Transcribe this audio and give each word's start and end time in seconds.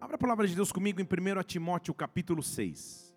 Abra 0.00 0.14
a 0.14 0.18
palavra 0.18 0.46
de 0.46 0.54
Deus 0.54 0.70
comigo 0.70 1.00
em 1.00 1.04
1 1.04 1.42
Timóteo 1.42 1.92
capítulo 1.92 2.40
6. 2.40 3.12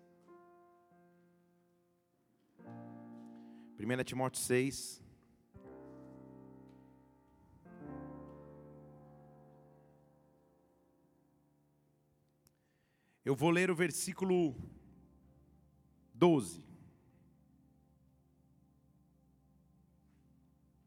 1 3.78 4.04
Timóteo 4.04 4.40
6. 4.40 5.00
Eu 13.24 13.36
vou 13.36 13.50
ler 13.50 13.70
o 13.70 13.76
versículo 13.76 14.56
12. 16.12 16.64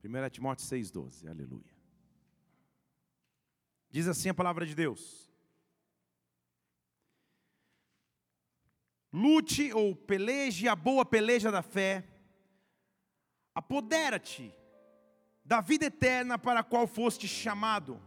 1 0.04 0.30
Timóteo 0.30 0.66
6, 0.66 0.92
12. 0.92 1.28
Aleluia. 1.30 1.74
Diz 3.90 4.10
assim 4.10 4.28
a 4.28 4.34
palavra 4.34 4.66
de 4.66 4.76
Deus: 4.76 5.25
Lute 9.16 9.72
ou 9.72 9.96
peleje 9.96 10.68
a 10.68 10.76
boa 10.76 11.06
peleja 11.06 11.50
da 11.50 11.62
fé, 11.62 12.04
apodera-te 13.56 14.54
da 15.46 15.62
vida 15.62 15.86
eterna 15.86 16.38
para 16.38 16.60
a 16.60 16.64
qual 16.64 16.86
foste 16.86 17.26
chamado, 17.26 17.98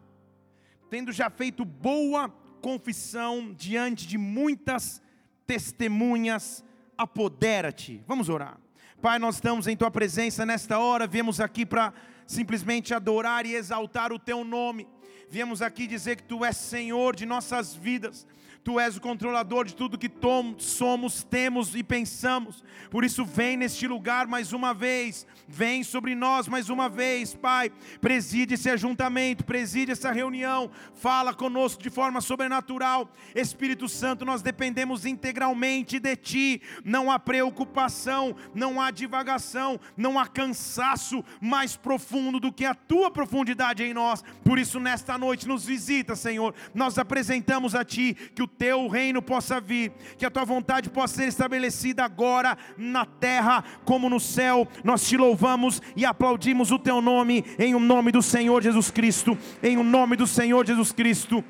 tendo 0.90 1.10
já 1.10 1.30
feito 1.30 1.64
boa 1.64 2.28
confissão 2.60 3.54
diante 3.54 4.06
de 4.06 4.18
muitas 4.18 5.00
testemunhas, 5.46 6.62
apodera-te. 6.98 8.04
Vamos 8.06 8.28
orar. 8.28 8.60
Pai, 9.00 9.18
nós 9.18 9.36
estamos 9.36 9.66
em 9.66 9.74
tua 9.74 9.90
presença 9.90 10.44
nesta 10.44 10.78
hora, 10.78 11.06
viemos 11.06 11.40
aqui 11.40 11.64
para 11.64 11.94
simplesmente 12.26 12.92
adorar 12.92 13.46
e 13.46 13.54
exaltar 13.54 14.12
o 14.12 14.18
teu 14.18 14.44
nome. 14.44 14.86
Viemos 15.30 15.62
aqui 15.62 15.86
dizer 15.86 16.16
que 16.16 16.24
tu 16.24 16.44
és 16.44 16.58
Senhor 16.58 17.16
de 17.16 17.24
nossas 17.24 17.74
vidas. 17.74 18.26
Tu 18.68 18.78
és 18.78 18.98
o 18.98 19.00
controlador 19.00 19.64
de 19.64 19.74
tudo 19.74 19.96
que 19.96 20.10
somos, 20.58 21.22
temos 21.22 21.74
e 21.74 21.82
pensamos. 21.82 22.62
Por 22.90 23.02
isso, 23.02 23.24
vem 23.24 23.56
neste 23.56 23.88
lugar 23.88 24.26
mais 24.26 24.52
uma 24.52 24.74
vez. 24.74 25.26
Vem 25.48 25.82
sobre 25.82 26.14
nós 26.14 26.46
mais 26.46 26.68
uma 26.68 26.86
vez, 26.86 27.34
Pai. 27.34 27.72
Preside 27.98 28.52
esse 28.52 28.68
ajuntamento, 28.68 29.42
preside 29.42 29.92
essa 29.92 30.12
reunião. 30.12 30.70
Fala 30.92 31.32
conosco 31.32 31.82
de 31.82 31.88
forma 31.88 32.20
sobrenatural. 32.20 33.10
Espírito 33.34 33.88
Santo, 33.88 34.26
nós 34.26 34.42
dependemos 34.42 35.06
integralmente 35.06 35.98
de 35.98 36.14
Ti. 36.14 36.60
Não 36.84 37.10
há 37.10 37.18
preocupação, 37.18 38.36
não 38.54 38.78
há 38.78 38.90
divagação, 38.90 39.80
não 39.96 40.18
há 40.18 40.26
cansaço 40.26 41.24
mais 41.40 41.74
profundo 41.74 42.38
do 42.38 42.52
que 42.52 42.66
a 42.66 42.74
Tua 42.74 43.10
profundidade 43.10 43.82
em 43.82 43.94
nós. 43.94 44.22
Por 44.44 44.58
isso, 44.58 44.78
nesta 44.78 45.16
noite, 45.16 45.48
nos 45.48 45.64
visita, 45.64 46.14
Senhor. 46.14 46.54
Nós 46.74 46.98
apresentamos 46.98 47.74
a 47.74 47.82
Ti 47.82 48.14
que 48.34 48.42
o 48.42 48.57
teu 48.58 48.88
reino 48.88 49.22
possa 49.22 49.60
vir, 49.60 49.92
que 50.18 50.26
a 50.26 50.30
tua 50.30 50.44
vontade 50.44 50.90
possa 50.90 51.14
ser 51.14 51.28
estabelecida 51.28 52.04
agora 52.04 52.58
na 52.76 53.06
terra 53.06 53.64
como 53.84 54.10
no 54.10 54.18
céu. 54.18 54.66
Nós 54.82 55.06
te 55.06 55.16
louvamos 55.16 55.80
e 55.94 56.04
aplaudimos 56.04 56.70
o 56.72 56.78
teu 56.78 57.00
nome 57.00 57.44
em 57.58 57.74
o 57.74 57.78
nome 57.78 58.10
do 58.10 58.20
Senhor 58.20 58.62
Jesus 58.62 58.90
Cristo, 58.90 59.38
em 59.62 59.78
o 59.78 59.84
nome 59.84 60.16
do 60.16 60.26
Senhor 60.26 60.66
Jesus 60.66 60.92
Cristo. 60.92 61.44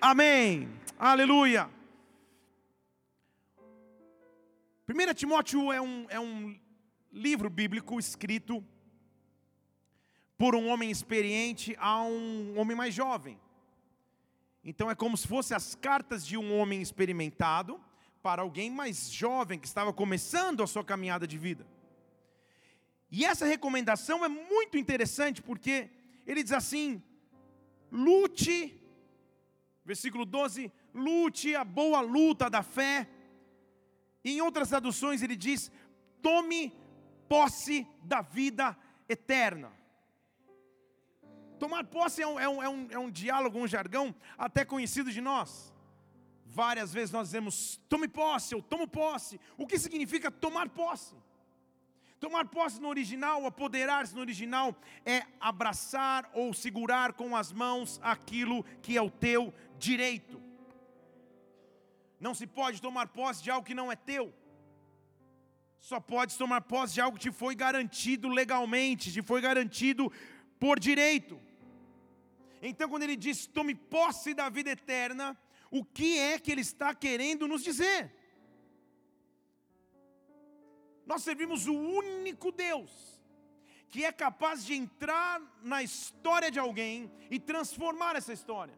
Amém. 0.00 0.68
Aleluia. 0.98 1.68
1 4.86 5.14
Timóteo 5.14 5.72
é 5.72 5.80
um, 5.80 6.06
é 6.08 6.20
um 6.20 6.54
livro 7.12 7.50
bíblico 7.50 7.98
escrito 7.98 8.62
por 10.36 10.54
um 10.54 10.68
homem 10.68 10.90
experiente 10.90 11.74
a 11.78 12.02
um 12.02 12.58
homem 12.58 12.76
mais 12.76 12.94
jovem. 12.94 13.38
Então 14.64 14.90
é 14.90 14.94
como 14.94 15.16
se 15.16 15.28
fossem 15.28 15.54
as 15.54 15.74
cartas 15.74 16.26
de 16.26 16.36
um 16.36 16.58
homem 16.58 16.80
experimentado 16.80 17.78
para 18.22 18.40
alguém 18.40 18.70
mais 18.70 19.12
jovem 19.12 19.58
que 19.58 19.66
estava 19.66 19.92
começando 19.92 20.62
a 20.62 20.66
sua 20.66 20.82
caminhada 20.82 21.26
de 21.26 21.36
vida. 21.36 21.66
E 23.10 23.24
essa 23.24 23.44
recomendação 23.44 24.24
é 24.24 24.28
muito 24.28 24.78
interessante 24.78 25.42
porque 25.42 25.90
ele 26.26 26.42
diz 26.42 26.52
assim: 26.52 27.02
lute, 27.92 28.80
versículo 29.84 30.24
12, 30.24 30.72
lute 30.94 31.54
a 31.54 31.64
boa 31.64 32.00
luta 32.00 32.48
da 32.48 32.62
fé. 32.62 33.06
E 34.24 34.32
em 34.32 34.40
outras 34.40 34.70
traduções 34.70 35.22
ele 35.22 35.36
diz: 35.36 35.70
tome 36.22 36.72
posse 37.28 37.86
da 38.02 38.22
vida 38.22 38.76
eterna. 39.06 39.70
Tomar 41.64 41.84
posse 41.84 42.20
é 42.20 42.26
um, 42.26 42.38
é, 42.38 42.46
um, 42.46 42.62
é, 42.62 42.68
um, 42.68 42.88
é 42.90 42.98
um 42.98 43.10
diálogo, 43.10 43.58
um 43.58 43.66
jargão 43.66 44.14
até 44.36 44.66
conhecido 44.66 45.10
de 45.10 45.22
nós. 45.22 45.72
Várias 46.44 46.92
vezes 46.92 47.10
nós 47.10 47.28
dizemos, 47.28 47.80
tome 47.88 48.06
posse, 48.06 48.54
ou 48.54 48.60
tomo 48.60 48.86
posse. 48.86 49.40
O 49.56 49.66
que 49.66 49.78
significa 49.78 50.30
tomar 50.30 50.68
posse? 50.68 51.14
Tomar 52.20 52.44
posse 52.48 52.78
no 52.78 52.88
original, 52.88 53.46
apoderar-se 53.46 54.14
no 54.14 54.20
original, 54.20 54.76
é 55.06 55.22
abraçar 55.40 56.30
ou 56.34 56.52
segurar 56.52 57.14
com 57.14 57.34
as 57.34 57.50
mãos 57.50 57.98
aquilo 58.02 58.62
que 58.82 58.98
é 58.98 59.00
o 59.00 59.08
teu 59.10 59.50
direito. 59.78 60.38
Não 62.20 62.34
se 62.34 62.46
pode 62.46 62.82
tomar 62.82 63.06
posse 63.06 63.42
de 63.42 63.50
algo 63.50 63.66
que 63.66 63.72
não 63.72 63.90
é 63.90 63.96
teu. 63.96 64.34
Só 65.80 65.98
pode 65.98 66.36
tomar 66.36 66.60
posse 66.60 66.92
de 66.92 67.00
algo 67.00 67.16
que 67.16 67.30
te 67.30 67.32
foi 67.32 67.54
garantido 67.54 68.28
legalmente, 68.28 69.10
te 69.10 69.22
foi 69.22 69.40
garantido 69.40 70.12
por 70.60 70.78
direito. 70.78 71.40
Então, 72.66 72.88
quando 72.88 73.02
ele 73.02 73.16
diz 73.16 73.46
tome 73.46 73.74
posse 73.74 74.32
da 74.32 74.48
vida 74.48 74.70
eterna, 74.70 75.38
o 75.70 75.84
que 75.84 76.18
é 76.18 76.38
que 76.38 76.50
ele 76.50 76.62
está 76.62 76.94
querendo 76.94 77.46
nos 77.46 77.62
dizer? 77.62 78.10
Nós 81.04 81.22
servimos 81.22 81.66
o 81.66 81.74
único 81.74 82.50
Deus 82.50 82.90
que 83.90 84.04
é 84.04 84.10
capaz 84.10 84.64
de 84.64 84.74
entrar 84.74 85.40
na 85.62 85.80
história 85.80 86.50
de 86.50 86.58
alguém 86.58 87.12
e 87.30 87.38
transformar 87.38 88.16
essa 88.16 88.32
história. 88.32 88.74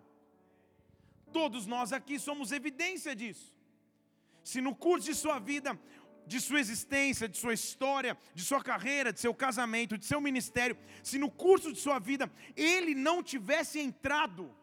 Todos 1.32 1.66
nós 1.66 1.90
aqui 1.90 2.18
somos 2.18 2.52
evidência 2.52 3.16
disso. 3.16 3.54
Se 4.44 4.60
no 4.60 4.74
curso 4.74 5.06
de 5.06 5.14
sua 5.14 5.38
vida 5.38 5.78
de 6.26 6.40
sua 6.40 6.60
existência, 6.60 7.28
de 7.28 7.38
sua 7.38 7.54
história, 7.54 8.18
de 8.34 8.42
sua 8.42 8.62
carreira, 8.62 9.12
de 9.12 9.20
seu 9.20 9.32
casamento, 9.32 9.96
de 9.96 10.04
seu 10.04 10.20
ministério, 10.20 10.76
se 11.02 11.18
no 11.18 11.30
curso 11.30 11.72
de 11.72 11.78
sua 11.78 11.98
vida 11.98 12.30
ele 12.56 12.94
não 12.94 13.22
tivesse 13.22 13.78
entrado, 13.78 14.54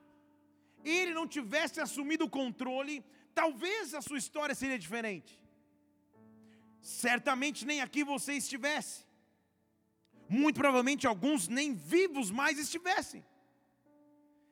ele 0.84 1.14
não 1.14 1.28
tivesse 1.28 1.80
assumido 1.80 2.26
o 2.26 2.30
controle, 2.30 3.04
talvez 3.34 3.94
a 3.94 4.02
sua 4.02 4.18
história 4.18 4.54
seria 4.54 4.78
diferente. 4.78 5.42
Certamente 6.82 7.66
nem 7.66 7.80
aqui 7.80 8.04
você 8.04 8.34
estivesse. 8.34 9.06
Muito 10.28 10.60
provavelmente 10.60 11.08
alguns 11.08 11.48
nem 11.48 11.74
vivos 11.74 12.30
mais 12.30 12.60
estivessem. 12.60 13.26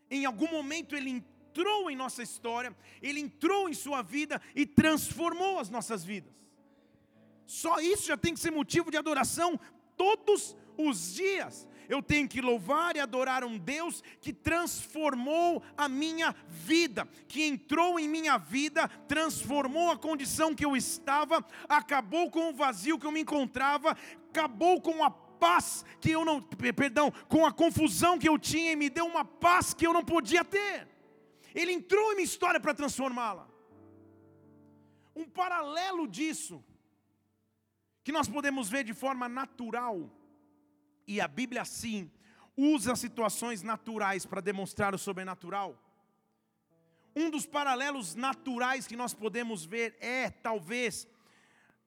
Em 0.09 0.25
algum 0.25 0.49
momento 0.49 0.95
ele 0.95 1.09
entrou 1.09 1.91
em 1.91 1.95
nossa 1.95 2.23
história, 2.23 2.75
ele 3.01 3.19
entrou 3.19 3.67
em 3.67 3.73
sua 3.73 4.01
vida 4.01 4.41
e 4.55 4.65
transformou 4.65 5.59
as 5.59 5.69
nossas 5.69 6.05
vidas. 6.05 6.40
Só 7.51 7.81
isso 7.81 8.07
já 8.07 8.15
tem 8.15 8.33
que 8.33 8.39
ser 8.39 8.49
motivo 8.49 8.89
de 8.89 8.95
adoração 8.95 9.59
todos 9.97 10.55
os 10.77 11.15
dias. 11.15 11.67
Eu 11.89 12.01
tenho 12.01 12.25
que 12.25 12.39
louvar 12.39 12.95
e 12.95 13.01
adorar 13.01 13.43
um 13.43 13.57
Deus 13.57 14.01
que 14.21 14.31
transformou 14.31 15.61
a 15.75 15.89
minha 15.89 16.33
vida, 16.47 17.05
que 17.27 17.43
entrou 17.43 17.99
em 17.99 18.07
minha 18.07 18.37
vida, 18.37 18.87
transformou 19.05 19.91
a 19.91 19.97
condição 19.97 20.55
que 20.55 20.63
eu 20.63 20.77
estava, 20.77 21.45
acabou 21.67 22.31
com 22.31 22.51
o 22.51 22.53
vazio 22.53 22.97
que 22.97 23.05
eu 23.05 23.11
me 23.11 23.19
encontrava, 23.19 23.97
acabou 24.29 24.79
com 24.79 25.03
a 25.03 25.11
paz 25.11 25.83
que 25.99 26.09
eu 26.09 26.23
não, 26.23 26.41
perdão, 26.41 27.11
com 27.27 27.45
a 27.45 27.51
confusão 27.51 28.17
que 28.17 28.29
eu 28.29 28.39
tinha 28.39 28.71
e 28.71 28.77
me 28.77 28.89
deu 28.89 29.05
uma 29.05 29.25
paz 29.25 29.73
que 29.73 29.85
eu 29.85 29.91
não 29.91 30.05
podia 30.05 30.45
ter. 30.45 30.87
Ele 31.53 31.73
entrou 31.73 32.13
em 32.13 32.15
minha 32.15 32.23
história 32.23 32.61
para 32.61 32.73
transformá-la. 32.73 33.45
Um 35.13 35.25
paralelo 35.25 36.07
disso 36.07 36.63
que 38.03 38.11
nós 38.11 38.27
podemos 38.27 38.69
ver 38.69 38.83
de 38.83 38.93
forma 38.93 39.27
natural, 39.29 40.09
e 41.07 41.19
a 41.19 41.27
Bíblia 41.27 41.65
sim 41.65 42.11
usa 42.55 42.95
situações 42.95 43.61
naturais 43.61 44.25
para 44.25 44.41
demonstrar 44.41 44.93
o 44.93 44.97
sobrenatural. 44.97 45.77
Um 47.15 47.29
dos 47.29 47.45
paralelos 47.45 48.15
naturais 48.15 48.87
que 48.87 48.95
nós 48.95 49.13
podemos 49.13 49.65
ver 49.65 49.97
é, 49.99 50.29
talvez, 50.29 51.07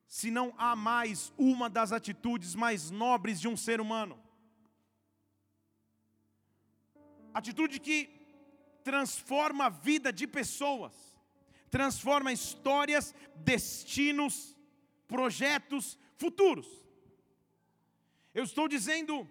se 0.06 0.30
não 0.30 0.54
há 0.58 0.76
mais, 0.76 1.32
uma 1.38 1.70
das 1.70 1.92
atitudes 1.92 2.54
mais 2.54 2.90
nobres 2.90 3.40
de 3.40 3.48
um 3.48 3.56
ser 3.56 3.80
humano. 3.80 4.22
Atitude 7.32 7.80
que 7.80 8.10
transforma 8.84 9.66
a 9.66 9.70
vida 9.70 10.12
de 10.12 10.26
pessoas, 10.26 10.92
transforma 11.70 12.32
histórias, 12.32 13.14
destinos, 13.34 14.54
projetos, 15.08 15.98
futuros. 16.16 16.68
Eu 18.34 18.44
estou 18.44 18.66
dizendo 18.68 19.28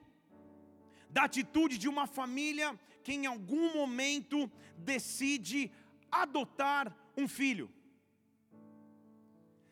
da 1.10 1.24
atitude 1.26 1.78
de 1.78 1.88
uma 1.88 2.08
família 2.08 2.80
que 3.04 3.14
em 3.14 3.26
algum 3.26 3.74
momento 3.74 4.50
decide 4.78 5.72
adotar 6.10 6.96
um 7.18 7.28
filho. 7.28 7.72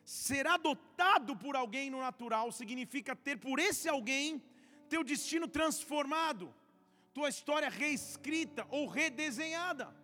Ser 0.03 0.45
adotado 0.45 1.35
por 1.37 1.55
alguém 1.55 1.89
no 1.89 1.99
natural 1.99 2.51
significa 2.51 3.15
ter 3.15 3.37
por 3.37 3.59
esse 3.59 3.87
alguém 3.87 4.43
teu 4.89 5.03
destino 5.03 5.47
transformado, 5.47 6.53
tua 7.13 7.29
história 7.29 7.69
reescrita 7.69 8.67
ou 8.69 8.87
redesenhada. 8.87 10.00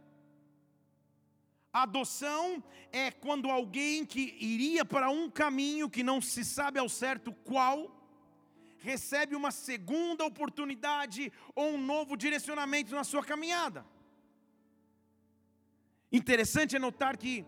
Adoção 1.84 2.64
é 2.92 3.12
quando 3.12 3.50
alguém 3.50 4.06
que 4.06 4.36
iria 4.40 4.84
para 4.84 5.10
um 5.10 5.30
caminho 5.30 5.90
que 5.90 6.04
não 6.04 6.20
se 6.22 6.44
sabe 6.44 6.80
ao 6.80 6.90
certo 6.90 7.32
qual, 7.50 7.98
recebe 8.78 9.36
uma 9.36 9.52
segunda 9.52 10.24
oportunidade 10.26 11.32
ou 11.56 11.74
um 11.76 11.82
novo 11.94 12.16
direcionamento 12.16 12.96
na 12.96 13.04
sua 13.04 13.24
caminhada. 13.24 13.86
Interessante 16.12 16.76
é 16.76 16.80
notar 16.80 17.18
que 17.18 17.46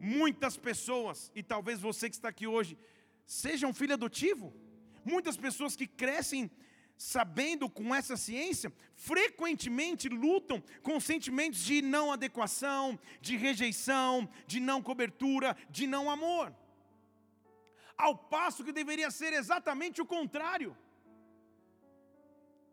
muitas 0.00 0.56
pessoas, 0.56 1.30
e 1.34 1.42
talvez 1.42 1.80
você 1.80 2.08
que 2.08 2.16
está 2.16 2.28
aqui 2.28 2.46
hoje, 2.46 2.78
seja 3.26 3.66
um 3.66 3.74
filho 3.74 3.94
adotivo, 3.94 4.54
muitas 5.04 5.36
pessoas 5.36 5.76
que 5.76 5.86
crescem 5.86 6.50
sabendo 6.98 7.70
com 7.70 7.94
essa 7.94 8.16
ciência, 8.16 8.72
frequentemente 8.96 10.08
lutam 10.08 10.60
com 10.82 10.98
sentimentos 10.98 11.60
de 11.60 11.80
não 11.80 12.12
adequação, 12.12 12.98
de 13.20 13.36
rejeição, 13.36 14.28
de 14.48 14.58
não 14.58 14.82
cobertura, 14.82 15.56
de 15.70 15.86
não 15.86 16.10
amor. 16.10 16.52
Ao 17.96 18.16
passo 18.16 18.64
que 18.64 18.72
deveria 18.72 19.10
ser 19.12 19.32
exatamente 19.32 20.02
o 20.02 20.06
contrário. 20.06 20.76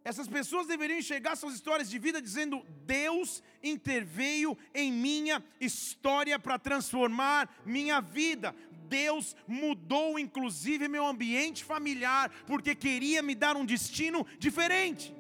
Essas 0.03 0.27
pessoas 0.27 0.67
deveriam 0.67 0.99
enxergar 0.99 1.35
suas 1.35 1.55
histórias 1.55 1.89
de 1.89 1.97
vida 1.97 2.21
dizendo: 2.21 2.63
Deus 2.85 3.41
interveio 3.63 4.55
em 4.73 4.91
minha 4.91 5.43
história 5.59 6.37
para 6.37 6.59
transformar 6.59 7.49
minha 7.65 7.99
vida. 7.99 8.55
Deus 8.87 9.35
mudou 9.47 10.17
inclusive 10.17 10.87
meu 10.87 11.05
ambiente 11.05 11.63
familiar, 11.63 12.29
porque 12.45 12.73
queria 12.75 13.21
me 13.21 13.35
dar 13.35 13.55
um 13.55 13.65
destino 13.65 14.25
diferente. 14.39 15.13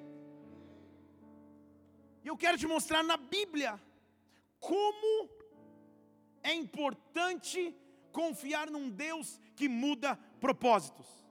E 2.23 2.27
eu 2.27 2.37
quero 2.37 2.57
te 2.57 2.67
mostrar 2.67 3.03
na 3.03 3.17
Bíblia 3.17 3.79
como 4.59 5.29
é 6.41 6.53
importante 6.53 7.75
confiar 8.11 8.69
num 8.69 8.89
Deus 8.89 9.39
que 9.55 9.67
muda 9.67 10.17
propósitos 10.39 11.25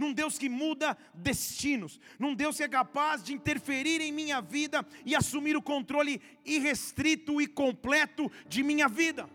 num 0.00 0.14
Deus 0.14 0.38
que 0.38 0.48
muda 0.48 0.96
destinos, 1.12 2.00
num 2.18 2.34
Deus 2.34 2.56
que 2.56 2.62
é 2.62 2.68
capaz 2.68 3.22
de 3.22 3.34
interferir 3.34 4.00
em 4.00 4.10
minha 4.10 4.40
vida 4.40 4.84
e 5.04 5.14
assumir 5.14 5.54
o 5.54 5.62
controle 5.62 6.22
irrestrito 6.42 7.38
e 7.38 7.46
completo 7.46 8.32
de 8.48 8.62
minha 8.62 8.88
vida. 8.88 9.28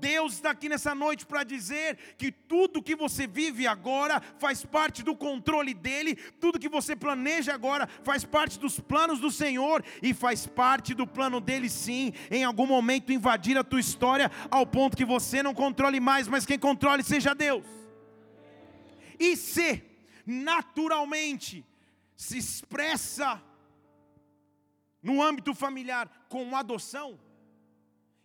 Deus 0.00 0.34
está 0.34 0.50
aqui 0.50 0.68
nessa 0.68 0.94
noite 0.94 1.24
para 1.24 1.44
dizer 1.44 1.96
que 2.18 2.30
tudo 2.30 2.82
que 2.82 2.94
você 2.94 3.26
vive 3.26 3.66
agora 3.66 4.20
faz 4.38 4.64
parte 4.64 5.02
do 5.02 5.16
controle 5.16 5.72
dEle, 5.72 6.16
tudo 6.40 6.58
que 6.58 6.68
você 6.68 6.94
planeja 6.94 7.54
agora 7.54 7.88
faz 8.02 8.24
parte 8.24 8.58
dos 8.58 8.78
planos 8.80 9.20
do 9.20 9.30
Senhor 9.30 9.84
e 10.02 10.12
faz 10.12 10.46
parte 10.46 10.94
do 10.94 11.06
plano 11.06 11.40
dEle, 11.40 11.70
sim, 11.70 12.12
em 12.30 12.44
algum 12.44 12.66
momento 12.66 13.12
invadir 13.12 13.56
a 13.56 13.64
tua 13.64 13.80
história 13.80 14.30
ao 14.50 14.66
ponto 14.66 14.96
que 14.96 15.04
você 15.04 15.42
não 15.42 15.54
controle 15.54 16.00
mais, 16.00 16.28
mas 16.28 16.46
quem 16.46 16.58
controle 16.58 17.02
seja 17.02 17.34
Deus. 17.34 17.64
E 19.18 19.36
se 19.36 19.82
naturalmente 20.26 21.64
se 22.16 22.38
expressa 22.38 23.42
no 25.02 25.22
âmbito 25.22 25.54
familiar 25.54 26.08
com 26.28 26.56
adoção, 26.56 27.18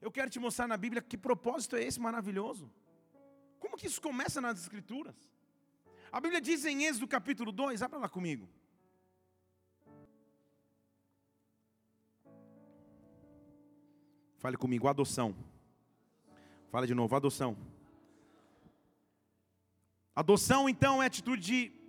eu 0.01 0.11
quero 0.11 0.29
te 0.29 0.39
mostrar 0.39 0.67
na 0.67 0.77
Bíblia 0.77 1.01
que 1.01 1.17
propósito 1.17 1.75
é 1.75 1.83
esse 1.83 1.99
maravilhoso. 1.99 2.71
Como 3.59 3.77
que 3.77 3.87
isso 3.87 4.01
começa 4.01 4.39
nas 4.39 4.59
Escrituras? 4.59 5.15
A 6.11 6.19
Bíblia 6.19 6.41
diz 6.41 6.65
em 6.65 6.85
Êxodo 6.85 7.07
capítulo 7.07 7.51
2, 7.51 7.81
abra 7.81 7.99
lá 7.99 8.09
comigo. 8.09 8.47
Fale 14.37 14.55
comigo, 14.55 14.87
adoção. 14.87 15.35
Fala 16.71 16.87
de 16.87 16.95
novo, 16.95 17.13
adoção. 17.13 17.57
Adoção, 20.15 20.69
então, 20.69 21.03
é 21.03 21.05
atitude 21.05 21.41
de 21.41 21.79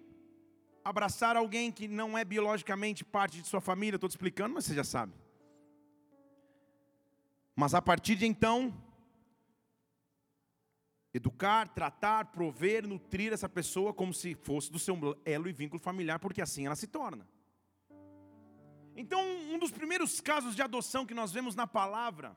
abraçar 0.85 1.37
alguém 1.37 1.71
que 1.71 1.87
não 1.87 2.19
é 2.19 2.25
biologicamente 2.25 3.05
parte 3.05 3.41
de 3.41 3.47
sua 3.47 3.61
família. 3.61 3.97
Estou 3.97 4.09
te 4.09 4.13
explicando, 4.13 4.55
mas 4.55 4.65
você 4.65 4.75
já 4.75 4.85
sabe. 4.85 5.13
Mas 7.61 7.75
a 7.75 7.83
partir 7.83 8.17
de 8.17 8.25
então, 8.25 8.73
educar, 11.13 11.69
tratar, 11.69 12.33
prover, 12.33 12.87
nutrir 12.87 13.35
essa 13.35 13.51
pessoa 13.51 13.93
como 13.93 14.15
se 14.15 14.35
fosse 14.35 14.73
do 14.73 14.79
seu 14.79 14.97
elo 15.27 15.47
e 15.47 15.53
vínculo 15.53 15.79
familiar, 15.79 16.19
porque 16.19 16.41
assim 16.41 16.65
ela 16.65 16.75
se 16.75 16.87
torna. 16.87 17.29
Então, 18.97 19.21
um 19.53 19.59
dos 19.59 19.71
primeiros 19.71 20.23
casos 20.23 20.57
de 20.57 20.63
adoção 20.63 21.05
que 21.05 21.13
nós 21.13 21.33
vemos 21.33 21.55
na 21.55 21.67
palavra 21.67 22.35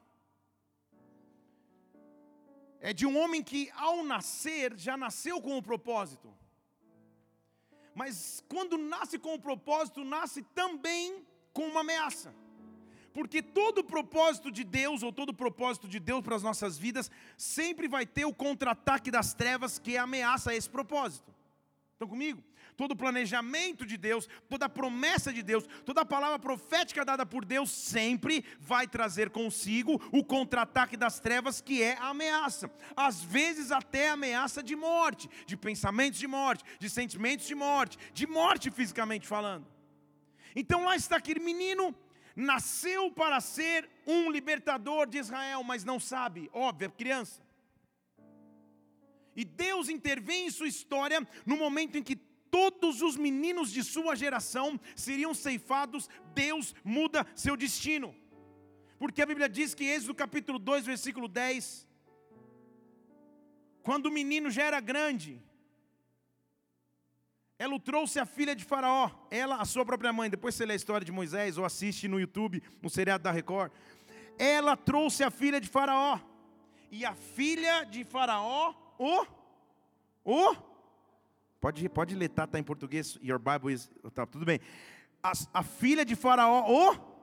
é 2.82 2.92
de 2.92 3.06
um 3.06 3.18
homem 3.18 3.42
que, 3.42 3.72
ao 3.76 4.04
nascer, 4.04 4.76
já 4.76 4.98
nasceu 4.98 5.42
com 5.42 5.58
o 5.58 5.64
propósito. 5.64 6.36
Mas 7.96 8.44
quando 8.50 8.78
nasce 8.78 9.18
com 9.18 9.36
o 9.36 9.40
propósito, 9.40 10.04
nasce 10.04 10.44
também 10.44 11.26
com 11.54 11.66
uma 11.66 11.80
ameaça. 11.80 12.43
Porque 13.14 13.42
todo 13.44 13.84
propósito 13.84 14.52
de 14.52 14.64
Deus, 14.64 15.04
ou 15.04 15.14
todo 15.14 15.34
propósito 15.34 15.88
de 15.88 16.00
Deus 16.00 16.24
para 16.24 16.36
as 16.36 16.44
nossas 16.44 16.78
vidas, 16.78 17.12
sempre 17.38 17.88
vai 17.88 18.06
ter 18.06 18.26
o 18.26 18.34
contra-ataque 18.34 19.12
das 19.12 19.34
trevas 19.34 19.78
que 19.78 19.96
ameaça 19.96 20.56
esse 20.56 20.70
propósito. 20.70 21.32
Estão 21.94 22.08
comigo? 22.08 22.44
Todo 22.76 22.96
planejamento 22.96 23.86
de 23.86 23.98
Deus, 23.98 24.28
toda 24.50 24.68
promessa 24.68 25.32
de 25.32 25.44
Deus, 25.44 25.64
toda 25.86 26.04
palavra 26.04 26.40
profética 26.40 27.06
dada 27.06 27.24
por 27.24 27.46
Deus 27.46 27.70
sempre 27.70 28.44
vai 28.60 28.88
trazer 28.88 29.30
consigo 29.30 30.02
o 30.12 30.24
contra-ataque 30.24 30.98
das 30.98 31.20
trevas, 31.20 31.62
que 31.62 31.84
é 31.84 31.96
a 31.98 32.10
ameaça. 32.10 32.72
Às 32.96 33.24
vezes 33.24 33.72
até 33.72 34.10
ameaça 34.10 34.64
de 34.64 34.76
morte, 34.76 35.30
de 35.46 35.56
pensamentos 35.56 36.20
de 36.20 36.28
morte, 36.28 36.64
de 36.80 36.90
sentimentos 36.90 37.46
de 37.46 37.54
morte, 37.54 37.98
de 38.12 38.26
morte 38.26 38.72
fisicamente 38.72 39.28
falando. 39.28 39.68
Então 40.56 40.86
lá 40.86 40.96
está 40.96 41.18
aquele 41.18 41.40
menino 41.40 41.96
nasceu 42.36 43.12
para 43.12 43.40
ser 43.40 43.90
um 44.06 44.32
libertador 44.32 45.08
de 45.08 45.18
Israel, 45.18 45.64
mas 45.64 45.84
não 45.84 46.00
sabe, 46.00 46.50
óbvio, 46.54 46.88
é 46.88 46.90
criança. 46.90 47.42
E 49.36 49.44
Deus 49.44 49.90
intervém 49.90 50.48
em 50.48 50.52
sua 50.52 50.68
história 50.68 51.28
no 51.46 51.58
momento 51.58 51.98
em 51.98 52.04
que 52.04 52.16
todos 52.16 53.02
os 53.02 53.18
meninos 53.18 53.72
de 53.72 53.84
sua 53.84 54.16
geração 54.16 54.80
seriam 54.96 55.34
ceifados, 55.34 56.08
Deus 56.36 56.76
muda 56.84 57.26
seu 57.36 57.58
destino. 57.58 58.16
Porque 59.00 59.22
a 59.22 59.26
Bíblia 59.26 59.50
diz 59.50 59.74
que, 59.74 59.86
Êxodo 59.86 60.14
capítulo 60.14 60.60
2, 60.60 60.86
versículo 60.86 61.28
10, 61.28 61.88
quando 63.82 64.06
o 64.06 64.12
menino 64.12 64.52
já 64.52 64.64
era 64.64 64.80
grande, 64.80 65.42
ela 67.64 67.80
trouxe 67.80 68.20
a 68.20 68.26
filha 68.26 68.54
de 68.54 68.66
Faraó, 68.66 69.10
ela, 69.32 69.56
a 69.56 69.64
sua 69.64 69.86
própria 69.86 70.12
mãe. 70.12 70.30
Depois 70.30 70.54
você 70.54 70.66
lê 70.66 70.74
a 70.74 70.76
história 70.76 71.06
de 71.06 71.14
Moisés 71.14 71.58
ou 71.58 71.64
assiste 71.64 72.10
no 72.10 72.20
YouTube, 72.20 72.62
no 72.82 72.90
seriado 72.90 73.24
da 73.24 73.32
Record. 73.32 73.72
Ela 74.38 74.76
trouxe 74.76 75.24
a 75.24 75.32
filha 75.32 75.62
de 75.62 75.70
Faraó. 75.70 76.20
E 76.92 77.06
a 77.06 77.14
filha 77.14 77.86
de 77.86 78.04
Faraó, 78.04 78.74
o. 79.00 79.26
O. 80.26 80.56
Pode, 81.62 81.88
pode 81.88 82.16
ler, 82.16 82.28
tá? 82.28 82.44
Está 82.44 82.60
em 82.60 82.64
português. 82.64 83.18
Your 83.24 83.40
Bible 83.40 83.74
is. 83.74 83.90
Tá, 84.14 84.26
tudo 84.26 84.44
bem. 84.44 84.60
A, 85.24 85.32
a 85.54 85.64
filha 85.64 86.04
de 86.04 86.18
Faraó, 86.18 86.66
o. 86.68 87.14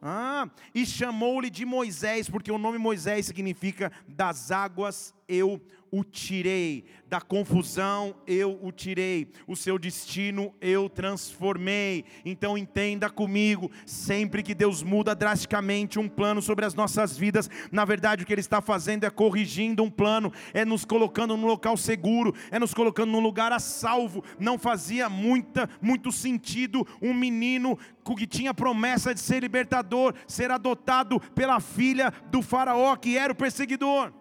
Ah, 0.00 0.48
e 0.72 0.86
chamou-lhe 0.86 1.50
de 1.50 1.64
Moisés, 1.64 2.28
porque 2.28 2.52
o 2.52 2.58
nome 2.58 2.78
Moisés 2.78 3.26
significa 3.26 3.90
das 4.06 4.52
águas 4.52 5.12
eu 5.28 5.60
o 5.96 6.02
tirei, 6.02 6.84
da 7.06 7.20
confusão 7.20 8.16
eu 8.26 8.58
o 8.60 8.72
tirei, 8.72 9.30
o 9.46 9.54
seu 9.54 9.78
destino 9.78 10.52
eu 10.60 10.88
transformei. 10.88 12.04
Então 12.24 12.58
entenda 12.58 13.08
comigo, 13.08 13.70
sempre 13.86 14.42
que 14.42 14.56
Deus 14.56 14.82
muda 14.82 15.14
drasticamente 15.14 15.96
um 15.96 16.08
plano 16.08 16.42
sobre 16.42 16.64
as 16.64 16.74
nossas 16.74 17.16
vidas, 17.16 17.48
na 17.70 17.84
verdade 17.84 18.24
o 18.24 18.26
que 18.26 18.32
Ele 18.32 18.40
está 18.40 18.60
fazendo 18.60 19.04
é 19.04 19.10
corrigindo 19.10 19.84
um 19.84 19.90
plano, 19.90 20.32
é 20.52 20.64
nos 20.64 20.84
colocando 20.84 21.36
num 21.36 21.46
local 21.46 21.76
seguro, 21.76 22.34
é 22.50 22.58
nos 22.58 22.74
colocando 22.74 23.12
num 23.12 23.20
lugar 23.20 23.52
a 23.52 23.60
salvo. 23.60 24.24
Não 24.40 24.58
fazia 24.58 25.08
muita, 25.08 25.70
muito 25.80 26.10
sentido 26.10 26.84
um 27.00 27.14
menino 27.14 27.78
que 28.18 28.26
tinha 28.26 28.52
promessa 28.52 29.14
de 29.14 29.20
ser 29.20 29.40
libertador, 29.40 30.12
ser 30.26 30.50
adotado 30.50 31.20
pela 31.36 31.60
filha 31.60 32.12
do 32.32 32.42
faraó 32.42 32.96
que 32.96 33.16
era 33.16 33.32
o 33.32 33.36
perseguidor. 33.36 34.12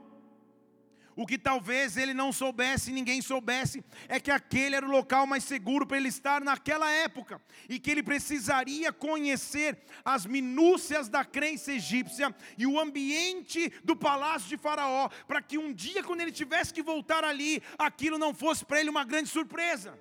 O 1.16 1.26
que 1.28 1.38
talvez 1.38 1.96
ele 1.96 2.14
não 2.14 2.32
soubesse, 2.32 2.92
ninguém 2.92 3.22
soubesse, 3.22 3.84
é 4.08 4.20
que 4.20 4.32
aquele 4.32 4.76
era 4.76 4.86
o 4.86 4.92
local 4.92 5.28
mais 5.28 5.44
seguro 5.44 5.86
para 5.86 5.98
ele 5.98 6.10
estar 6.10 6.42
naquela 6.42 6.90
época, 6.90 7.42
e 7.70 7.80
que 7.80 7.92
ele 7.92 8.02
precisaria 8.02 8.92
conhecer 8.92 9.78
as 10.04 10.26
minúcias 10.26 11.10
da 11.10 11.24
crença 11.24 11.72
egípcia 11.72 12.36
e 12.58 12.66
o 12.66 12.80
ambiente 12.80 13.72
do 13.84 13.96
palácio 13.96 14.50
de 14.50 14.58
Faraó, 14.58 15.10
para 15.28 15.42
que 15.42 15.58
um 15.58 15.72
dia, 15.72 16.04
quando 16.04 16.22
ele 16.22 16.32
tivesse 16.32 16.74
que 16.74 16.82
voltar 16.82 17.24
ali, 17.24 17.62
aquilo 17.78 18.18
não 18.18 18.34
fosse 18.34 18.66
para 18.66 18.80
ele 18.80 18.90
uma 18.90 19.04
grande 19.04 19.30
surpresa. 19.30 20.00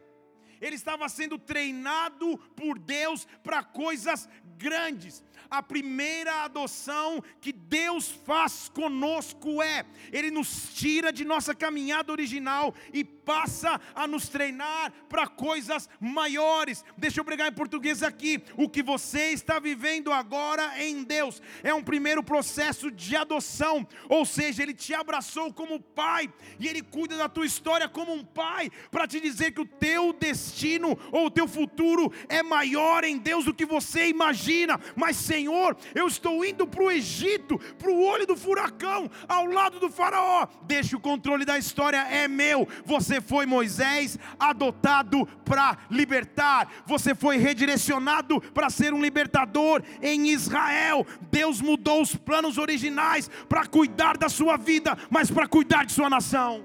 Ele 0.61 0.77
estava 0.77 1.09
sendo 1.09 1.39
treinado 1.39 2.39
por 2.55 2.79
Deus 2.79 3.27
para 3.43 3.65
coisas 3.65 4.29
grandes 4.57 5.25
a 5.53 5.63
primeira 5.63 6.45
adoção 6.45 7.23
que 7.39 7.53
Deus 7.53 8.11
faz 8.25 8.71
conosco 8.71 9.63
é: 9.63 9.85
Ele 10.11 10.31
nos 10.31 10.73
tira 10.73 11.13
de 11.13 11.27
nossa 11.27 11.55
caminhada 11.55 12.11
original 12.11 12.75
e 12.91 13.05
passa 13.25 13.81
a 13.95 14.07
nos 14.07 14.29
treinar 14.29 14.93
para 15.09 15.27
coisas 15.27 15.89
maiores. 16.01 16.85
Deixa 16.97 17.21
eu 17.21 17.25
pregar 17.25 17.49
em 17.49 17.55
português 17.55 18.03
aqui. 18.03 18.43
O 18.57 18.69
que 18.69 18.83
você 18.83 19.33
está 19.33 19.59
vivendo 19.59 20.13
agora 20.13 20.83
em 20.83 21.03
Deus 21.03 21.41
é 21.63 21.73
um 21.73 21.83
primeiro 21.83 22.23
processo 22.23 22.91
de 22.91 23.17
adoção, 23.17 23.87
ou 24.09 24.25
seja, 24.25 24.63
Ele 24.63 24.75
te 24.75 24.95
abraçou 24.95 25.53
como 25.53 25.81
pai 25.81 26.33
e 26.59 26.69
Ele 26.69 26.83
cuida 26.83 27.17
da 27.17 27.29
tua 27.29 27.47
história 27.47 27.89
como 27.89 28.13
um 28.13 28.25
pai, 28.25 28.71
para 28.91 29.07
te 29.07 29.21
dizer 29.21 29.53
que 29.53 29.61
o 29.61 29.67
teu 29.67 30.13
destino 30.13 30.99
ou 31.11 31.27
o 31.27 31.31
teu 31.31 31.47
futuro 31.47 32.13
é 32.29 32.43
maior 32.43 33.05
em 33.05 33.19
Deus 33.19 33.45
do 33.45 33.55
que 33.55 33.65
você 33.65 34.09
imagina, 34.09 34.79
mas 34.97 35.17
Senhor, 35.17 35.77
eu 35.95 36.07
estou 36.07 36.45
indo 36.45 36.67
para 36.67 36.83
o 36.83 36.91
Egito, 36.91 37.59
para 37.79 37.91
o 37.91 38.03
olho 38.05 38.27
do 38.27 38.37
furacão, 38.37 39.11
ao 39.29 39.47
lado 39.47 39.79
do 39.79 39.91
Faraó. 39.91 40.47
Deixa 40.63 40.97
o 40.97 41.01
controle 41.01 41.45
da 41.45 41.59
história, 41.59 41.99
é 42.09 42.27
meu. 42.29 42.69
Você 42.85 43.12
foi 43.21 43.47
Moisés, 43.47 44.19
adotado 44.39 45.27
para 45.45 45.79
libertar, 45.91 46.69
você 46.87 47.15
foi 47.15 47.37
redirecionado 47.37 48.41
para 48.53 48.71
ser 48.71 48.93
um 48.93 49.03
libertador 49.03 49.83
em 50.01 50.29
Israel. 50.31 51.07
Deus 51.31 51.61
mudou 51.61 52.03
os 52.03 52.15
planos 52.15 52.59
originais 52.59 53.29
para 53.49 53.67
cuidar 53.67 54.17
da 54.17 54.29
sua 54.29 54.57
vida, 54.57 54.97
mas 55.11 55.31
para 55.31 55.47
cuidar 55.47 55.85
de 55.85 55.93
sua 55.93 56.09
nação. 56.09 56.65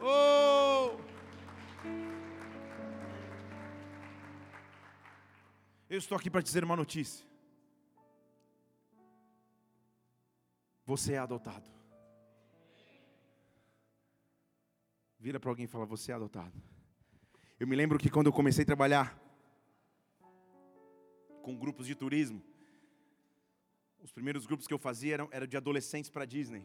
Oh! 0.00 0.96
Eu 5.90 5.98
estou 5.98 6.16
aqui 6.16 6.28
para 6.28 6.42
dizer 6.42 6.62
uma 6.62 6.76
notícia. 6.76 7.26
Você 10.84 11.14
é 11.14 11.18
adotado. 11.18 11.77
Vira 15.18 15.40
para 15.40 15.50
alguém 15.50 15.64
e 15.64 15.68
fala: 15.68 15.84
Você 15.86 16.12
é 16.12 16.14
adotado. 16.14 16.60
Eu 17.58 17.66
me 17.66 17.74
lembro 17.74 17.98
que 17.98 18.08
quando 18.08 18.26
eu 18.26 18.32
comecei 18.32 18.62
a 18.62 18.66
trabalhar 18.66 19.18
com 21.42 21.56
grupos 21.56 21.86
de 21.86 21.94
turismo, 21.94 22.42
os 24.00 24.12
primeiros 24.12 24.46
grupos 24.46 24.66
que 24.66 24.74
eu 24.74 24.78
fazia 24.78 25.14
eram, 25.14 25.28
eram 25.32 25.46
de 25.46 25.56
adolescentes 25.56 26.10
para 26.10 26.24
Disney. 26.24 26.64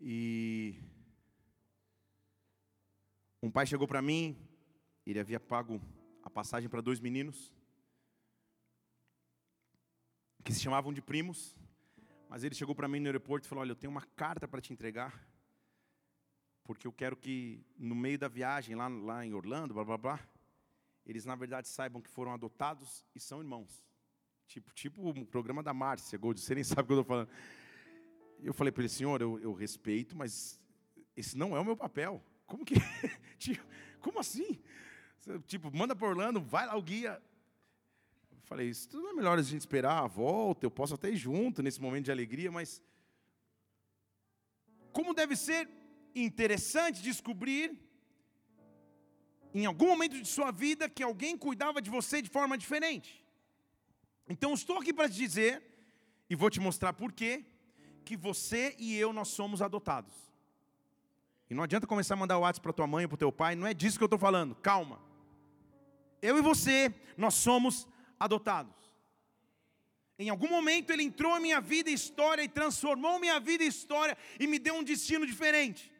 E 0.00 0.82
um 3.42 3.50
pai 3.50 3.66
chegou 3.66 3.86
para 3.86 4.02
mim, 4.02 4.36
ele 5.06 5.20
havia 5.20 5.38
pago 5.38 5.80
a 6.22 6.30
passagem 6.30 6.68
para 6.68 6.80
dois 6.80 6.98
meninos 6.98 7.52
que 10.42 10.52
se 10.52 10.60
chamavam 10.60 10.92
de 10.92 11.00
primos, 11.00 11.56
mas 12.28 12.42
ele 12.42 12.54
chegou 12.54 12.74
para 12.74 12.88
mim 12.88 12.98
no 12.98 13.06
aeroporto 13.06 13.46
e 13.46 13.48
falou: 13.48 13.62
Olha, 13.62 13.70
eu 13.70 13.76
tenho 13.76 13.90
uma 13.90 14.04
carta 14.16 14.48
para 14.48 14.60
te 14.60 14.72
entregar, 14.72 15.29
porque 16.70 16.86
eu 16.86 16.92
quero 16.92 17.16
que 17.16 17.60
no 17.76 17.96
meio 17.96 18.16
da 18.16 18.28
viagem 18.28 18.76
lá, 18.76 18.86
lá 18.86 19.26
em 19.26 19.34
Orlando, 19.34 19.74
blá 19.74 19.84
blá 19.84 19.98
blá, 19.98 20.20
eles 21.04 21.24
na 21.24 21.34
verdade 21.34 21.66
saibam 21.66 22.00
que 22.00 22.08
foram 22.08 22.32
adotados 22.32 23.04
e 23.12 23.18
são 23.18 23.40
irmãos. 23.40 23.84
Tipo, 24.46 24.72
tipo 24.72 25.10
o 25.10 25.26
programa 25.26 25.64
da 25.64 25.74
Márcia 25.74 26.16
Gold, 26.16 26.40
você 26.40 26.54
nem 26.54 26.62
sabe 26.62 26.82
o 26.82 26.86
que 26.86 26.92
eu 26.92 27.00
estou 27.00 27.04
falando. 27.04 27.28
Eu 28.38 28.54
falei 28.54 28.70
para 28.70 28.82
ele, 28.82 28.88
senhor, 28.88 29.20
eu, 29.20 29.40
eu 29.40 29.52
respeito, 29.52 30.16
mas 30.16 30.60
esse 31.16 31.36
não 31.36 31.56
é 31.56 31.60
o 31.60 31.64
meu 31.64 31.76
papel. 31.76 32.22
Como 32.46 32.64
que? 32.64 32.74
tipo, 33.36 33.66
como 33.98 34.20
assim? 34.20 34.60
Tipo, 35.48 35.76
manda 35.76 35.96
para 35.96 36.06
Orlando, 36.06 36.40
vai 36.40 36.66
lá 36.66 36.76
o 36.76 36.82
guia. 36.82 37.20
Eu 38.30 38.38
falei, 38.42 38.68
isso 38.68 38.88
tudo 38.88 39.08
é 39.08 39.12
melhor 39.12 39.36
a 39.36 39.42
gente 39.42 39.62
esperar 39.62 40.04
a 40.04 40.06
volta, 40.06 40.66
eu 40.66 40.70
posso 40.70 40.94
até 40.94 41.10
ir 41.10 41.16
junto 41.16 41.64
nesse 41.64 41.80
momento 41.80 42.04
de 42.04 42.12
alegria, 42.12 42.52
mas 42.52 42.80
como 44.92 45.12
deve 45.12 45.34
ser 45.34 45.79
interessante 46.14 47.02
descobrir 47.02 47.76
em 49.52 49.66
algum 49.66 49.88
momento 49.88 50.20
de 50.20 50.28
sua 50.28 50.50
vida 50.50 50.88
que 50.88 51.02
alguém 51.02 51.36
cuidava 51.36 51.82
de 51.82 51.90
você 51.90 52.22
de 52.22 52.30
forma 52.30 52.56
diferente. 52.56 53.24
Então 54.28 54.54
estou 54.54 54.78
aqui 54.78 54.92
para 54.92 55.08
te 55.08 55.16
dizer 55.16 55.62
e 56.28 56.36
vou 56.36 56.50
te 56.50 56.60
mostrar 56.60 56.92
por 56.92 57.12
quê 57.12 57.44
que 58.04 58.16
você 58.16 58.76
e 58.78 58.96
eu 58.96 59.12
nós 59.12 59.28
somos 59.28 59.60
adotados. 59.60 60.14
E 61.48 61.54
não 61.54 61.64
adianta 61.64 61.86
começar 61.86 62.14
a 62.14 62.16
mandar 62.16 62.38
o 62.38 62.42
WhatsApp 62.42 62.62
para 62.62 62.72
tua 62.72 62.86
mãe 62.86 63.04
ou 63.04 63.08
para 63.08 63.18
teu 63.18 63.32
pai, 63.32 63.56
não 63.56 63.66
é 63.66 63.74
disso 63.74 63.98
que 63.98 64.04
eu 64.04 64.06
estou 64.06 64.18
falando. 64.18 64.54
Calma 64.54 65.10
eu 66.22 66.38
e 66.38 66.42
você, 66.42 66.94
nós 67.16 67.34
somos 67.34 67.88
adotados. 68.18 68.74
Em 70.18 70.28
algum 70.28 70.48
momento 70.48 70.90
ele 70.90 71.02
entrou 71.02 71.36
em 71.38 71.42
minha 71.42 71.60
vida 71.60 71.88
e 71.88 71.94
história 71.94 72.42
e 72.42 72.48
transformou 72.48 73.18
minha 73.18 73.40
vida 73.40 73.64
e 73.64 73.68
história 73.68 74.16
e 74.38 74.46
me 74.46 74.58
deu 74.58 74.74
um 74.74 74.84
destino 74.84 75.26
diferente. 75.26 75.90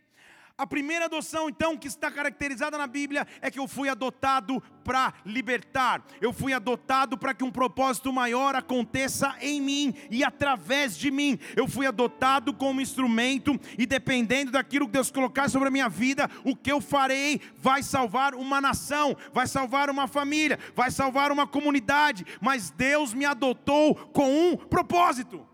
A 0.60 0.66
primeira 0.66 1.06
adoção, 1.06 1.48
então, 1.48 1.74
que 1.74 1.88
está 1.88 2.10
caracterizada 2.10 2.76
na 2.76 2.86
Bíblia 2.86 3.26
é 3.40 3.50
que 3.50 3.58
eu 3.58 3.66
fui 3.66 3.88
adotado 3.88 4.62
para 4.84 5.14
libertar, 5.24 6.04
eu 6.20 6.34
fui 6.34 6.52
adotado 6.52 7.16
para 7.16 7.32
que 7.32 7.42
um 7.42 7.50
propósito 7.50 8.12
maior 8.12 8.54
aconteça 8.54 9.34
em 9.40 9.58
mim 9.58 9.94
e 10.10 10.22
através 10.22 10.98
de 10.98 11.10
mim. 11.10 11.38
Eu 11.56 11.66
fui 11.66 11.86
adotado 11.86 12.52
como 12.52 12.82
instrumento 12.82 13.58
e 13.78 13.86
dependendo 13.86 14.52
daquilo 14.52 14.84
que 14.84 14.92
Deus 14.92 15.10
colocar 15.10 15.48
sobre 15.48 15.68
a 15.68 15.70
minha 15.70 15.88
vida, 15.88 16.28
o 16.44 16.54
que 16.54 16.70
eu 16.70 16.82
farei 16.82 17.40
vai 17.56 17.82
salvar 17.82 18.34
uma 18.34 18.60
nação, 18.60 19.16
vai 19.32 19.46
salvar 19.46 19.88
uma 19.88 20.06
família, 20.06 20.58
vai 20.76 20.90
salvar 20.90 21.32
uma 21.32 21.46
comunidade, 21.46 22.26
mas 22.38 22.68
Deus 22.68 23.14
me 23.14 23.24
adotou 23.24 23.94
com 23.94 24.30
um 24.30 24.56
propósito. 24.58 25.49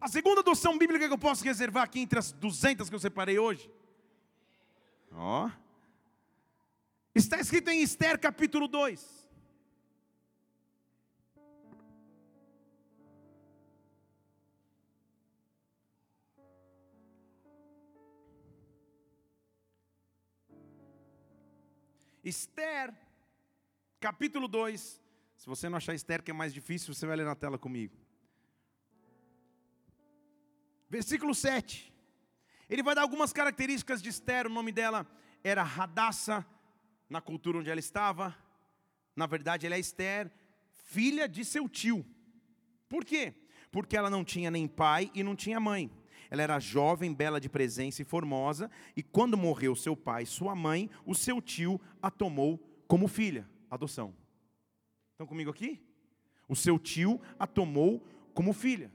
A 0.00 0.08
segunda 0.08 0.40
adoção 0.40 0.78
bíblica 0.78 1.08
que 1.08 1.12
eu 1.12 1.18
posso 1.18 1.42
reservar 1.42 1.82
aqui 1.82 2.00
entre 2.00 2.18
as 2.18 2.30
200 2.32 2.88
que 2.88 2.94
eu 2.94 3.00
separei 3.00 3.38
hoje. 3.38 3.68
Ó. 5.12 5.50
Está 7.14 7.40
escrito 7.40 7.68
em 7.70 7.82
Esther 7.82 8.18
capítulo 8.18 8.68
2. 8.68 9.18
Esther, 22.24 22.94
capítulo 23.98 24.46
2. 24.46 25.02
Se 25.36 25.46
você 25.46 25.68
não 25.68 25.78
achar 25.78 25.94
Esther 25.94 26.22
que 26.22 26.30
é 26.30 26.34
mais 26.34 26.54
difícil, 26.54 26.94
você 26.94 27.06
vai 27.06 27.16
ler 27.16 27.24
na 27.24 27.34
tela 27.34 27.58
comigo. 27.58 27.97
Versículo 30.88 31.34
7. 31.34 31.92
Ele 32.68 32.82
vai 32.82 32.94
dar 32.94 33.02
algumas 33.02 33.32
características 33.32 34.02
de 34.02 34.08
Esther. 34.08 34.46
O 34.46 34.50
nome 34.50 34.72
dela 34.72 35.06
era 35.42 35.62
Radassa, 35.62 36.46
na 37.08 37.20
cultura 37.20 37.58
onde 37.58 37.70
ela 37.70 37.80
estava. 37.80 38.36
Na 39.14 39.26
verdade, 39.26 39.66
ela 39.66 39.74
é 39.74 39.80
Esther, 39.80 40.30
filha 40.70 41.28
de 41.28 41.44
seu 41.44 41.68
tio. 41.68 42.04
Por 42.88 43.04
quê? 43.04 43.34
Porque 43.70 43.96
ela 43.96 44.08
não 44.08 44.24
tinha 44.24 44.50
nem 44.50 44.66
pai 44.66 45.10
e 45.14 45.22
não 45.22 45.34
tinha 45.34 45.60
mãe. 45.60 45.90
Ela 46.30 46.42
era 46.42 46.60
jovem, 46.60 47.14
bela 47.14 47.40
de 47.40 47.48
presença 47.48 48.02
e 48.02 48.04
formosa, 48.04 48.70
e 48.94 49.02
quando 49.02 49.36
morreu 49.36 49.74
seu 49.74 49.96
pai 49.96 50.26
sua 50.26 50.54
mãe, 50.54 50.90
o 51.06 51.14
seu 51.14 51.40
tio 51.40 51.80
a 52.02 52.10
tomou 52.10 52.58
como 52.86 53.08
filha. 53.08 53.48
Adoção. 53.70 54.14
Estão 55.12 55.26
comigo 55.26 55.50
aqui? 55.50 55.82
O 56.46 56.54
seu 56.54 56.78
tio 56.78 57.20
a 57.38 57.46
tomou 57.46 58.06
como 58.34 58.52
filha. 58.52 58.92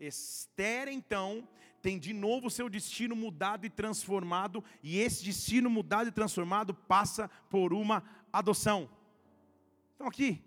Esther, 0.00 0.88
então, 0.88 1.46
tem 1.82 1.98
de 1.98 2.12
novo 2.12 2.50
seu 2.50 2.68
destino 2.68 3.14
mudado 3.14 3.66
e 3.66 3.70
transformado, 3.70 4.64
e 4.82 4.98
esse 4.98 5.22
destino 5.22 5.68
mudado 5.68 6.08
e 6.08 6.12
transformado 6.12 6.74
passa 6.74 7.30
por 7.48 7.72
uma 7.72 8.02
adoção. 8.32 8.88
Então, 9.94 10.08
aqui, 10.08 10.42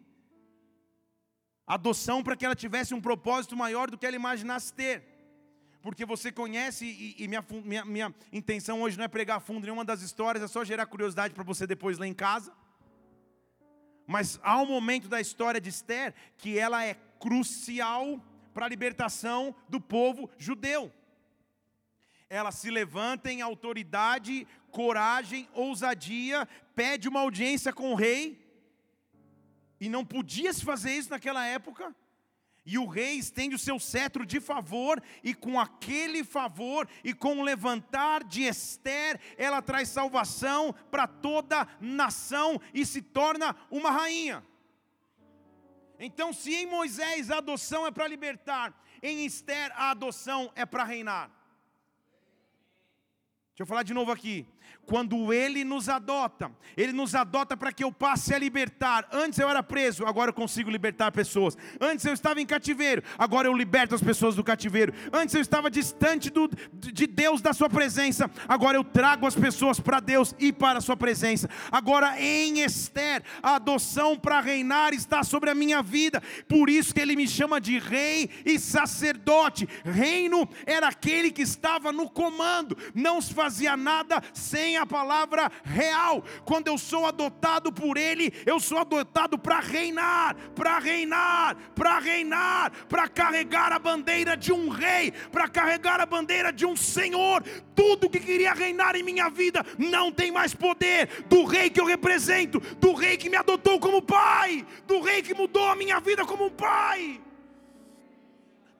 adoção 1.66 2.24
para 2.24 2.36
que 2.36 2.46
ela 2.46 2.56
tivesse 2.56 2.94
um 2.94 3.02
propósito 3.02 3.56
maior 3.56 3.90
do 3.90 3.98
que 3.98 4.06
ela 4.06 4.16
imaginasse 4.16 4.74
ter. 4.74 5.04
Porque 5.82 6.06
você 6.06 6.32
conhece, 6.32 6.86
e, 6.86 7.24
e 7.24 7.28
minha, 7.28 7.46
minha, 7.64 7.86
minha 7.86 8.16
intenção 8.32 8.82
hoje 8.82 8.98
não 8.98 9.06
é 9.06 9.08
pregar 9.08 9.42
fundo 9.42 9.64
nenhuma 9.64 9.84
das 9.84 10.02
histórias, 10.02 10.44
é 10.44 10.48
só 10.48 10.64
gerar 10.64 10.86
curiosidade 10.86 11.34
para 11.34 11.44
você 11.44 11.68
depois 11.68 11.98
ler 11.98 12.08
em 12.08 12.14
casa. 12.14 12.54
Mas 14.08 14.40
há 14.44 14.62
um 14.62 14.66
momento 14.66 15.08
da 15.08 15.20
história 15.20 15.60
de 15.60 15.70
Esther 15.70 16.14
que 16.38 16.58
ela 16.58 16.86
é 16.86 16.96
crucial 17.20 18.22
para 18.54 18.66
a 18.66 18.70
libertação 18.70 19.56
do 19.68 19.80
povo 19.80 20.30
judeu. 20.38 20.92
Ela 22.30 22.52
se 22.52 22.70
levanta 22.70 23.32
em 23.32 23.42
autoridade, 23.42 24.48
coragem, 24.72 25.48
ousadia, 25.54 26.48
pede 26.76 27.08
uma 27.08 27.20
audiência 27.20 27.72
com 27.72 27.92
o 27.92 27.96
rei, 27.96 28.42
e 29.80 29.90
não 29.90 30.06
podia 30.06 30.54
se 30.54 30.64
fazer 30.64 30.94
isso 30.94 31.10
naquela 31.10 31.46
época. 31.46 31.94
E 32.66 32.78
o 32.78 32.88
rei 32.88 33.16
estende 33.16 33.56
o 33.56 33.60
seu 33.60 33.78
cetro 33.78 34.26
de 34.26 34.40
favor, 34.40 35.02
e 35.22 35.34
com 35.34 35.60
aquele 35.60 36.24
favor 36.24 36.88
e 37.04 37.14
com 37.14 37.40
o 37.40 37.44
levantar 37.44 38.24
de 38.24 38.44
Esther, 38.44 39.20
ela 39.38 39.62
traz 39.62 39.90
salvação 39.90 40.74
para 40.90 41.06
toda 41.06 41.68
nação 41.82 42.60
e 42.74 42.86
se 42.86 43.02
torna 43.02 43.56
uma 43.70 43.92
rainha. 43.92 44.44
Então, 46.06 46.34
se 46.34 46.54
em 46.54 46.66
Moisés 46.66 47.32
a 47.32 47.38
adoção 47.38 47.88
é 47.88 47.92
para 47.92 48.08
libertar, 48.08 48.68
em 49.02 49.26
Esther 49.26 49.72
a 49.74 49.92
adoção 49.92 50.52
é 50.54 50.66
para 50.66 50.84
reinar. 50.84 51.30
Deixa 53.52 53.64
eu 53.64 53.66
falar 53.66 53.84
de 53.84 53.94
novo 53.94 54.12
aqui. 54.12 54.46
Quando 54.86 55.34
Ele 55.34 55.64
nos 55.64 55.88
adota, 55.88 56.52
Ele 56.76 56.92
nos 56.92 57.16
adota 57.16 57.56
para 57.56 57.72
que 57.72 57.84
eu 57.84 57.92
passe 57.92 58.34
a 58.34 58.38
libertar. 58.38 59.08
Antes 59.12 59.40
eu 59.40 59.50
era 59.50 59.64
preso, 59.64 60.06
agora 60.06 60.30
eu 60.30 60.34
consigo 60.34 60.70
libertar 60.70 61.12
pessoas. 61.12 61.58
Antes 61.80 62.06
eu 62.06 62.14
estava 62.14 62.42
em 62.42 62.46
cativeiro, 62.46 63.02
agora 63.18 63.48
eu 63.48 63.54
liberto 63.54 63.96
as 63.96 64.02
pessoas 64.02 64.36
do 64.36 64.44
cativeiro. 64.44 64.94
Antes 65.12 65.36
eu 65.36 65.42
estava 65.42 65.72
distante 65.72 66.30
do, 66.30 66.50
de 66.74 67.08
Deus, 67.08 67.42
da 67.42 67.54
Sua 67.54 67.70
presença, 67.70 68.30
agora 68.48 68.78
eu 68.78 68.84
trago 68.84 69.26
as 69.26 69.36
pessoas 69.36 69.80
para 69.80 70.00
Deus 70.00 70.36
e 70.38 70.52
para 70.52 70.80
a 70.80 70.82
Sua 70.82 70.98
presença. 70.98 71.50
Agora 71.72 72.20
em 72.20 72.62
Esther, 72.62 73.24
a 73.42 73.56
adoção 73.56 74.18
para 74.18 74.42
reinar 74.42 74.94
está 74.94 75.24
sobre 75.24 75.50
a 75.50 75.56
minha 75.56 75.82
vida. 75.82 76.22
Por 76.48 76.70
isso 76.70 76.94
que 76.94 77.00
Ele 77.00 77.16
me 77.16 77.28
chama 77.28 77.62
de 77.62 77.80
rei 77.80 78.30
e 78.46 78.60
sacerdote. 78.60 79.68
Reino 79.86 80.48
era 80.66 80.88
aquele 80.88 81.32
que 81.32 81.42
estava 81.42 81.92
no 81.92 82.10
comando, 82.10 82.78
não 82.94 83.22
se 83.22 83.34
fazia 83.34 83.78
nada 83.78 84.22
sem 84.34 84.73
a 84.78 84.86
palavra 84.86 85.52
real. 85.64 86.24
Quando 86.46 86.68
eu 86.68 86.78
sou 86.78 87.06
adotado 87.06 87.72
por 87.72 87.98
Ele, 87.98 88.32
eu 88.46 88.60
sou 88.60 88.78
adotado 88.78 89.38
para 89.38 89.60
reinar, 89.60 90.36
para 90.56 90.80
reinar, 90.80 91.56
para 91.76 92.00
reinar, 92.00 92.72
para 92.88 93.08
carregar 93.08 93.72
a 93.72 93.80
bandeira 93.80 94.36
de 94.36 94.52
um 94.52 94.70
rei, 94.70 95.12
para 95.32 95.48
carregar 95.48 96.00
a 96.00 96.06
bandeira 96.06 96.52
de 96.52 96.66
um 96.66 96.76
Senhor. 96.76 97.44
Tudo 97.76 98.10
que 98.10 98.20
queria 98.20 98.54
reinar 98.54 98.96
em 98.96 99.04
minha 99.04 99.30
vida 99.30 99.66
não 99.78 100.12
tem 100.12 100.32
mais 100.32 100.54
poder 100.54 101.24
do 101.28 101.44
rei 101.46 101.70
que 101.70 101.80
eu 101.80 101.86
represento, 101.86 102.60
do 102.80 102.94
rei 102.94 103.18
que 103.18 103.30
me 103.30 103.38
adotou 103.38 103.80
como 103.80 104.02
pai, 104.02 104.66
do 104.86 105.02
rei 105.02 105.22
que 105.22 105.34
mudou 105.34 105.68
a 105.68 105.76
minha 105.76 106.00
vida 106.00 106.26
como 106.26 106.46
um 106.46 106.50
pai. 106.50 107.22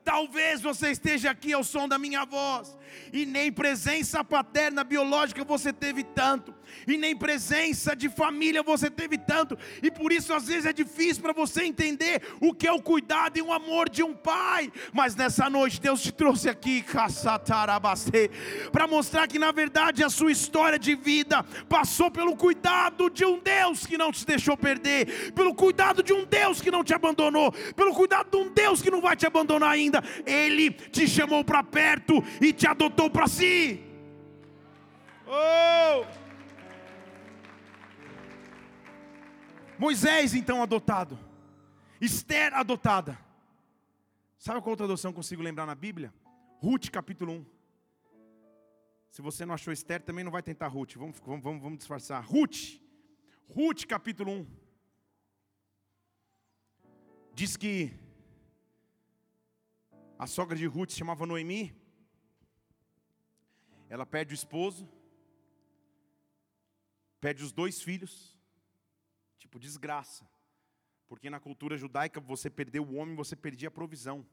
Talvez 0.04 0.60
você 0.60 0.90
esteja 0.90 1.30
aqui 1.30 1.52
ao 1.52 1.64
som 1.64 1.88
da 1.88 1.98
minha 1.98 2.24
voz, 2.24 2.76
e 3.12 3.24
nem 3.24 3.50
presença 3.50 4.22
paterna 4.22 4.84
biológica 4.84 5.42
você 5.44 5.72
teve 5.72 6.04
tanto, 6.04 6.53
e 6.86 6.96
nem 6.96 7.16
presença 7.16 7.94
de 7.94 8.08
família 8.08 8.62
você 8.62 8.90
teve 8.90 9.18
tanto, 9.18 9.56
e 9.82 9.90
por 9.90 10.12
isso 10.12 10.32
às 10.32 10.46
vezes 10.46 10.66
é 10.66 10.72
difícil 10.72 11.22
para 11.22 11.32
você 11.32 11.64
entender 11.64 12.22
o 12.40 12.52
que 12.54 12.66
é 12.66 12.72
o 12.72 12.82
cuidado 12.82 13.38
e 13.38 13.42
o 13.42 13.52
amor 13.52 13.88
de 13.88 14.02
um 14.02 14.14
pai. 14.14 14.72
Mas 14.92 15.14
nessa 15.14 15.48
noite 15.48 15.80
Deus 15.80 16.02
te 16.02 16.12
trouxe 16.12 16.48
aqui, 16.48 16.84
para 18.72 18.86
mostrar 18.86 19.26
que 19.26 19.38
na 19.38 19.52
verdade 19.52 20.02
a 20.04 20.10
sua 20.10 20.32
história 20.32 20.78
de 20.78 20.94
vida 20.94 21.42
passou 21.68 22.10
pelo 22.10 22.36
cuidado 22.36 23.10
de 23.10 23.24
um 23.24 23.38
Deus 23.38 23.86
que 23.86 23.98
não 23.98 24.12
te 24.12 24.24
deixou 24.26 24.56
perder, 24.56 25.32
pelo 25.32 25.54
cuidado 25.54 26.02
de 26.02 26.12
um 26.12 26.24
Deus 26.24 26.60
que 26.60 26.70
não 26.70 26.84
te 26.84 26.94
abandonou, 26.94 27.52
pelo 27.74 27.94
cuidado 27.94 28.30
de 28.30 28.36
um 28.36 28.52
Deus 28.52 28.82
que 28.82 28.90
não 28.90 29.00
vai 29.00 29.16
te 29.16 29.26
abandonar 29.26 29.70
ainda. 29.70 30.02
Ele 30.24 30.70
te 30.70 31.06
chamou 31.06 31.44
para 31.44 31.62
perto 31.62 32.22
e 32.40 32.52
te 32.52 32.66
adotou 32.66 33.10
para 33.10 33.26
si. 33.26 33.80
Oh! 35.26 36.23
Moisés, 39.78 40.34
então, 40.34 40.62
adotado. 40.62 41.18
Esther, 42.00 42.54
adotada. 42.54 43.18
Sabe 44.38 44.60
qual 44.60 44.70
outra 44.70 44.86
adoção 44.86 45.12
consigo 45.12 45.42
lembrar 45.42 45.66
na 45.66 45.74
Bíblia? 45.74 46.12
Ruth, 46.60 46.90
capítulo 46.90 47.32
1. 47.32 47.46
Se 49.10 49.22
você 49.22 49.44
não 49.46 49.54
achou 49.54 49.72
Esther, 49.72 50.02
também 50.02 50.24
não 50.24 50.32
vai 50.32 50.42
tentar 50.42 50.68
Ruth. 50.68 50.94
Vamos, 50.96 51.18
vamos, 51.24 51.62
vamos 51.62 51.78
disfarçar. 51.78 52.24
Ruth. 52.24 52.80
Ruth, 53.48 53.84
capítulo 53.86 54.32
1. 54.32 54.46
Diz 57.34 57.56
que 57.56 57.92
a 60.18 60.26
sogra 60.26 60.56
de 60.56 60.66
Ruth 60.66 60.90
se 60.90 60.98
chamava 60.98 61.26
Noemi. 61.26 61.74
Ela 63.88 64.06
perde 64.06 64.34
o 64.34 64.36
esposo. 64.36 64.88
Perde 67.20 67.42
os 67.42 67.52
dois 67.52 67.82
filhos 67.82 68.33
Tipo, 69.54 69.60
desgraça. 69.60 70.28
Porque 71.06 71.30
na 71.30 71.38
cultura 71.38 71.76
judaica, 71.76 72.20
você 72.20 72.50
perdeu 72.50 72.82
o 72.82 72.96
homem, 72.96 73.14
você 73.14 73.36
perdia 73.36 73.68
a 73.68 73.70
provisão. 73.70 74.26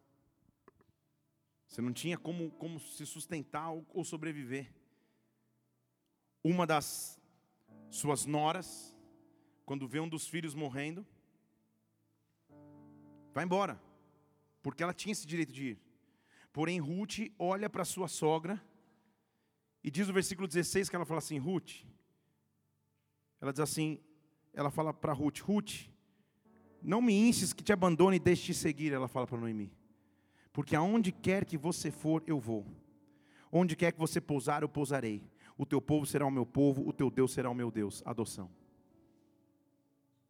Você 1.67 1.79
não 1.79 1.93
tinha 1.93 2.17
como, 2.17 2.49
como 2.53 2.79
se 2.79 3.05
sustentar 3.05 3.69
ou, 3.69 3.85
ou 3.89 4.03
sobreviver. 4.03 4.73
Uma 6.43 6.65
das 6.65 7.21
suas 7.91 8.25
noras, 8.25 8.97
quando 9.63 9.87
vê 9.87 9.99
um 9.99 10.09
dos 10.09 10.27
filhos 10.27 10.55
morrendo, 10.55 11.05
vai 13.31 13.43
embora, 13.43 13.79
porque 14.63 14.81
ela 14.81 14.93
tinha 14.93 15.11
esse 15.11 15.27
direito 15.27 15.53
de 15.53 15.71
ir. 15.71 15.81
Porém, 16.51 16.79
Ruth 16.79 17.31
olha 17.37 17.69
para 17.69 17.85
sua 17.85 18.07
sogra 18.07 18.59
e 19.83 19.91
diz 19.91 20.07
no 20.07 20.13
versículo 20.15 20.47
16 20.47 20.89
que 20.89 20.95
ela 20.95 21.05
fala 21.05 21.19
assim: 21.19 21.37
Ruth, 21.37 21.85
ela 23.39 23.51
diz 23.51 23.59
assim: 23.59 24.03
ela 24.53 24.69
fala 24.69 24.93
para 24.93 25.13
Ruth: 25.13 25.39
Ruth, 25.39 25.89
não 26.81 27.01
me 27.01 27.13
instes 27.13 27.53
que 27.53 27.63
te 27.63 27.71
abandone 27.71 28.17
e 28.17 28.19
deixe 28.19 28.47
te 28.47 28.53
seguir. 28.53 28.91
Ela 28.91 29.07
fala 29.07 29.27
para 29.27 29.39
Noemi: 29.39 29.71
Porque 30.51 30.75
aonde 30.75 31.11
quer 31.11 31.45
que 31.45 31.57
você 31.57 31.91
for, 31.91 32.23
eu 32.25 32.39
vou. 32.39 32.65
Onde 33.51 33.75
quer 33.75 33.91
que 33.91 33.99
você 33.99 34.19
pousar, 34.21 34.61
eu 34.61 34.69
pousarei. 34.69 35.23
O 35.57 35.65
teu 35.65 35.81
povo 35.81 36.05
será 36.05 36.25
o 36.25 36.31
meu 36.31 36.45
povo, 36.45 36.87
o 36.87 36.93
teu 36.93 37.09
Deus 37.09 37.33
será 37.33 37.49
o 37.49 37.53
meu 37.53 37.69
Deus. 37.69 38.01
Adoção. 38.05 38.49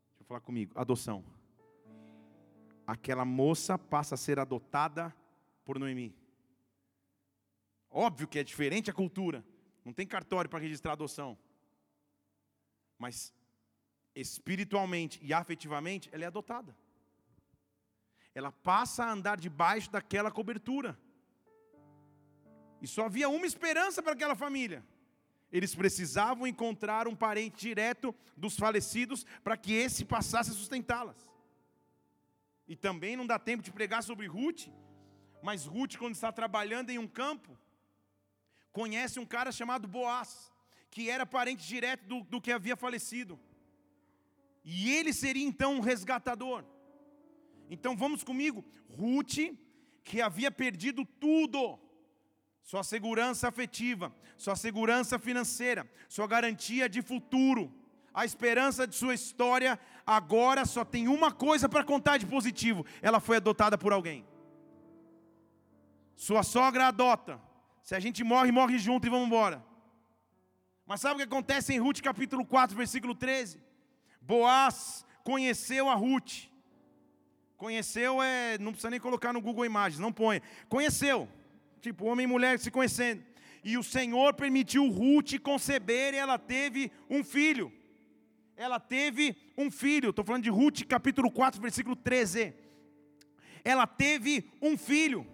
Deixa 0.09 0.21
eu 0.21 0.25
falar 0.25 0.41
comigo. 0.41 0.73
Adoção. 0.75 1.23
Aquela 2.85 3.23
moça 3.23 3.77
passa 3.77 4.15
a 4.15 4.17
ser 4.17 4.39
adotada 4.39 5.15
por 5.63 5.79
Noemi. 5.79 6.13
Óbvio 7.89 8.27
que 8.27 8.39
é 8.39 8.43
diferente 8.43 8.89
a 8.89 8.93
cultura. 8.93 9.45
Não 9.85 9.93
tem 9.93 10.07
cartório 10.07 10.49
para 10.49 10.59
registrar 10.59 10.93
adoção. 10.93 11.37
Mas 12.97 13.33
espiritualmente 14.15 15.19
e 15.21 15.33
afetivamente, 15.33 16.09
ela 16.11 16.23
é 16.23 16.27
adotada. 16.27 16.75
Ela 18.33 18.51
passa 18.51 19.03
a 19.03 19.11
andar 19.11 19.37
debaixo 19.37 19.91
daquela 19.91 20.31
cobertura. 20.31 20.97
E 22.81 22.87
só 22.87 23.05
havia 23.05 23.29
uma 23.29 23.45
esperança 23.45 24.01
para 24.01 24.13
aquela 24.13 24.35
família. 24.35 24.83
Eles 25.51 25.75
precisavam 25.75 26.47
encontrar 26.47 27.07
um 27.07 27.15
parente 27.15 27.59
direto 27.59 28.15
dos 28.37 28.55
falecidos 28.55 29.25
para 29.43 29.57
que 29.57 29.73
esse 29.73 30.05
passasse 30.05 30.51
a 30.51 30.53
sustentá-las. 30.53 31.29
E 32.67 32.75
também 32.75 33.17
não 33.17 33.27
dá 33.27 33.37
tempo 33.37 33.61
de 33.61 33.71
pregar 33.71 34.01
sobre 34.01 34.27
Ruth, 34.27 34.67
mas 35.43 35.65
Ruth, 35.65 35.97
quando 35.97 36.15
está 36.15 36.31
trabalhando 36.31 36.89
em 36.89 36.97
um 36.97 37.07
campo, 37.07 37.57
conhece 38.71 39.19
um 39.19 39.25
cara 39.25 39.51
chamado 39.51 39.87
Boaz, 39.87 40.51
que 40.89 41.09
era 41.09 41.25
parente 41.25 41.67
direto 41.67 42.05
do, 42.05 42.21
do 42.23 42.41
que 42.41 42.51
havia 42.51 42.77
falecido. 42.77 43.37
E 44.63 44.91
ele 44.91 45.11
seria 45.13 45.45
então 45.45 45.75
um 45.75 45.79
resgatador. 45.79 46.63
Então 47.69 47.95
vamos 47.95 48.23
comigo. 48.23 48.63
Ruth, 48.89 49.37
que 50.03 50.21
havia 50.21 50.51
perdido 50.51 51.05
tudo, 51.05 51.79
sua 52.63 52.83
segurança 52.83 53.47
afetiva, 53.47 54.13
sua 54.37 54.55
segurança 54.55 55.17
financeira, 55.17 55.89
sua 56.07 56.27
garantia 56.27 56.87
de 56.87 57.01
futuro, 57.01 57.73
a 58.13 58.25
esperança 58.25 58.85
de 58.85 58.95
sua 58.95 59.13
história, 59.13 59.79
agora 60.05 60.65
só 60.65 60.83
tem 60.83 61.07
uma 61.07 61.31
coisa 61.31 61.69
para 61.69 61.83
contar 61.83 62.17
de 62.17 62.25
positivo: 62.25 62.85
ela 63.01 63.19
foi 63.19 63.37
adotada 63.37 63.77
por 63.77 63.93
alguém. 63.93 64.25
Sua 66.15 66.43
sogra 66.43 66.87
adota. 66.87 67.41
Se 67.81 67.95
a 67.95 67.99
gente 67.99 68.23
morre, 68.23 68.51
morre 68.51 68.77
junto 68.77 69.07
e 69.07 69.09
vamos 69.09 69.25
embora. 69.25 69.65
Mas 70.85 71.01
sabe 71.01 71.15
o 71.15 71.17
que 71.17 71.23
acontece 71.23 71.73
em 71.73 71.79
Ruth 71.79 72.01
capítulo 72.01 72.45
4, 72.45 72.75
versículo 72.75 73.15
13? 73.15 73.70
Boaz 74.21 75.05
conheceu 75.23 75.89
a 75.89 75.95
Ruth. 75.95 76.45
Conheceu 77.57 78.21
é, 78.21 78.57
não 78.57 78.71
precisa 78.71 78.89
nem 78.89 78.99
colocar 78.99 79.33
no 79.33 79.41
Google 79.41 79.65
Imagens, 79.65 79.99
não 79.99 80.11
põe. 80.11 80.41
Conheceu. 80.69 81.27
Tipo, 81.79 82.05
homem 82.05 82.23
e 82.23 82.27
mulher 82.27 82.59
se 82.59 82.71
conhecendo. 82.71 83.23
E 83.63 83.77
o 83.77 83.83
Senhor 83.83 84.33
permitiu 84.33 84.89
Ruth 84.89 85.39
conceber 85.39 86.13
e 86.13 86.17
ela 86.17 86.39
teve 86.39 86.91
um 87.09 87.23
filho. 87.23 87.71
Ela 88.55 88.79
teve 88.79 89.35
um 89.57 89.69
filho. 89.69 90.09
Estou 90.09 90.25
falando 90.25 90.43
de 90.43 90.49
Ruth, 90.49 90.83
capítulo 90.87 91.31
4, 91.31 91.61
versículo 91.61 91.95
13. 91.95 92.53
ela 93.63 93.85
teve 93.85 94.49
um 94.61 94.77
filho. 94.77 95.25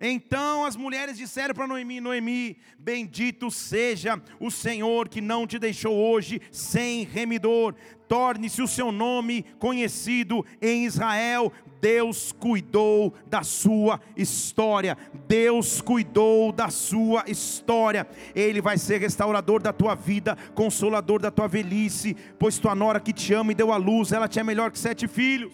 Então 0.00 0.64
as 0.64 0.76
mulheres 0.76 1.16
disseram 1.16 1.54
para 1.54 1.66
Noemi: 1.66 2.00
Noemi, 2.00 2.56
bendito 2.78 3.50
seja 3.50 4.20
o 4.38 4.50
Senhor 4.50 5.08
que 5.08 5.20
não 5.20 5.46
te 5.46 5.58
deixou 5.58 5.94
hoje 5.94 6.40
sem 6.50 7.04
remidor. 7.04 7.74
Torne-se 8.08 8.62
o 8.62 8.68
seu 8.68 8.92
nome 8.92 9.44
conhecido 9.58 10.44
em 10.62 10.84
Israel. 10.84 11.52
Deus 11.80 12.32
cuidou 12.32 13.14
da 13.26 13.42
sua 13.42 14.00
história. 14.16 14.96
Deus 15.26 15.80
cuidou 15.80 16.52
da 16.52 16.68
sua 16.68 17.24
história. 17.26 18.06
Ele 18.34 18.60
vai 18.60 18.78
ser 18.78 19.00
restaurador 19.00 19.60
da 19.60 19.72
tua 19.72 19.94
vida, 19.94 20.36
consolador 20.54 21.20
da 21.20 21.30
tua 21.30 21.48
velhice, 21.48 22.16
pois 22.38 22.58
tua 22.58 22.74
nora 22.74 23.00
que 23.00 23.12
te 23.12 23.34
ama 23.34 23.52
e 23.52 23.54
deu 23.54 23.72
a 23.72 23.76
luz, 23.76 24.12
ela 24.12 24.28
te 24.28 24.38
é 24.38 24.44
melhor 24.44 24.70
que 24.70 24.78
sete 24.78 25.08
filhos. 25.08 25.52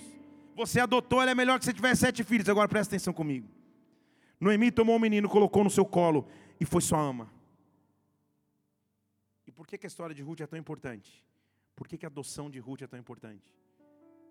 Você 0.54 0.78
adotou, 0.80 1.20
ela 1.20 1.30
é 1.30 1.34
melhor 1.34 1.58
que 1.58 1.64
se 1.64 1.72
tiver 1.72 1.96
sete 1.96 2.22
filhos. 2.22 2.48
Agora 2.48 2.68
presta 2.68 2.94
atenção 2.94 3.12
comigo. 3.12 3.48
Noemi 4.42 4.72
tomou 4.72 4.96
o 4.96 4.98
menino, 4.98 5.28
colocou 5.28 5.62
no 5.62 5.70
seu 5.70 5.86
colo 5.86 6.28
e 6.58 6.64
foi 6.64 6.82
sua 6.82 7.00
ama. 7.00 7.32
E 9.46 9.52
por 9.52 9.68
que, 9.68 9.78
que 9.78 9.86
a 9.86 9.92
história 9.92 10.12
de 10.12 10.20
Ruth 10.20 10.40
é 10.40 10.46
tão 10.48 10.58
importante? 10.58 11.24
Por 11.76 11.86
que, 11.86 11.96
que 11.96 12.04
a 12.04 12.08
adoção 12.08 12.50
de 12.50 12.58
Ruth 12.58 12.82
é 12.82 12.88
tão 12.88 12.98
importante? 12.98 13.54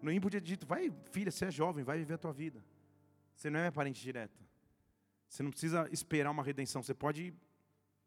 Noemi 0.02 0.20
podia 0.20 0.42
ter 0.42 0.48
dito: 0.48 0.68
vai, 0.68 0.92
filha, 1.14 1.32
você 1.32 1.46
é 1.46 1.52
jovem, 1.52 1.86
vai 1.86 1.98
viver 1.98 2.16
a 2.16 2.18
tua 2.18 2.34
vida. 2.34 2.62
Você 3.34 3.50
não 3.50 3.60
é 3.60 3.62
minha 3.62 3.72
parente 3.72 4.02
direta. 4.02 4.38
Você 5.30 5.44
não 5.44 5.50
precisa 5.50 5.88
esperar 5.94 6.30
uma 6.30 6.44
redenção, 6.44 6.84
você 6.84 6.94
pode 6.94 7.34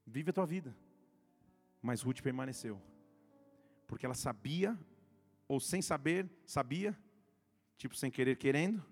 viver 0.07 0.29
a 0.29 0.35
tua 0.35 0.47
vida. 0.47 0.77
Mas 1.81 2.03
Ruth 2.03 2.21
permaneceu. 2.21 2.79
Porque 3.87 4.05
ela 4.05 4.15
sabia, 4.15 4.79
ou 5.49 5.59
sem 5.59 5.81
saber, 5.81 6.29
sabia, 6.45 6.95
tipo 7.79 7.97
sem 7.97 8.11
querer 8.11 8.37
querendo, 8.37 8.85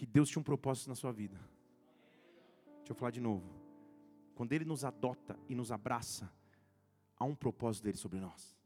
que 0.00 0.06
Deus 0.06 0.30
tinha 0.30 0.40
um 0.40 0.42
propósito 0.42 0.88
na 0.88 0.94
sua 0.94 1.12
vida. 1.12 1.38
Deixa 2.78 2.92
eu 2.92 2.94
falar 2.94 3.10
de 3.10 3.20
novo. 3.20 3.52
Quando 4.34 4.54
Ele 4.54 4.64
nos 4.64 4.82
adota 4.82 5.38
e 5.46 5.54
nos 5.54 5.70
abraça, 5.70 6.32
há 7.18 7.26
um 7.26 7.34
propósito 7.34 7.84
dele 7.84 7.98
sobre 7.98 8.18
nós. 8.18 8.56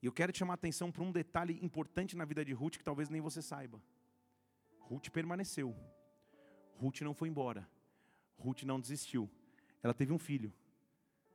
E 0.00 0.06
eu 0.06 0.12
quero 0.12 0.32
te 0.32 0.38
chamar 0.38 0.54
a 0.54 0.60
atenção 0.62 0.90
para 0.90 1.02
um 1.02 1.12
detalhe 1.12 1.62
importante 1.62 2.16
na 2.16 2.24
vida 2.24 2.42
de 2.42 2.54
Ruth 2.54 2.78
que 2.78 2.84
talvez 2.84 3.10
nem 3.10 3.20
você 3.20 3.42
saiba. 3.42 3.78
Ruth 4.78 5.10
permaneceu. 5.10 5.76
Ruth 6.78 7.02
não 7.02 7.12
foi 7.12 7.28
embora. 7.28 7.68
Ruth 8.38 8.62
não 8.62 8.80
desistiu. 8.80 9.28
Ela 9.82 9.92
teve 9.92 10.10
um 10.10 10.18
filho. 10.18 10.54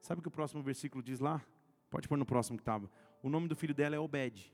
Sabe 0.01 0.17
o 0.17 0.21
que 0.23 0.29
o 0.29 0.31
próximo 0.31 0.63
versículo 0.63 1.03
diz 1.03 1.19
lá? 1.19 1.45
Pode 1.91 2.07
pôr 2.07 2.17
no 2.17 2.25
próximo 2.25 2.57
que 2.57 2.63
estava. 2.63 2.89
O 3.21 3.29
nome 3.29 3.47
do 3.47 3.55
filho 3.55 3.75
dela 3.75 3.95
é 3.95 3.99
Obed. 3.99 4.51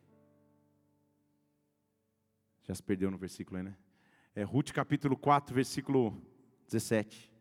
Já 2.67 2.75
se 2.75 2.83
perdeu 2.83 3.09
no 3.09 3.17
versículo 3.17 3.57
aí, 3.57 3.63
né? 3.63 3.77
É 4.35 4.43
Ruth 4.43 4.71
capítulo 4.71 5.15
4, 5.15 5.55
versículo 5.55 6.21
17. 6.67 7.33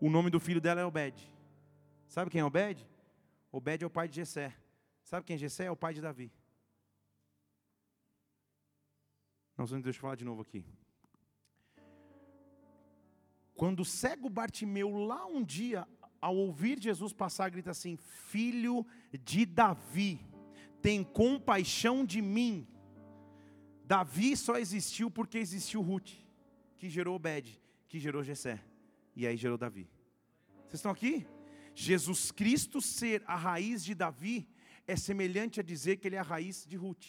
O 0.00 0.10
nome 0.10 0.28
do 0.28 0.40
filho 0.40 0.60
dela 0.60 0.80
é 0.80 0.84
Obed. 0.84 1.16
Sabe 2.08 2.30
quem 2.30 2.40
é 2.40 2.44
Obed? 2.44 2.84
Obed 3.52 3.84
é 3.84 3.86
o 3.86 3.90
pai 3.90 4.08
de 4.08 4.16
Jessé. 4.16 4.54
Sabe 5.04 5.24
quem 5.24 5.34
é 5.34 5.38
Jessé? 5.38 5.66
É 5.66 5.70
o 5.70 5.76
pai 5.76 5.94
de 5.94 6.00
Davi. 6.00 6.32
Vamos 9.56 9.70
deixa 9.70 9.98
eu 9.98 10.02
falar 10.02 10.16
de 10.16 10.24
novo 10.24 10.42
aqui. 10.42 10.64
Quando 13.54 13.80
o 13.80 13.84
cego 13.84 14.28
Bartimeu 14.28 14.96
lá 14.96 15.26
um 15.26 15.42
dia, 15.42 15.86
ao 16.20 16.36
ouvir 16.36 16.80
Jesus 16.80 17.12
passar, 17.12 17.50
grita 17.50 17.70
assim: 17.70 17.96
Filho 17.96 18.84
de 19.12 19.46
Davi, 19.46 20.20
tem 20.82 21.02
compaixão 21.02 22.04
de 22.04 22.20
mim. 22.20 22.68
Davi 23.88 24.36
só 24.36 24.58
existiu 24.58 25.10
porque 25.10 25.38
existiu 25.38 25.80
Ruth, 25.80 26.10
que 26.76 26.90
gerou 26.90 27.16
Obed, 27.16 27.58
que 27.88 27.98
gerou 27.98 28.22
Jessé, 28.22 28.62
e 29.16 29.26
aí 29.26 29.34
gerou 29.34 29.56
Davi. 29.56 29.88
Vocês 30.66 30.74
estão 30.74 30.92
aqui? 30.92 31.26
Jesus 31.74 32.30
Cristo 32.30 32.82
ser 32.82 33.22
a 33.26 33.34
raiz 33.34 33.82
de 33.82 33.94
Davi 33.94 34.46
é 34.86 34.94
semelhante 34.94 35.58
a 35.58 35.62
dizer 35.62 35.96
que 35.96 36.06
ele 36.06 36.16
é 36.16 36.18
a 36.18 36.22
raiz 36.22 36.66
de 36.66 36.76
Ruth. 36.76 37.06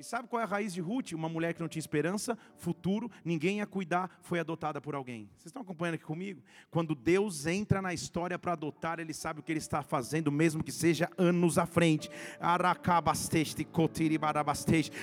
E 0.00 0.02
sabe 0.02 0.28
qual 0.28 0.40
é 0.40 0.44
a 0.44 0.48
raiz 0.48 0.72
de 0.72 0.80
Ruth? 0.80 1.12
Uma 1.12 1.28
mulher 1.28 1.52
que 1.52 1.60
não 1.60 1.68
tinha 1.68 1.78
esperança, 1.78 2.38
futuro, 2.56 3.10
ninguém 3.22 3.58
ia 3.58 3.66
cuidar, 3.66 4.18
foi 4.22 4.40
adotada 4.40 4.80
por 4.80 4.94
alguém. 4.94 5.28
Vocês 5.36 5.48
estão 5.48 5.60
acompanhando 5.60 5.96
aqui 5.96 6.04
comigo? 6.04 6.42
Quando 6.70 6.94
Deus 6.94 7.44
entra 7.44 7.82
na 7.82 7.92
história 7.92 8.38
para 8.38 8.52
adotar, 8.52 8.98
Ele 8.98 9.12
sabe 9.12 9.40
o 9.40 9.42
que 9.42 9.52
Ele 9.52 9.58
está 9.58 9.82
fazendo, 9.82 10.32
mesmo 10.32 10.64
que 10.64 10.72
seja 10.72 11.10
anos 11.18 11.58
à 11.58 11.66
frente. 11.66 12.10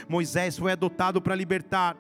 Moisés 0.09 0.57
foi 0.57 0.71
adotado 0.71 1.21
para 1.21 1.35
libertar. 1.35 1.95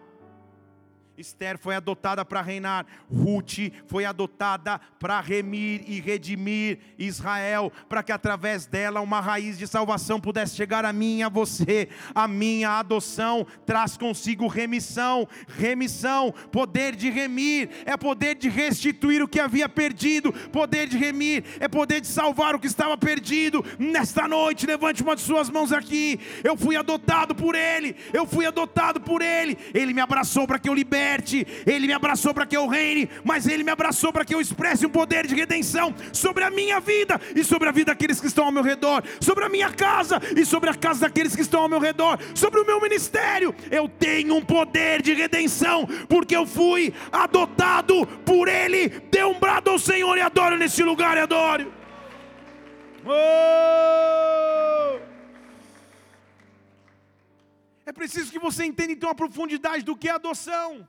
Esther 1.17 1.57
foi 1.57 1.75
adotada 1.75 2.23
para 2.23 2.43
reinar, 2.43 2.85
Ruth 3.11 3.73
foi 3.87 4.05
adotada 4.05 4.79
para 4.99 5.19
remir 5.19 5.83
e 5.87 5.99
redimir 5.99 6.77
Israel, 6.95 7.71
para 7.89 8.03
que 8.03 8.11
através 8.11 8.67
dela 8.67 9.01
uma 9.01 9.19
raiz 9.19 9.57
de 9.57 9.65
salvação 9.65 10.21
pudesse 10.21 10.55
chegar 10.55 10.85
a 10.85 10.93
mim 10.93 11.17
e 11.17 11.23
a 11.23 11.29
você. 11.29 11.89
A 12.13 12.27
minha 12.27 12.77
adoção 12.77 13.47
traz 13.65 13.97
consigo 13.97 14.45
remissão, 14.45 15.27
remissão, 15.47 16.31
poder 16.51 16.95
de 16.95 17.09
remir, 17.09 17.69
é 17.83 17.97
poder 17.97 18.35
de 18.35 18.47
restituir 18.47 19.23
o 19.23 19.27
que 19.27 19.39
havia 19.39 19.67
perdido, 19.67 20.31
poder 20.31 20.87
de 20.87 20.97
remir, 20.97 21.43
é 21.59 21.67
poder 21.67 21.99
de 21.99 22.07
salvar 22.07 22.53
o 22.53 22.59
que 22.59 22.67
estava 22.67 22.95
perdido. 22.95 23.65
Nesta 23.79 24.27
noite, 24.27 24.67
levante 24.67 25.01
uma 25.01 25.15
de 25.15 25.21
suas 25.23 25.49
mãos 25.49 25.71
aqui. 25.71 26.19
Eu 26.43 26.55
fui 26.55 26.75
adotado 26.75 27.33
por 27.33 27.55
Ele, 27.55 27.95
eu 28.13 28.27
fui 28.27 28.45
adotado 28.45 29.01
por 29.01 29.23
Ele, 29.23 29.57
Ele 29.73 29.95
me 29.95 30.01
abraçou 30.01 30.45
para 30.45 30.59
que 30.59 30.69
eu 30.69 30.75
libere 30.75 31.06
liberte, 31.07 31.47
Ele 31.65 31.87
me 31.87 31.93
abraçou 31.93 32.33
para 32.33 32.45
que 32.45 32.57
eu 32.57 32.67
reine, 32.67 33.09
mas 33.23 33.47
Ele 33.47 33.63
me 33.63 33.71
abraçou 33.71 34.11
para 34.11 34.25
que 34.25 34.35
eu 34.35 34.41
expresse 34.41 34.85
um 34.85 34.89
poder 34.89 35.25
de 35.25 35.35
redenção 35.35 35.95
sobre 36.11 36.43
a 36.43 36.49
minha 36.49 36.79
vida 36.79 37.19
e 37.35 37.43
sobre 37.43 37.69
a 37.69 37.71
vida 37.71 37.91
daqueles 37.91 38.19
que 38.19 38.27
estão 38.27 38.45
ao 38.45 38.51
meu 38.51 38.63
redor, 38.63 39.03
sobre 39.21 39.45
a 39.45 39.49
minha 39.49 39.71
casa 39.71 40.19
e 40.35 40.45
sobre 40.45 40.69
a 40.69 40.73
casa 40.73 41.01
daqueles 41.01 41.35
que 41.35 41.41
estão 41.41 41.61
ao 41.61 41.69
meu 41.69 41.79
redor, 41.79 42.19
sobre 42.35 42.59
o 42.59 42.65
meu 42.65 42.81
ministério. 42.81 43.55
Eu 43.71 43.87
tenho 43.87 44.35
um 44.35 44.43
poder 44.43 45.01
de 45.01 45.13
redenção, 45.13 45.87
porque 46.09 46.35
eu 46.35 46.45
fui 46.45 46.93
adotado 47.11 48.05
por 48.25 48.47
Ele. 48.47 48.89
Dê 48.89 49.23
um 49.23 49.39
brado 49.39 49.69
ao 49.69 49.79
Senhor 49.79 50.17
e 50.17 50.21
adoro 50.21 50.57
nesse 50.57 50.83
lugar 50.83 51.15
e 51.17 51.21
adoro. 51.21 51.73
Oh! 53.05 54.37
É 57.85 57.93
preciso 57.93 58.29
que 58.29 58.37
você 58.37 58.65
entenda 58.65 58.91
então 58.91 59.09
a 59.09 59.15
profundidade 59.15 59.81
do 59.81 59.95
que 59.95 60.09
é 60.09 60.11
adoção. 60.11 60.85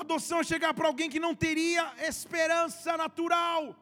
Adoção 0.00 0.40
é 0.40 0.44
chegar 0.44 0.74
para 0.74 0.88
alguém 0.88 1.08
que 1.08 1.18
não 1.18 1.34
teria 1.34 1.82
esperança 2.06 2.98
natural. 2.98 3.74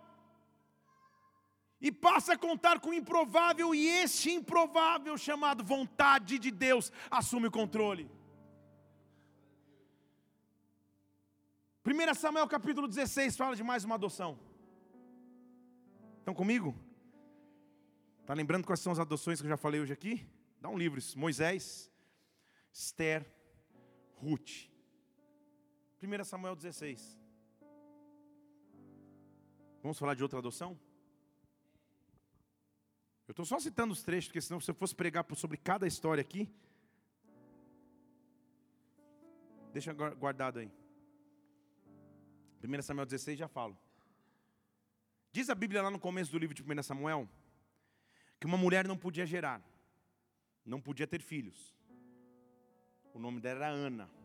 E 1.81 1.91
passa 1.91 2.35
a 2.35 2.39
contar 2.39 2.79
com 2.79 2.91
o 2.91 2.95
improvável, 2.95 3.75
e 3.75 3.85
este 4.03 4.31
improvável, 4.31 5.19
chamado 5.19 5.65
vontade 5.65 6.39
de 6.39 6.53
Deus, 6.53 6.93
assume 7.11 7.49
o 7.49 7.51
controle. 7.51 8.09
1 11.85 12.15
Samuel 12.15 12.47
capítulo 12.47 12.87
16 12.87 13.37
fala 13.37 13.57
de 13.57 13.65
mais 13.65 13.83
uma 13.85 13.97
adoção. 13.97 14.39
Estão 16.21 16.33
comigo? 16.33 16.77
Está 18.21 18.35
lembrando 18.35 18.65
quais 18.65 18.79
são 18.79 18.93
as 18.93 19.01
adoções 19.01 19.41
que 19.41 19.47
eu 19.47 19.51
já 19.51 19.57
falei 19.57 19.81
hoje 19.81 19.93
aqui? 19.93 20.25
Dá 20.61 20.69
um 20.69 20.79
livro, 20.79 21.01
Moisés, 21.17 21.91
Esther, 22.73 23.27
Ruth. 24.15 24.74
1 26.05 26.25
Samuel 26.25 26.55
16. 26.55 27.19
Vamos 29.83 29.99
falar 29.99 30.15
de 30.15 30.23
outra 30.23 30.39
adoção? 30.39 30.79
Eu 33.27 33.33
estou 33.33 33.45
só 33.45 33.59
citando 33.59 33.93
os 33.93 34.03
trechos, 34.03 34.29
porque 34.29 34.41
senão 34.41 34.61
se 34.61 34.71
eu 34.71 34.75
fosse 34.75 34.95
pregar 34.95 35.25
sobre 35.35 35.57
cada 35.57 35.87
história 35.87 36.21
aqui. 36.21 36.49
Deixa 39.73 39.93
guardado 39.93 40.59
aí. 40.59 40.71
1 42.63 42.83
Samuel 42.83 43.07
16 43.07 43.39
já 43.39 43.49
falo. 43.49 43.77
Diz 45.33 45.49
a 45.49 45.55
Bíblia 45.55 45.83
lá 45.83 45.91
no 45.91 45.99
começo 45.99 46.31
do 46.31 46.39
livro 46.39 46.55
de 46.55 46.63
1 46.63 46.83
Samuel 46.83 47.29
que 48.39 48.47
uma 48.47 48.59
mulher 48.59 48.87
não 48.87 48.97
podia 48.97 49.25
gerar, 49.25 49.63
não 50.67 50.81
podia 50.81 51.07
ter 51.07 51.23
filhos. 51.23 51.75
O 53.15 53.19
nome 53.19 53.41
dela 53.41 53.65
era 53.65 53.69
Ana 53.69 54.24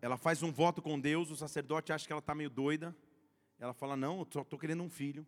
ela 0.00 0.16
faz 0.16 0.42
um 0.42 0.52
voto 0.52 0.82
com 0.82 0.98
Deus, 1.00 1.30
o 1.30 1.36
sacerdote 1.36 1.92
acha 1.92 2.06
que 2.06 2.12
ela 2.12 2.20
está 2.20 2.34
meio 2.34 2.50
doida. 2.50 2.94
Ela 3.58 3.72
fala: 3.72 3.96
Não, 3.96 4.20
eu 4.20 4.28
só 4.30 4.42
estou 4.42 4.58
querendo 4.58 4.82
um 4.82 4.90
filho. 4.90 5.26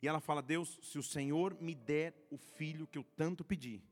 E 0.00 0.08
ela 0.08 0.20
fala: 0.20 0.42
Deus, 0.42 0.78
se 0.82 0.98
o 0.98 1.02
Senhor 1.02 1.56
me 1.60 1.74
der 1.74 2.14
o 2.30 2.36
filho 2.36 2.86
que 2.86 2.98
eu 2.98 3.04
tanto 3.16 3.44
pedi, 3.44 3.82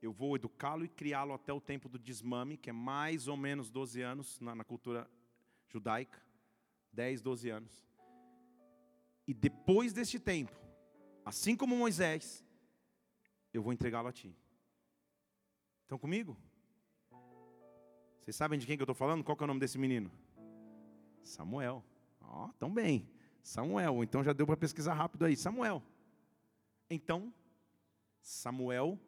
eu 0.00 0.12
vou 0.12 0.36
educá-lo 0.36 0.84
e 0.84 0.88
criá-lo 0.88 1.34
até 1.34 1.52
o 1.52 1.60
tempo 1.60 1.88
do 1.88 1.98
desmame, 1.98 2.56
que 2.56 2.70
é 2.70 2.72
mais 2.72 3.28
ou 3.28 3.36
menos 3.36 3.70
12 3.70 4.00
anos 4.00 4.40
na, 4.40 4.54
na 4.54 4.64
cultura 4.64 5.10
judaica 5.68 6.22
10, 6.92 7.20
12 7.20 7.50
anos. 7.50 7.86
E 9.26 9.34
depois 9.34 9.92
deste 9.92 10.18
tempo, 10.18 10.56
assim 11.24 11.56
como 11.56 11.76
Moisés, 11.76 12.44
eu 13.52 13.62
vou 13.62 13.72
entregá-lo 13.72 14.08
a 14.08 14.12
ti. 14.12 14.34
Estão 15.82 15.98
comigo? 15.98 16.36
Vocês 18.28 18.36
sabem 18.36 18.58
de 18.58 18.66
quem 18.66 18.76
que 18.76 18.82
eu 18.82 18.84
estou 18.84 18.94
falando? 18.94 19.24
Qual 19.24 19.34
que 19.34 19.42
é 19.42 19.46
o 19.46 19.46
nome 19.46 19.58
desse 19.58 19.78
menino? 19.78 20.10
Samuel. 21.22 21.82
Ó, 22.20 22.44
oh, 22.44 22.52
tão 22.58 22.70
bem. 22.70 23.08
Samuel. 23.42 24.04
Então 24.04 24.22
já 24.22 24.34
deu 24.34 24.44
para 24.44 24.54
pesquisar 24.54 24.92
rápido 24.92 25.24
aí. 25.24 25.34
Samuel. 25.34 25.82
Então, 26.90 27.32
Samuel 28.20 29.00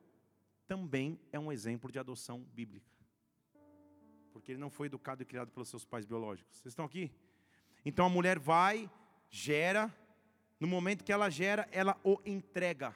também 0.67 1.21
é 1.31 1.39
um 1.39 1.53
exemplo 1.53 1.93
de 1.93 1.99
adoção 1.99 2.41
bíblica. 2.55 2.91
Porque 4.33 4.53
ele 4.53 4.59
não 4.59 4.71
foi 4.71 4.87
educado 4.87 5.23
e 5.23 5.27
criado 5.27 5.51
pelos 5.51 5.69
seus 5.69 5.85
pais 5.85 6.07
biológicos. 6.07 6.57
Vocês 6.57 6.73
estão 6.73 6.87
aqui? 6.87 7.13
Então 7.85 8.07
a 8.07 8.09
mulher 8.09 8.39
vai, 8.39 8.91
gera, 9.29 9.95
no 10.59 10.67
momento 10.67 11.05
que 11.05 11.13
ela 11.13 11.29
gera, 11.29 11.69
ela 11.71 11.95
o 12.03 12.19
entrega. 12.25 12.95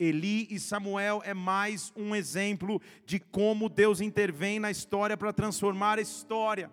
Eli 0.00 0.48
e 0.50 0.58
Samuel 0.58 1.20
é 1.26 1.34
mais 1.34 1.92
um 1.94 2.16
exemplo 2.16 2.80
de 3.04 3.20
como 3.20 3.68
Deus 3.68 4.00
intervém 4.00 4.58
na 4.58 4.70
história 4.70 5.14
para 5.14 5.30
transformar 5.30 5.98
a 5.98 6.02
história. 6.02 6.70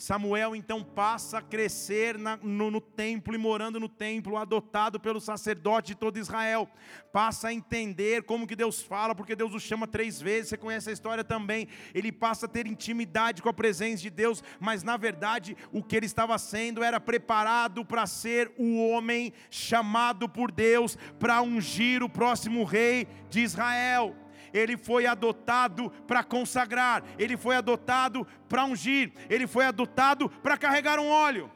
Samuel 0.00 0.56
então 0.56 0.82
passa 0.82 1.38
a 1.38 1.42
crescer 1.42 2.16
na, 2.16 2.38
no, 2.38 2.70
no, 2.70 2.80
templo 2.80 3.34
e 3.34 3.38
morando 3.38 3.78
no 3.78 3.86
templo, 3.86 4.38
adotado 4.38 4.98
pelo 4.98 5.20
sacerdote 5.20 5.88
de 5.88 5.94
todo 5.94 6.18
Israel. 6.18 6.66
Passa 7.12 7.48
a 7.48 7.52
entender 7.52 8.22
como 8.22 8.46
que 8.46 8.56
Deus 8.56 8.80
fala, 8.80 9.14
porque 9.14 9.36
Deus 9.36 9.52
o 9.52 9.60
chama 9.60 9.86
três 9.86 10.18
vezes. 10.18 10.48
Você 10.48 10.56
conhece 10.56 10.88
a 10.88 10.92
história 10.94 11.22
também. 11.22 11.68
Ele 11.92 12.10
passa 12.10 12.46
a 12.46 12.48
ter 12.48 12.66
intimidade 12.66 13.42
com 13.42 13.50
a 13.50 13.52
presença 13.52 14.00
de 14.00 14.08
Deus, 14.08 14.42
mas 14.58 14.82
na 14.82 14.96
verdade 14.96 15.54
o 15.70 15.84
que 15.84 15.96
ele 15.96 16.06
estava 16.06 16.38
sendo 16.38 16.82
era 16.82 16.98
preparado 16.98 17.84
para 17.84 18.06
ser 18.06 18.50
o 18.56 18.82
homem 18.88 19.34
chamado 19.50 20.30
por 20.30 20.50
Deus 20.50 20.96
para 21.18 21.42
ungir 21.42 22.02
o 22.02 22.08
próximo 22.08 22.64
rei 22.64 23.06
de 23.28 23.40
Israel 23.40 24.16
ele 24.52 24.76
foi 24.76 25.06
adotado 25.06 25.90
para 26.06 26.22
consagrar, 26.22 27.02
ele 27.18 27.36
foi 27.36 27.56
adotado 27.56 28.26
para 28.48 28.64
ungir, 28.64 29.12
ele 29.28 29.46
foi 29.46 29.64
adotado 29.64 30.28
para 30.28 30.56
carregar 30.56 30.98
um 30.98 31.08
óleo. 31.08 31.50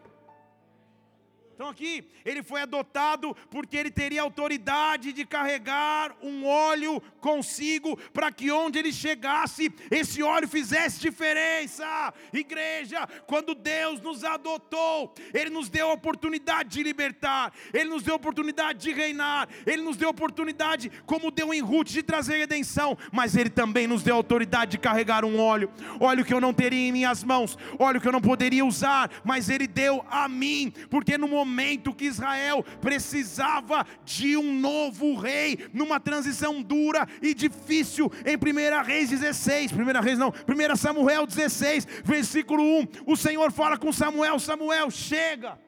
Então 1.55 1.69
aqui, 1.69 2.05
ele 2.25 2.43
foi 2.43 2.63
adotado 2.63 3.33
porque 3.49 3.77
ele 3.77 3.91
teria 3.91 4.23
autoridade 4.23 5.13
de 5.13 5.25
carregar 5.25 6.17
um 6.21 6.45
óleo 6.45 7.01
consigo 7.21 7.97
para 8.13 8.33
que 8.33 8.51
onde 8.51 8.77
ele 8.77 8.93
chegasse, 8.93 9.73
esse 9.89 10.21
óleo 10.21 10.49
fizesse 10.49 11.01
diferença. 11.01 12.13
Igreja, 12.33 13.07
quando 13.29 13.55
Deus 13.55 14.01
nos 14.01 14.25
adotou, 14.25 15.15
ele 15.33 15.49
nos 15.49 15.69
deu 15.69 15.91
a 15.91 15.93
oportunidade 15.93 16.71
de 16.71 16.83
libertar, 16.83 17.53
ele 17.73 17.89
nos 17.89 18.03
deu 18.03 18.15
a 18.15 18.17
oportunidade 18.17 18.81
de 18.81 18.93
reinar, 18.93 19.49
ele 19.65 19.83
nos 19.83 19.97
deu 19.97 20.09
a 20.09 20.11
oportunidade, 20.11 20.91
como 21.07 21.31
deu 21.31 21.55
em 21.55 21.61
Ruth, 21.61 21.91
de 21.91 22.03
trazer 22.03 22.37
redenção, 22.39 22.99
mas 23.13 23.37
ele 23.37 23.49
também 23.49 23.87
nos 23.87 24.03
deu 24.03 24.17
a 24.17 24.19
autoridade 24.19 24.73
de 24.73 24.79
carregar 24.79 25.25
um 25.25 25.39
óleo, 25.39 25.71
óleo 26.01 26.25
que 26.25 26.35
eu 26.35 26.41
não 26.41 26.53
teria 26.53 26.89
em 26.89 26.91
minhas 26.91 27.23
mãos, 27.23 27.57
óleo 27.79 28.01
que 28.01 28.09
eu 28.09 28.13
não 28.13 28.21
poderia 28.21 28.65
usar, 28.65 29.09
mas 29.23 29.49
ele 29.49 29.69
deu 29.69 30.05
a 30.11 30.29
mim, 30.29 30.73
porque 30.91 31.17
no 31.17 31.29
momento 31.29 31.44
momento 31.45 31.95
que 31.95 32.07
Israel 32.07 32.65
precisava 32.81 33.87
de 34.05 34.37
um 34.37 34.59
novo 34.59 35.15
rei, 35.15 35.69
numa 35.73 36.01
transição 36.01 36.63
dura 36.63 37.07
e 37.21 37.35
difícil, 37.35 38.11
em 38.25 38.37
1 38.37 38.83
Reis 38.83 39.11
16, 39.11 39.73
1 39.73 40.01
Reis 40.01 40.19
não, 40.19 40.31
1 40.31 40.77
Samuel 40.77 41.27
16, 41.27 41.87
versículo 42.03 42.63
1, 42.63 42.87
o 43.07 43.17
Senhor 43.17 43.53
fala 43.53 43.77
com 43.77 43.93
Samuel: 43.93 44.39
Samuel, 44.39 44.91
chega, 44.91 45.59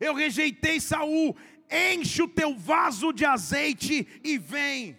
eu 0.00 0.14
rejeitei 0.14 0.80
Saul, 0.80 1.36
enche 1.70 2.22
o 2.22 2.28
teu 2.28 2.56
vaso 2.56 3.12
de 3.12 3.24
azeite 3.24 4.06
e 4.24 4.38
vem. 4.38 4.96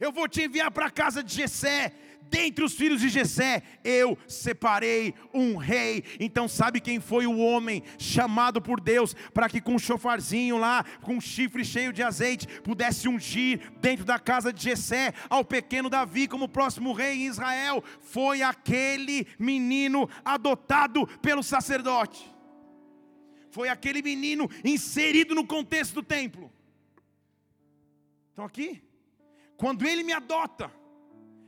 Eu 0.00 0.12
vou 0.12 0.28
te 0.28 0.42
enviar 0.42 0.70
para 0.70 0.86
a 0.86 0.90
casa 0.90 1.22
de 1.22 1.34
Jessé 1.34 1.92
dentre 2.28 2.64
os 2.64 2.74
filhos 2.74 3.00
de 3.00 3.08
Jessé, 3.08 3.62
eu 3.84 4.16
separei 4.26 5.14
um 5.32 5.56
rei. 5.56 6.04
Então 6.18 6.48
sabe 6.48 6.80
quem 6.80 7.00
foi 7.00 7.26
o 7.26 7.38
homem 7.38 7.82
chamado 7.98 8.60
por 8.60 8.80
Deus 8.80 9.14
para 9.32 9.48
que 9.48 9.60
com 9.60 9.74
um 9.74 9.78
chofarzinho 9.78 10.56
lá, 10.56 10.84
com 11.02 11.14
um 11.14 11.20
chifre 11.20 11.64
cheio 11.64 11.92
de 11.92 12.02
azeite, 12.02 12.46
pudesse 12.62 13.08
ungir 13.08 13.72
dentro 13.80 14.04
da 14.04 14.18
casa 14.18 14.52
de 14.52 14.62
Jessé 14.62 15.12
ao 15.28 15.44
pequeno 15.44 15.90
Davi 15.90 16.28
como 16.28 16.48
próximo 16.48 16.92
rei 16.92 17.22
em 17.22 17.26
Israel? 17.26 17.82
Foi 18.00 18.42
aquele 18.42 19.26
menino 19.38 20.08
adotado 20.24 21.06
pelo 21.20 21.42
sacerdote. 21.42 22.24
Foi 23.50 23.68
aquele 23.68 24.02
menino 24.02 24.50
inserido 24.62 25.34
no 25.34 25.46
contexto 25.46 25.94
do 25.94 26.02
templo. 26.02 26.52
Então 28.32 28.44
aqui, 28.44 28.82
quando 29.56 29.86
ele 29.86 30.02
me 30.02 30.12
adota, 30.12 30.70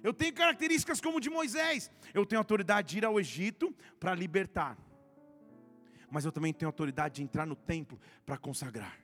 eu 0.09 0.15
tenho 0.15 0.33
características 0.33 1.03
como 1.03 1.21
de 1.21 1.29
Moisés. 1.29 1.91
Eu 2.15 2.25
tenho 2.25 2.41
autoridade 2.41 2.89
de 2.89 2.99
ir 2.99 3.05
ao 3.05 3.21
Egito 3.21 3.77
para 4.01 4.15
libertar. 4.15 4.79
Mas 6.11 6.25
eu 6.25 6.33
também 6.33 6.51
tenho 6.51 6.71
autoridade 6.71 7.17
de 7.17 7.23
entrar 7.23 7.47
no 7.47 7.55
templo 7.55 8.01
para 8.25 8.39
consagrar. 8.39 8.99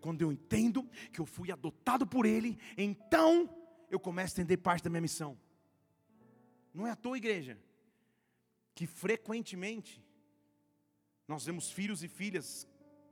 Quando 0.00 0.22
eu 0.22 0.30
entendo 0.30 0.88
que 1.12 1.20
eu 1.20 1.26
fui 1.26 1.50
adotado 1.50 2.06
por 2.06 2.24
Ele, 2.24 2.56
então 2.76 3.52
eu 3.90 3.98
começo 3.98 4.38
a 4.38 4.42
entender 4.42 4.58
parte 4.58 4.84
da 4.84 4.90
minha 4.90 5.00
missão. 5.00 5.36
Não 6.72 6.86
é 6.86 6.92
à 6.92 6.96
toa, 6.96 7.16
igreja, 7.16 7.58
que 8.76 8.86
frequentemente 8.86 10.00
nós 11.26 11.44
vemos 11.44 11.68
filhos 11.68 12.04
e 12.04 12.08
filhas 12.08 12.64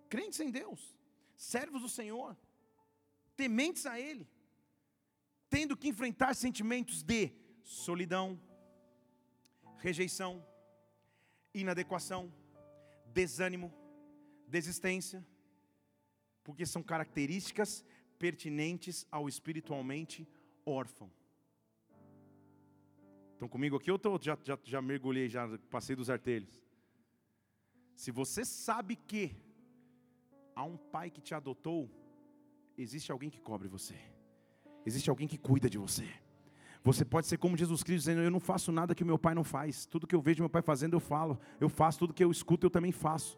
crentes 0.09 0.39
em 0.39 0.53
Deus, 0.53 0.97
servos 1.35 1.83
do 1.83 1.89
Senhor, 1.89 2.37
tementes 3.35 3.85
a 3.85 3.99
Ele, 3.99 4.29
tendo 5.49 5.77
que 5.77 5.89
enfrentar 5.89 6.35
sentimentos 6.35 7.03
de 7.03 7.33
solidão, 7.63 8.41
rejeição, 9.79 10.45
inadequação, 11.55 12.33
desânimo, 13.13 13.73
desistência, 14.47 15.27
porque 16.45 16.65
são 16.65 16.83
características 16.83 17.85
pertinentes 18.19 19.07
ao 19.11 19.29
espiritualmente 19.29 20.29
órfão. 20.65 21.11
Estão 23.33 23.49
comigo 23.49 23.77
aqui? 23.77 23.91
Eu 23.91 23.99
tô, 23.99 24.19
já, 24.21 24.39
já, 24.43 24.59
já 24.65 24.81
mergulhei, 24.81 25.29
já 25.29 25.47
passei 25.71 25.95
dos 25.95 26.09
artelhos. 26.09 26.63
Se 27.95 28.11
você 28.11 28.45
sabe 28.45 28.97
que 28.97 29.37
há 30.55 30.65
um 30.65 30.77
pai 30.77 31.11
que 31.11 31.21
te 31.21 31.35
adotou, 31.35 31.91
existe 32.79 33.13
alguém 33.13 33.29
que 33.29 33.41
cobre 33.41 33.69
você. 33.69 34.16
Existe 34.87 35.11
alguém 35.11 35.27
que 35.27 35.37
cuida 35.37 35.69
de 35.69 35.77
você. 35.77 36.09
Você 36.85 37.05
pode 37.05 37.27
ser 37.27 37.37
como 37.37 37.57
Jesus 37.57 37.83
Cristo, 37.83 38.07
dizendo: 38.07 38.21
Eu 38.21 38.31
não 38.31 38.39
faço 38.39 38.71
nada 38.71 38.95
que 38.95 39.05
meu 39.05 39.19
pai 39.19 39.35
não 39.35 39.43
faz. 39.43 39.85
Tudo 39.85 40.07
que 40.07 40.15
eu 40.15 40.23
vejo 40.23 40.41
meu 40.41 40.49
pai 40.49 40.63
fazendo, 40.63 40.95
eu 40.95 41.01
falo. 41.01 41.37
Eu 41.61 41.69
faço 41.69 41.99
tudo 41.99 42.15
que 42.15 42.23
eu 42.23 42.31
escuto, 42.31 42.67
eu 42.67 42.71
também 42.71 42.93
faço. 42.93 43.37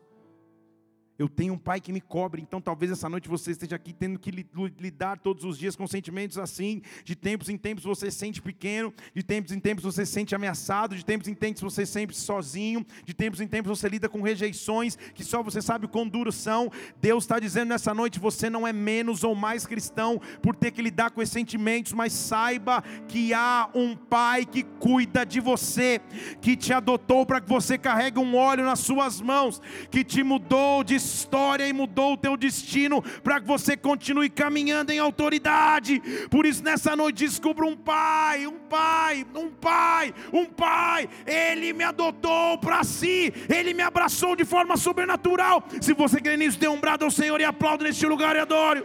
Eu 1.19 1.29
tenho 1.29 1.55
um 1.55 1.59
pai 1.59 1.81
que 1.81 1.93
me 1.93 2.01
cobre, 2.01 2.41
então 2.41 2.61
talvez 2.61 2.93
essa 2.93 3.09
noite 3.09 3.29
você 3.29 3.51
esteja 3.51 3.75
aqui 3.75 3.93
tendo 3.93 4.21
que 4.21 4.31
lidar 4.31 5.19
todos 5.19 5.43
os 5.43 5.59
dias 5.59 5.75
com 5.75 5.85
sentimentos 5.85 6.39
assim. 6.39 6.81
De 7.05 7.17
tempos 7.17 7.49
em 7.49 7.57
tempos 7.57 7.83
você 7.83 8.09
se 8.09 8.19
sente 8.19 8.41
pequeno, 8.41 8.95
de 9.13 9.25
tempos 9.25 9.51
em 9.51 9.59
tempos 9.59 9.83
você 9.83 10.07
se 10.07 10.13
sente 10.13 10.33
ameaçado, 10.37 10.95
de 10.95 11.05
tempos 11.05 11.27
em 11.27 11.35
tempos 11.35 11.61
você 11.61 11.85
se 11.85 11.93
sente 11.93 12.17
sozinho, 12.17 12.87
de 13.05 13.13
tempos 13.13 13.41
em 13.41 13.49
tempos 13.49 13.77
você 13.77 13.89
lida 13.89 14.09
com 14.09 14.23
rejeições 14.23 14.97
que 15.13 15.25
só 15.25 15.43
você 15.43 15.61
sabe 15.61 15.87
o 15.87 15.89
quão 15.89 16.07
duros 16.07 16.37
são. 16.37 16.71
Deus 17.01 17.25
está 17.25 17.41
dizendo 17.41 17.71
nessa 17.71 17.93
noite: 17.93 18.21
você 18.21 18.49
não 18.49 18.65
é 18.65 18.73
menos 18.73 19.25
ou 19.25 19.35
mais 19.35 19.67
cristão 19.67 20.21
por 20.41 20.55
ter 20.55 20.71
que 20.71 20.81
lidar 20.81 21.11
com 21.11 21.21
esses 21.21 21.33
sentimentos, 21.33 21.93
mas 21.93 22.13
saiba 22.13 22.81
que 23.09 23.35
há 23.35 23.69
um 23.75 23.97
pai 23.97 24.45
que 24.45 24.63
cuida 24.63 25.27
de 25.27 25.41
você, 25.41 26.01
que 26.41 26.57
te 26.57 26.73
adotou 26.73 27.27
para 27.27 27.41
que 27.41 27.49
você 27.49 27.77
carregue 27.77 28.21
um 28.21 28.37
óleo 28.37 28.65
nas 28.65 28.79
suas 28.79 29.21
mãos, 29.21 29.61
que 29.91 30.05
te 30.05 30.23
mudou 30.23 30.85
de 30.85 31.08
história 31.09 31.67
e 31.67 31.73
mudou 31.73 32.13
o 32.13 32.17
teu 32.17 32.37
destino 32.37 33.03
para 33.23 33.41
que 33.41 33.47
você 33.47 33.77
continue 33.77 34.29
caminhando 34.29 34.91
em 34.91 34.99
autoridade. 34.99 36.01
Por 36.31 36.47
isso, 36.47 36.63
nessa 36.63 36.95
noite, 36.95 37.25
descubra 37.25 37.65
um 37.67 37.77
pai, 37.77 38.47
um 38.47 38.59
pai, 38.59 39.27
um 39.35 39.51
pai, 39.51 40.15
um 40.33 40.45
pai. 40.47 41.09
Ele 41.27 41.73
me 41.73 41.85
adotou 41.85 42.59
para 42.59 42.85
si, 42.85 43.33
ele 43.49 43.75
me 43.75 43.83
abraçou 43.83 44.37
de 44.37 44.45
forma 44.45 44.77
sobrenatural. 44.77 45.65
Se 45.81 45.93
você 45.93 46.21
crê 46.21 46.37
nisso, 46.37 46.59
dê 46.59 46.69
um 46.69 46.81
brado 46.81 47.05
ao 47.05 47.11
Senhor 47.11 47.41
e 47.41 47.45
aplaude 47.45 47.85
neste 47.85 48.07
lugar 48.07 48.37
e 48.37 48.41
adore. 48.41 48.85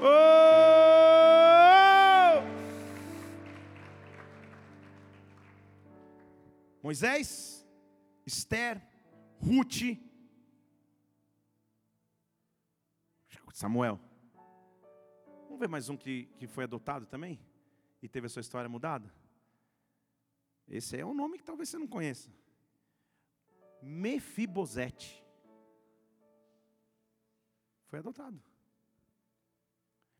Oh! 0.00 1.28
Moisés, 6.82 7.66
Esther, 8.24 8.80
Ruth, 9.40 9.98
Samuel. 13.58 13.98
Vamos 15.46 15.58
ver 15.58 15.68
mais 15.68 15.88
um 15.88 15.96
que, 15.96 16.26
que 16.38 16.46
foi 16.46 16.62
adotado 16.62 17.06
também? 17.06 17.40
E 18.00 18.08
teve 18.08 18.28
a 18.28 18.30
sua 18.30 18.38
história 18.38 18.68
mudada? 18.68 19.12
Esse 20.68 20.96
é 20.96 21.04
um 21.04 21.12
nome 21.12 21.38
que 21.38 21.44
talvez 21.44 21.68
você 21.68 21.76
não 21.76 21.88
conheça. 21.88 22.30
Mefibosete. 23.82 25.24
Foi 27.88 27.98
adotado. 27.98 28.40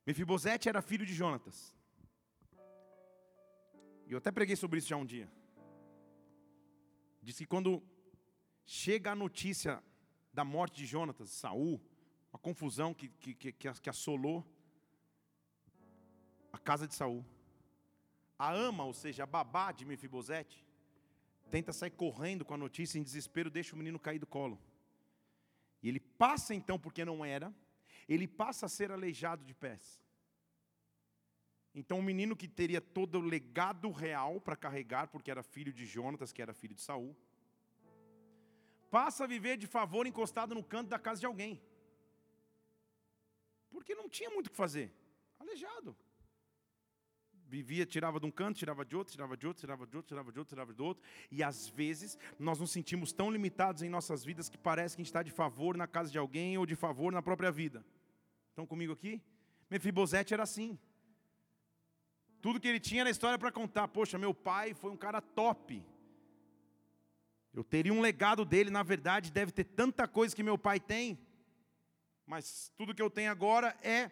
Mefibosete 0.04 0.68
era 0.68 0.82
filho 0.82 1.06
de 1.06 1.14
Jonatas. 1.14 1.72
E 4.08 4.10
eu 4.14 4.18
até 4.18 4.32
preguei 4.32 4.56
sobre 4.56 4.80
isso 4.80 4.88
já 4.88 4.96
um 4.96 5.06
dia. 5.06 5.30
Diz 7.22 7.38
que 7.38 7.46
quando 7.46 7.84
chega 8.66 9.12
a 9.12 9.14
notícia 9.24 9.80
da 10.32 10.44
morte 10.44 10.78
de 10.78 10.86
Jonatas, 10.86 11.30
Saul, 11.30 11.80
uma 12.32 12.38
confusão 12.38 12.92
que, 12.92 13.08
que, 13.08 13.52
que, 13.52 13.90
assolou 13.90 14.44
a 16.52 16.58
casa 16.58 16.86
de 16.86 16.94
Saul. 16.94 17.24
A 18.38 18.52
ama, 18.52 18.84
ou 18.84 18.92
seja, 18.92 19.24
a 19.24 19.26
babá 19.26 19.72
de 19.72 19.84
Mefibosete, 19.84 20.64
tenta 21.50 21.72
sair 21.72 21.90
correndo 21.90 22.44
com 22.44 22.54
a 22.54 22.58
notícia 22.58 22.98
em 22.98 23.02
desespero, 23.02 23.50
deixa 23.50 23.74
o 23.74 23.78
menino 23.78 23.98
cair 23.98 24.18
do 24.18 24.26
colo. 24.26 24.60
E 25.82 25.88
ele 25.88 26.00
passa 26.00 26.54
então, 26.54 26.78
porque 26.78 27.04
não 27.04 27.24
era, 27.24 27.54
ele 28.08 28.26
passa 28.26 28.66
a 28.66 28.68
ser 28.68 28.92
aleijado 28.92 29.44
de 29.44 29.54
pés. 29.54 30.00
Então 31.74 31.98
o 31.98 32.02
menino 32.02 32.36
que 32.36 32.48
teria 32.48 32.80
todo 32.80 33.18
o 33.18 33.20
legado 33.20 33.90
real 33.90 34.40
para 34.40 34.56
carregar, 34.56 35.08
porque 35.08 35.30
era 35.30 35.42
filho 35.42 35.72
de 35.72 35.86
Jonatas, 35.86 36.32
que 36.32 36.42
era 36.42 36.52
filho 36.52 36.74
de 36.74 36.82
Saul, 36.82 37.16
passa 38.90 39.24
a 39.24 39.26
viver 39.26 39.56
de 39.56 39.66
favor 39.66 40.06
encostado 40.06 40.54
no 40.54 40.64
canto 40.64 40.88
da 40.88 40.98
casa 40.98 41.20
de 41.20 41.26
alguém. 41.26 41.62
Porque 43.70 43.94
não 43.94 44.08
tinha 44.08 44.30
muito 44.30 44.48
o 44.48 44.50
que 44.50 44.56
fazer. 44.56 44.92
Aleijado 45.38 45.96
vivia, 47.48 47.86
tirava 47.86 48.20
de 48.20 48.26
um 48.26 48.30
canto, 48.30 48.58
tirava 48.58 48.84
de 48.84 48.94
outro, 48.94 49.10
tirava 49.10 49.36
de 49.36 49.46
outro, 49.46 49.60
tirava 49.60 49.86
de 49.86 49.96
outro, 49.96 50.08
tirava 50.08 50.32
de 50.32 50.38
outro, 50.38 50.50
tirava 50.50 50.74
de 50.74 50.82
outro. 50.82 51.02
E 51.30 51.42
às 51.42 51.68
vezes 51.68 52.18
nós 52.38 52.60
nos 52.60 52.70
sentimos 52.70 53.12
tão 53.12 53.30
limitados 53.30 53.82
em 53.82 53.88
nossas 53.88 54.22
vidas 54.22 54.48
que 54.48 54.58
parece 54.58 54.94
que 54.94 55.00
a 55.00 55.02
gente 55.02 55.10
está 55.10 55.22
de 55.22 55.30
favor 55.30 55.76
na 55.76 55.86
casa 55.86 56.10
de 56.12 56.18
alguém 56.18 56.58
ou 56.58 56.66
de 56.66 56.76
favor 56.76 57.10
na 57.10 57.22
própria 57.22 57.50
vida. 57.50 57.84
Estão 58.50 58.66
comigo 58.66 58.92
aqui? 58.92 59.22
Mefibosete 59.70 60.34
era 60.34 60.42
assim. 60.42 60.78
Tudo 62.40 62.60
que 62.60 62.68
ele 62.68 62.78
tinha 62.78 63.00
era 63.00 63.10
história 63.10 63.38
para 63.38 63.50
contar. 63.50 63.88
Poxa, 63.88 64.18
meu 64.18 64.34
pai 64.34 64.74
foi 64.74 64.90
um 64.90 64.96
cara 64.96 65.20
top. 65.20 65.84
Eu 67.54 67.64
teria 67.64 67.92
um 67.92 68.00
legado 68.00 68.44
dele, 68.44 68.70
na 68.70 68.82
verdade, 68.82 69.32
deve 69.32 69.50
ter 69.50 69.64
tanta 69.64 70.06
coisa 70.06 70.36
que 70.36 70.42
meu 70.42 70.58
pai 70.58 70.78
tem. 70.78 71.18
Mas 72.32 72.70
tudo 72.76 72.94
que 72.94 73.00
eu 73.00 73.08
tenho 73.08 73.30
agora 73.30 73.74
é 73.82 74.10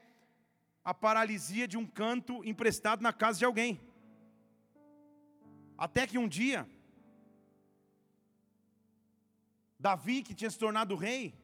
a 0.83 0.95
paralisia 0.95 1.69
de 1.69 1.77
um 1.77 1.87
canto 1.87 2.43
emprestado 2.53 3.03
na 3.03 3.13
casa 3.13 3.39
de 3.39 3.45
alguém. 3.45 3.79
Até 5.77 6.07
que 6.07 6.17
um 6.17 6.27
dia, 6.27 6.67
Davi, 9.79 10.23
que 10.23 10.35
tinha 10.35 10.51
se 10.51 10.59
tornado 10.59 10.97
rei, 10.97 11.35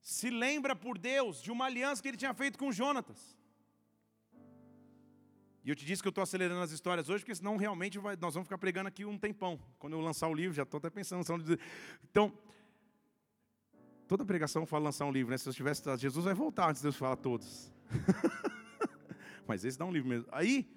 se 0.00 0.30
lembra 0.30 0.74
por 0.74 0.98
Deus 0.98 1.40
de 1.40 1.52
uma 1.52 1.66
aliança 1.66 2.02
que 2.02 2.08
ele 2.08 2.16
tinha 2.16 2.34
feito 2.34 2.58
com 2.58 2.72
Jonatas. 2.72 3.38
E 5.64 5.70
eu 5.70 5.76
te 5.76 5.86
disse 5.86 6.02
que 6.02 6.08
eu 6.08 6.10
estou 6.10 6.22
acelerando 6.22 6.60
as 6.60 6.72
histórias 6.72 7.08
hoje, 7.08 7.22
porque 7.22 7.36
senão 7.36 7.56
realmente 7.56 8.00
vai, 8.00 8.16
nós 8.16 8.34
vamos 8.34 8.48
ficar 8.48 8.58
pregando 8.58 8.88
aqui 8.88 9.04
um 9.04 9.16
tempão. 9.16 9.60
Quando 9.78 9.92
eu 9.92 10.00
lançar 10.00 10.26
o 10.26 10.34
livro, 10.34 10.52
já 10.52 10.64
estou 10.64 10.78
até 10.78 10.90
pensando. 10.90 11.24
Então, 12.10 12.36
toda 14.06 14.24
pregação 14.24 14.66
fala 14.66 14.84
lançar 14.84 15.06
um 15.06 15.12
livro, 15.12 15.30
né? 15.30 15.38
Se 15.38 15.48
eu 15.48 15.52
tivesse, 15.52 15.82
Jesus 15.96 16.24
vai 16.24 16.34
voltar 16.34 16.70
antes 16.70 16.80
de 16.80 16.86
Deus 16.86 16.96
falar 16.96 17.16
todos. 17.16 17.72
Mas 19.46 19.64
esse 19.64 19.78
dá 19.78 19.84
um 19.84 19.92
livro 19.92 20.08
mesmo. 20.08 20.28
Aí, 20.32 20.68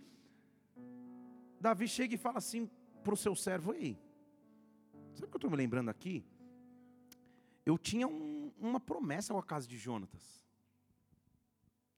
Davi 1.59 1.87
chega 1.87 2.15
e 2.15 2.17
fala 2.17 2.37
assim 2.37 2.69
para 3.03 3.13
o 3.13 3.17
seu 3.17 3.35
servo: 3.35 3.73
Ei, 3.73 3.97
sabe 5.13 5.25
o 5.25 5.29
que 5.29 5.35
eu 5.35 5.37
estou 5.37 5.49
me 5.49 5.57
lembrando 5.57 5.89
aqui? 5.89 6.25
Eu 7.65 7.77
tinha 7.77 8.07
um, 8.07 8.51
uma 8.57 8.79
promessa 8.79 9.33
com 9.33 9.39
a 9.39 9.43
casa 9.43 9.67
de 9.67 9.77
Jonatas. 9.77 10.45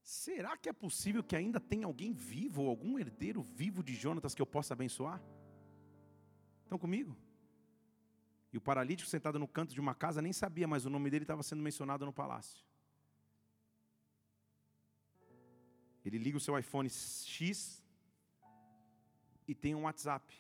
Será 0.02 0.58
que 0.58 0.68
é 0.68 0.74
possível 0.74 1.24
que 1.24 1.36
ainda 1.36 1.60
tenha 1.60 1.86
alguém 1.86 2.12
vivo, 2.12 2.64
ou 2.64 2.70
algum 2.70 2.98
herdeiro 2.98 3.44
vivo 3.44 3.84
de 3.84 3.94
Jonatas 3.94 4.34
que 4.34 4.42
eu 4.42 4.46
possa 4.46 4.74
abençoar? 4.74 5.22
Estão 6.64 6.80
comigo? 6.80 7.16
E 8.52 8.58
o 8.58 8.62
paralítico 8.62 9.10
sentado 9.10 9.38
no 9.38 9.48
canto 9.48 9.74
de 9.74 9.80
uma 9.80 9.94
casa 9.94 10.22
nem 10.22 10.34
sabia, 10.34 10.68
mas 10.68 10.86
o 10.86 10.90
nome 10.90 11.10
dele 11.10 11.24
estava 11.24 11.44
sendo 11.44 11.62
mencionado 11.62 12.06
no 12.06 12.14
palácio. 12.14 12.66
Ele 16.04 16.18
liga 16.18 16.38
o 16.38 16.42
seu 16.42 16.58
iPhone 16.58 16.90
X 16.90 17.84
e 19.48 19.54
tem 19.54 19.76
um 19.76 19.84
WhatsApp 19.84 20.34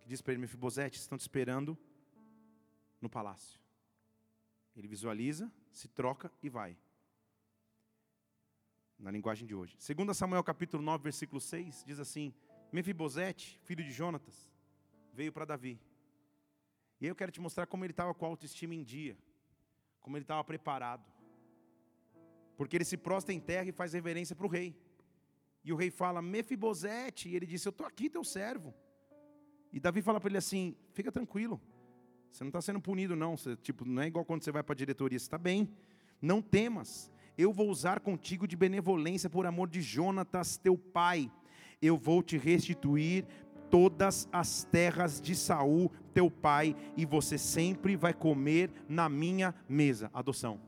que 0.00 0.08
diz 0.08 0.20
para 0.20 0.32
ele: 0.32 0.40
Mefibosete, 0.40 0.98
estão 0.98 1.16
te 1.16 1.22
esperando 1.22 1.78
no 3.00 3.08
palácio. 3.08 3.58
Ele 4.76 4.88
visualiza, 4.88 5.50
se 5.72 5.88
troca 5.88 6.30
e 6.42 6.48
vai. 6.48 6.76
Na 8.98 9.10
linguagem 9.10 9.46
de 9.46 9.54
hoje. 9.54 9.76
Segundo 9.78 10.12
Samuel 10.12 10.44
capítulo 10.44 10.82
9, 10.82 11.02
versículo 11.02 11.40
6, 11.40 11.84
diz 11.86 11.98
assim: 11.98 12.34
Mefibosete, 12.70 13.58
filho 13.62 13.82
de 13.82 13.90
Jonatas, 13.90 14.50
veio 15.14 15.32
para 15.32 15.46
Davi. 15.46 15.80
E 17.00 17.06
eu 17.06 17.14
quero 17.14 17.32
te 17.32 17.40
mostrar 17.40 17.66
como 17.66 17.84
ele 17.84 17.92
estava 17.92 18.12
com 18.12 18.26
a 18.26 18.28
autoestima 18.28 18.74
em 18.74 18.82
dia, 18.82 19.16
como 20.00 20.16
ele 20.16 20.24
estava 20.24 20.44
preparado. 20.44 21.04
Porque 22.56 22.76
ele 22.76 22.84
se 22.84 22.96
prostra 22.96 23.32
em 23.32 23.40
terra 23.40 23.68
e 23.68 23.72
faz 23.72 23.92
reverência 23.92 24.36
para 24.36 24.46
o 24.46 24.48
rei. 24.48 24.76
E 25.64 25.72
o 25.72 25.76
rei 25.76 25.90
fala, 25.90 26.20
Mefibosete, 26.20 27.28
e 27.28 27.36
ele 27.36 27.46
disse, 27.46 27.66
eu 27.66 27.70
estou 27.70 27.86
aqui, 27.86 28.10
teu 28.10 28.24
servo. 28.24 28.74
E 29.72 29.78
Davi 29.78 30.02
fala 30.02 30.20
para 30.20 30.28
ele 30.28 30.38
assim, 30.38 30.76
fica 30.92 31.12
tranquilo, 31.12 31.60
você 32.30 32.44
não 32.44 32.48
está 32.48 32.60
sendo 32.60 32.80
punido 32.80 33.14
não, 33.16 33.36
você, 33.36 33.56
tipo, 33.56 33.84
não 33.84 34.02
é 34.02 34.06
igual 34.06 34.24
quando 34.24 34.42
você 34.42 34.50
vai 34.50 34.62
para 34.62 34.72
a 34.72 34.76
diretoria, 34.76 35.18
você 35.18 35.24
está 35.24 35.38
bem, 35.38 35.68
não 36.20 36.42
temas, 36.42 37.10
eu 37.36 37.52
vou 37.52 37.68
usar 37.68 38.00
contigo 38.00 38.46
de 38.46 38.56
benevolência 38.56 39.30
por 39.30 39.46
amor 39.46 39.68
de 39.68 39.80
Jonatas, 39.80 40.56
teu 40.56 40.76
pai, 40.76 41.30
eu 41.80 41.96
vou 41.96 42.22
te 42.22 42.36
restituir 42.36 43.26
todas 43.70 44.28
as 44.32 44.64
terras 44.64 45.20
de 45.20 45.34
Saul, 45.34 45.90
teu 46.12 46.30
pai, 46.30 46.76
e 46.96 47.06
você 47.06 47.38
sempre 47.38 47.96
vai 47.96 48.12
comer 48.12 48.70
na 48.88 49.08
minha 49.08 49.54
mesa. 49.68 50.10
Adoção. 50.12 50.60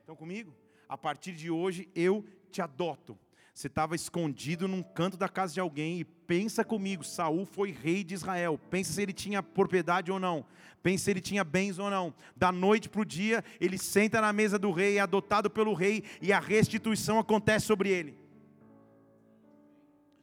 Estão 0.00 0.14
comigo? 0.14 0.54
A 0.88 0.96
partir 0.96 1.32
de 1.32 1.50
hoje 1.50 1.88
eu 1.94 2.24
te 2.50 2.62
adoto. 2.62 3.18
Você 3.52 3.68
estava 3.68 3.96
escondido 3.96 4.68
num 4.68 4.82
canto 4.82 5.16
da 5.16 5.28
casa 5.28 5.54
de 5.54 5.60
alguém 5.60 5.98
e 5.98 6.04
pensa 6.04 6.62
comigo, 6.62 7.02
Saul 7.02 7.46
foi 7.46 7.70
rei 7.70 8.04
de 8.04 8.14
Israel. 8.14 8.60
Pensa 8.70 8.92
se 8.92 9.02
ele 9.02 9.14
tinha 9.14 9.42
propriedade 9.42 10.12
ou 10.12 10.20
não. 10.20 10.44
Pensa 10.82 11.04
se 11.04 11.10
ele 11.10 11.22
tinha 11.22 11.42
bens 11.42 11.78
ou 11.78 11.88
não. 11.88 12.14
Da 12.36 12.52
noite 12.52 12.88
para 12.88 13.00
o 13.00 13.04
dia, 13.04 13.42
ele 13.58 13.78
senta 13.78 14.20
na 14.20 14.30
mesa 14.32 14.58
do 14.58 14.70
rei, 14.70 14.98
é 14.98 15.00
adotado 15.00 15.48
pelo 15.48 15.72
rei 15.72 16.04
e 16.20 16.32
a 16.32 16.38
restituição 16.38 17.18
acontece 17.18 17.64
sobre 17.64 17.88
ele. 17.88 18.25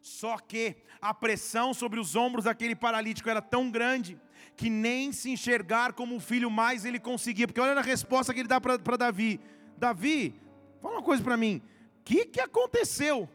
Só 0.03 0.37
que 0.37 0.75
a 1.01 1.13
pressão 1.13 1.73
sobre 1.73 1.97
os 1.97 2.13
ombros 2.13 2.43
daquele 2.43 2.75
paralítico 2.75 3.29
era 3.29 3.41
tão 3.41 3.71
grande 3.71 4.19
que 4.57 4.69
nem 4.69 5.13
se 5.13 5.31
enxergar 5.31 5.93
como 5.93 6.17
o 6.17 6.19
filho 6.19 6.51
mais 6.51 6.83
ele 6.83 6.99
conseguia. 6.99 7.47
Porque 7.47 7.61
olha 7.61 7.79
a 7.79 7.81
resposta 7.81 8.33
que 8.33 8.41
ele 8.41 8.49
dá 8.49 8.59
para 8.59 8.97
Davi: 8.97 9.39
Davi, 9.77 10.35
fala 10.81 10.95
uma 10.95 11.01
coisa 11.01 11.23
para 11.23 11.37
mim. 11.37 11.61
O 12.01 12.03
que, 12.03 12.25
que 12.25 12.41
aconteceu 12.41 13.29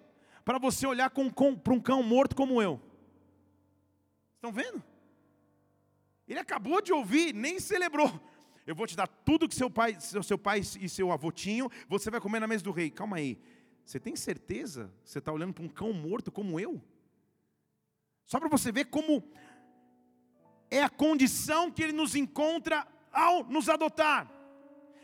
para 0.45 0.59
você 0.59 0.87
olhar 0.87 1.09
para 1.09 1.23
um 1.23 1.81
cão 1.81 2.03
morto 2.03 2.37
como 2.37 2.61
eu? 2.61 2.79
Estão 4.35 4.53
vendo? 4.53 4.85
Ele 6.29 6.39
acabou 6.39 6.83
de 6.83 6.93
ouvir, 6.93 7.33
nem 7.35 7.59
celebrou. 7.59 8.21
Eu 8.67 8.75
vou 8.75 8.87
te 8.87 8.95
dar 8.95 9.07
tudo 9.07 9.49
que 9.49 9.55
seu 9.55 9.71
pai, 9.71 9.97
seu, 9.99 10.23
seu 10.23 10.37
pai 10.37 10.61
e 10.61 10.87
seu 10.87 11.11
avô 11.11 11.33
tinham, 11.33 11.71
você 11.89 12.11
vai 12.11 12.21
comer 12.21 12.41
na 12.41 12.47
mesa 12.47 12.63
do 12.63 12.73
rei. 12.73 12.91
Calma 12.91 13.17
aí. 13.17 13.39
Você 13.89 13.99
tem 13.99 14.15
certeza 14.15 14.93
você 15.03 15.19
está 15.19 15.33
olhando 15.33 15.55
para 15.55 15.65
um 15.65 15.69
cão 15.69 15.95
morto 15.95 16.31
como 16.31 16.61
eu? 16.61 16.79
Só 18.27 18.39
para 18.39 18.47
você 18.47 18.71
ver 18.71 18.85
como 18.85 19.25
é 20.71 20.83
a 20.83 20.91
condição 20.91 21.71
que 21.71 21.83
ele 21.83 21.95
nos 21.95 22.15
encontra 22.15 22.87
ao 23.11 23.45
nos 23.45 23.67
adotar. 23.67 24.31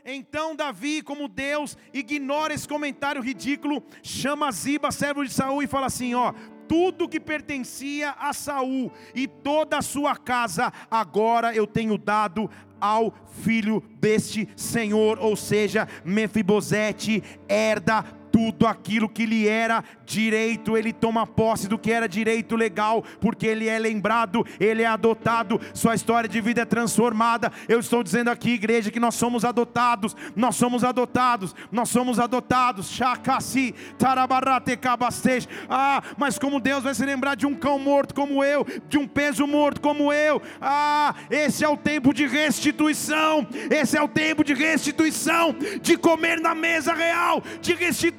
Então 0.05 0.55
Davi, 0.55 1.01
como 1.01 1.29
Deus, 1.29 1.79
ignora 1.95 2.53
esse 2.53 2.69
comentário 2.69 3.23
ridículo, 3.23 3.83
chama 4.03 4.53
Ziba, 4.53 4.93
servo 4.93 5.25
de 5.25 5.33
Saul, 5.33 5.63
e 5.63 5.67
fala 5.67 5.87
assim: 5.87 6.15
ó, 6.15 6.35
tudo 6.69 7.09
que 7.09 7.19
pertencia 7.19 8.11
a 8.11 8.35
Saul 8.35 8.93
e 9.15 9.27
toda 9.27 9.79
a 9.79 9.83
sua 9.83 10.15
casa, 10.15 10.71
agora 10.91 11.55
eu 11.55 11.67
tenho 11.67 11.97
dado 11.97 12.51
ao 12.79 13.15
filho 13.41 13.81
deste 13.99 14.47
Senhor, 14.55 15.19
ou 15.19 15.37
seja, 15.37 15.89
Mefibosete 16.05 17.23
herda 17.49 18.05
tudo 18.35 18.67
aquilo 18.67 19.09
que 19.09 19.25
lhe 19.25 19.47
era 19.47 19.85
direito, 20.05 20.77
ele 20.77 20.93
toma 20.93 21.25
posse 21.25 21.69
do 21.69 21.79
que 21.79 21.93
era 21.93 22.09
direito 22.09 22.57
legal, 22.57 23.05
porque 23.21 23.47
ele 23.47 23.69
é 23.69 23.79
lembrado, 23.79 24.45
ele 24.59 24.83
é 24.83 24.87
adotado, 24.87 25.61
sua 25.73 25.95
história 25.95 26.29
de 26.29 26.41
vida 26.41 26.63
é 26.63 26.65
transformada. 26.65 27.53
Eu 27.69 27.79
estou 27.79 28.03
dizendo 28.03 28.33
aqui, 28.33 28.51
igreja, 28.51 28.91
que 28.91 28.99
nós 28.99 29.15
somos 29.15 29.45
adotados, 29.45 30.17
nós 30.35 30.57
somos 30.57 30.83
adotados, 30.83 31.55
nós 31.71 31.89
somos 31.89 32.19
adotados. 32.19 32.91
Chacasi, 32.91 33.73
tarabarate 33.97 34.77
cabastej. 34.77 35.47
Ah, 35.69 36.03
mas 36.17 36.37
como 36.37 36.59
Deus 36.59 36.83
vai 36.83 36.93
se 36.93 37.07
lembrar 37.07 37.37
de 37.37 37.47
um 37.47 37.55
cão 37.55 37.79
morto 37.79 38.17
como 38.17 38.43
eu, 38.43 38.67
de 38.89 38.99
um 38.99 39.07
peso 39.07 39.47
morto 39.47 39.81
como 39.81 40.13
eu. 40.13 40.43
Ah, 40.61 41.15
esse 41.31 41.63
é 41.63 41.69
o 41.69 41.77
tempo 41.77 42.13
de 42.13 42.27
restituição. 42.27 43.47
Esse 43.71 43.97
é 43.97 44.03
o 44.03 44.09
tempo 44.09 44.43
de 44.43 44.55
restituição, 44.55 45.55
de 45.81 45.97
comer 45.97 46.41
na 46.41 46.53
mesa 46.53 46.93
real, 46.93 47.41
de 47.61 47.75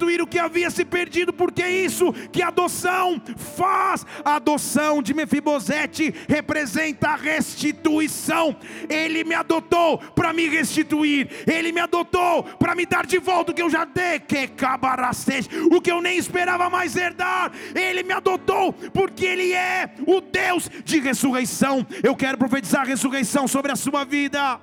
restituir 0.06 0.22
o 0.22 0.26
que 0.26 0.38
havia 0.38 0.70
se 0.70 0.84
perdido, 0.84 1.32
porque 1.32 1.62
é 1.62 1.70
isso 1.70 2.12
que 2.30 2.42
a 2.42 2.48
adoção 2.48 3.20
faz. 3.36 4.06
A 4.24 4.36
adoção 4.36 5.02
de 5.02 5.12
Mefibosete 5.12 6.14
representa 6.28 7.10
a 7.10 7.16
restituição. 7.16 8.56
Ele 8.88 9.24
me 9.24 9.34
adotou 9.34 9.98
para 9.98 10.32
me 10.32 10.48
restituir, 10.48 11.28
ele 11.46 11.72
me 11.72 11.80
adotou 11.80 12.44
para 12.58 12.74
me 12.74 12.86
dar 12.86 13.06
de 13.06 13.18
volta 13.18 13.52
o 13.52 13.54
que 13.54 13.62
eu 13.62 13.70
já 13.70 13.84
dei, 13.84 14.20
que 14.20 14.46
cabaracete, 14.48 15.48
o 15.70 15.80
que 15.80 15.90
eu 15.90 16.00
nem 16.00 16.18
esperava 16.18 16.70
mais 16.70 16.96
herdar. 16.96 17.52
Ele 17.74 18.02
me 18.02 18.12
adotou 18.12 18.72
porque 18.72 19.24
ele 19.24 19.52
é 19.52 19.90
o 20.06 20.20
Deus 20.20 20.70
de 20.84 21.00
ressurreição. 21.00 21.86
Eu 22.02 22.14
quero 22.14 22.38
profetizar 22.38 22.82
a 22.82 22.84
ressurreição 22.84 23.48
sobre 23.48 23.72
a 23.72 23.76
sua 23.76 24.04
vida 24.04 24.60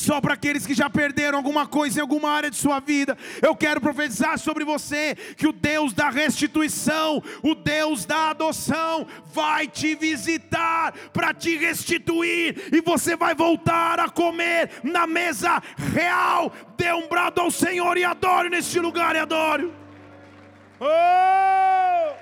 só 0.00 0.20
para 0.20 0.34
aqueles 0.34 0.66
que 0.66 0.74
já 0.74 0.88
perderam 0.88 1.36
alguma 1.36 1.66
coisa 1.66 1.98
em 1.98 2.02
alguma 2.02 2.30
área 2.30 2.50
de 2.50 2.56
sua 2.56 2.80
vida. 2.80 3.16
Eu 3.42 3.54
quero 3.54 3.80
profetizar 3.80 4.38
sobre 4.38 4.64
você 4.64 5.14
que 5.36 5.46
o 5.46 5.52
Deus 5.52 5.92
da 5.92 6.08
restituição, 6.08 7.22
o 7.42 7.54
Deus 7.54 8.06
da 8.06 8.30
adoção, 8.30 9.06
vai 9.26 9.68
te 9.68 9.94
visitar 9.94 10.92
para 11.12 11.34
te 11.34 11.56
restituir 11.56 12.70
e 12.72 12.80
você 12.80 13.14
vai 13.14 13.34
voltar 13.34 14.00
a 14.00 14.08
comer 14.08 14.70
na 14.82 15.06
mesa 15.06 15.62
real. 15.92 16.52
Dê 16.76 16.92
um 16.92 17.06
brado 17.06 17.40
ao 17.40 17.50
Senhor 17.50 17.96
e 17.98 18.04
adore 18.04 18.48
neste 18.48 18.80
lugar 18.80 19.14
e 19.14 19.18
adore. 19.18 19.72
Oh! 20.80 22.16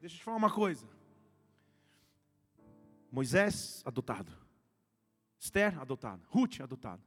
Deixa 0.00 0.16
eu 0.16 0.18
te 0.18 0.24
falar 0.24 0.36
uma 0.36 0.50
coisa. 0.50 0.86
Moisés 3.12 3.82
adotado. 3.86 4.47
Esther, 5.38 5.78
adotada. 5.78 6.22
Ruth, 6.28 6.60
adotada. 6.60 7.02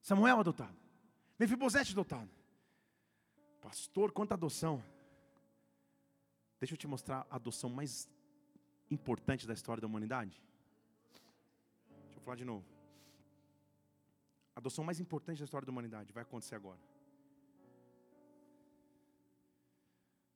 Samuel, 0.00 0.40
adotado. 0.40 0.76
Mefibosete, 1.38 1.92
adotado. 1.92 2.30
Pastor, 3.60 4.12
quanta 4.12 4.34
adoção. 4.34 4.82
Deixa 6.60 6.74
eu 6.74 6.78
te 6.78 6.86
mostrar 6.86 7.26
a 7.28 7.36
adoção 7.36 7.68
mais 7.68 8.08
importante 8.90 9.46
da 9.46 9.52
história 9.52 9.80
da 9.80 9.86
humanidade. 9.86 10.40
Deixa 12.04 12.18
eu 12.18 12.22
falar 12.22 12.36
de 12.36 12.44
novo. 12.44 12.64
A 14.54 14.60
adoção 14.60 14.84
mais 14.84 15.00
importante 15.00 15.38
da 15.38 15.44
história 15.44 15.66
da 15.66 15.72
humanidade 15.72 16.12
vai 16.12 16.22
acontecer 16.22 16.54
agora. 16.54 16.78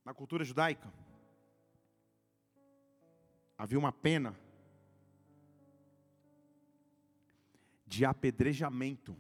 Na 0.05 0.13
cultura 0.13 0.45
judaica, 0.45 0.93
havia 3.57 3.79
uma 3.79 3.93
pena 3.93 4.37
de 7.91 8.05
apedrejamento 8.05 9.17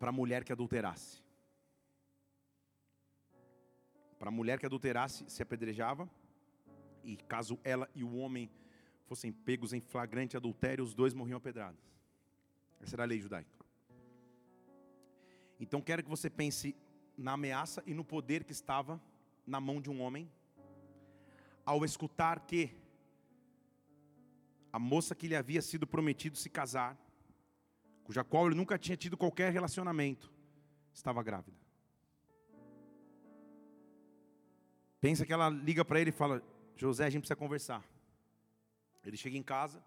para 0.00 0.08
a 0.08 0.12
mulher 0.12 0.42
que 0.42 0.50
adulterasse. 0.50 1.22
Para 4.18 4.30
a 4.30 4.32
mulher 4.32 4.58
que 4.58 4.66
adulterasse, 4.66 5.24
se 5.28 5.40
apedrejava, 5.44 6.10
e 7.04 7.16
caso 7.16 7.56
ela 7.62 7.88
e 7.94 8.02
o 8.02 8.16
homem 8.16 8.50
fossem 9.06 9.30
pegos 9.30 9.72
em 9.72 9.80
flagrante 9.80 10.36
adultério, 10.36 10.82
os 10.82 10.92
dois 10.92 11.14
morriam 11.14 11.36
apedrados. 11.36 11.80
Essa 12.80 12.96
era 12.96 13.04
a 13.04 13.06
lei 13.06 13.20
judaica. 13.20 13.64
Então 15.60 15.80
quero 15.80 16.02
que 16.02 16.10
você 16.10 16.28
pense 16.28 16.74
na 17.16 17.34
ameaça 17.34 17.80
e 17.86 17.94
no 17.94 18.04
poder 18.04 18.42
que 18.42 18.52
estava 18.52 19.00
na 19.46 19.60
mão 19.60 19.80
de 19.80 19.88
um 19.88 20.02
homem, 20.02 20.28
ao 21.64 21.84
escutar 21.84 22.40
que 22.40 22.81
a 24.72 24.78
moça 24.78 25.14
que 25.14 25.28
lhe 25.28 25.36
havia 25.36 25.60
sido 25.60 25.86
prometido 25.86 26.36
se 26.36 26.48
casar, 26.48 26.98
cuja 28.04 28.24
qual 28.24 28.46
ele 28.46 28.54
nunca 28.54 28.78
tinha 28.78 28.96
tido 28.96 29.16
qualquer 29.16 29.52
relacionamento, 29.52 30.32
estava 30.92 31.22
grávida. 31.22 31.56
Pensa 35.00 35.26
que 35.26 35.32
ela 35.32 35.48
liga 35.48 35.84
para 35.84 36.00
ele 36.00 36.10
e 36.10 36.12
fala: 36.12 36.42
José, 36.76 37.04
a 37.04 37.10
gente 37.10 37.22
precisa 37.22 37.36
conversar. 37.36 37.84
Ele 39.04 39.16
chega 39.16 39.36
em 39.36 39.42
casa, 39.42 39.84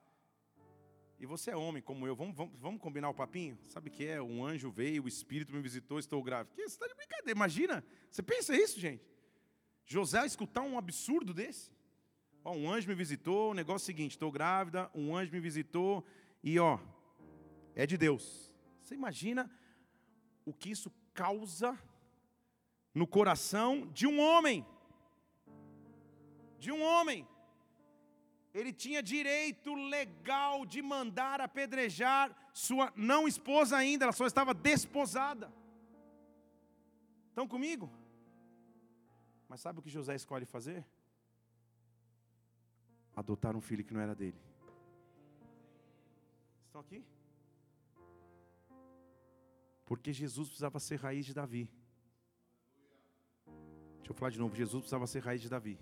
e 1.17 1.25
você 1.25 1.51
é 1.51 1.55
homem 1.55 1.81
como 1.81 2.05
eu, 2.05 2.15
vamos, 2.15 2.35
vamos, 2.35 2.59
vamos 2.59 2.81
combinar 2.81 3.09
o 3.09 3.13
papinho? 3.13 3.57
Sabe 3.67 3.89
o 3.89 3.91
que 3.91 4.05
é? 4.05 4.21
Um 4.21 4.45
anjo 4.45 4.69
veio, 4.69 5.03
o 5.03 5.07
Espírito 5.07 5.53
me 5.53 5.61
visitou, 5.61 5.97
estou 5.97 6.21
grávida. 6.21 6.53
Que, 6.55 6.61
você 6.61 6.75
está 6.75 6.87
de 6.87 6.93
brincadeira, 6.93 7.31
imagina. 7.31 7.83
Você 8.11 8.21
pensa 8.21 8.55
isso, 8.55 8.79
gente? 8.79 9.03
José 9.85 10.25
escutar 10.25 10.61
um 10.61 10.77
absurdo 10.77 11.33
desse? 11.33 11.71
Ó, 12.45 12.53
um 12.53 12.71
anjo 12.71 12.87
me 12.87 12.93
visitou, 12.93 13.49
o 13.49 13.53
negócio 13.55 13.83
é 13.83 13.85
o 13.85 13.87
seguinte, 13.87 14.11
estou 14.11 14.31
grávida, 14.31 14.87
um 14.93 15.17
anjo 15.17 15.31
me 15.31 15.39
visitou 15.39 16.05
e 16.43 16.59
ó, 16.59 16.77
é 17.73 17.87
de 17.87 17.97
Deus. 17.97 18.53
Você 18.79 18.93
imagina 18.93 19.49
o 20.45 20.53
que 20.53 20.69
isso 20.69 20.91
causa 21.11 21.75
no 22.93 23.07
coração 23.07 23.87
de 23.91 24.05
um 24.05 24.19
homem? 24.19 24.63
De 26.59 26.71
um 26.71 26.83
homem. 26.83 27.27
Ele 28.53 28.71
tinha 28.71 29.01
direito 29.01 29.73
legal 29.73 30.67
de 30.67 30.83
mandar 30.83 31.41
apedrejar 31.41 32.31
sua 32.53 32.93
não 32.95 33.27
esposa 33.27 33.75
ainda, 33.75 34.05
ela 34.05 34.13
só 34.13 34.27
estava 34.27 34.53
desposada. 34.53 35.51
Estão 37.29 37.47
comigo? 37.47 37.91
Mas 39.49 39.61
sabe 39.61 39.79
o 39.79 39.81
que 39.81 39.89
José 39.89 40.13
escolhe 40.13 40.45
fazer? 40.45 40.85
Adotar 43.15 43.55
um 43.55 43.61
filho 43.61 43.83
que 43.83 43.93
não 43.93 44.01
era 44.01 44.13
dele. 44.13 44.37
Estão 46.67 46.81
aqui? 46.81 47.03
Porque 49.85 50.11
Jesus 50.11 50.47
precisava 50.49 50.79
ser 50.79 50.99
raiz 50.99 51.25
de 51.25 51.33
Davi. 51.33 51.69
Deixa 53.97 54.11
eu 54.11 54.15
falar 54.15 54.31
de 54.31 54.39
novo. 54.39 54.55
Jesus 54.55 54.81
precisava 54.81 55.07
ser 55.07 55.23
raiz 55.23 55.41
de 55.41 55.49
Davi. 55.49 55.79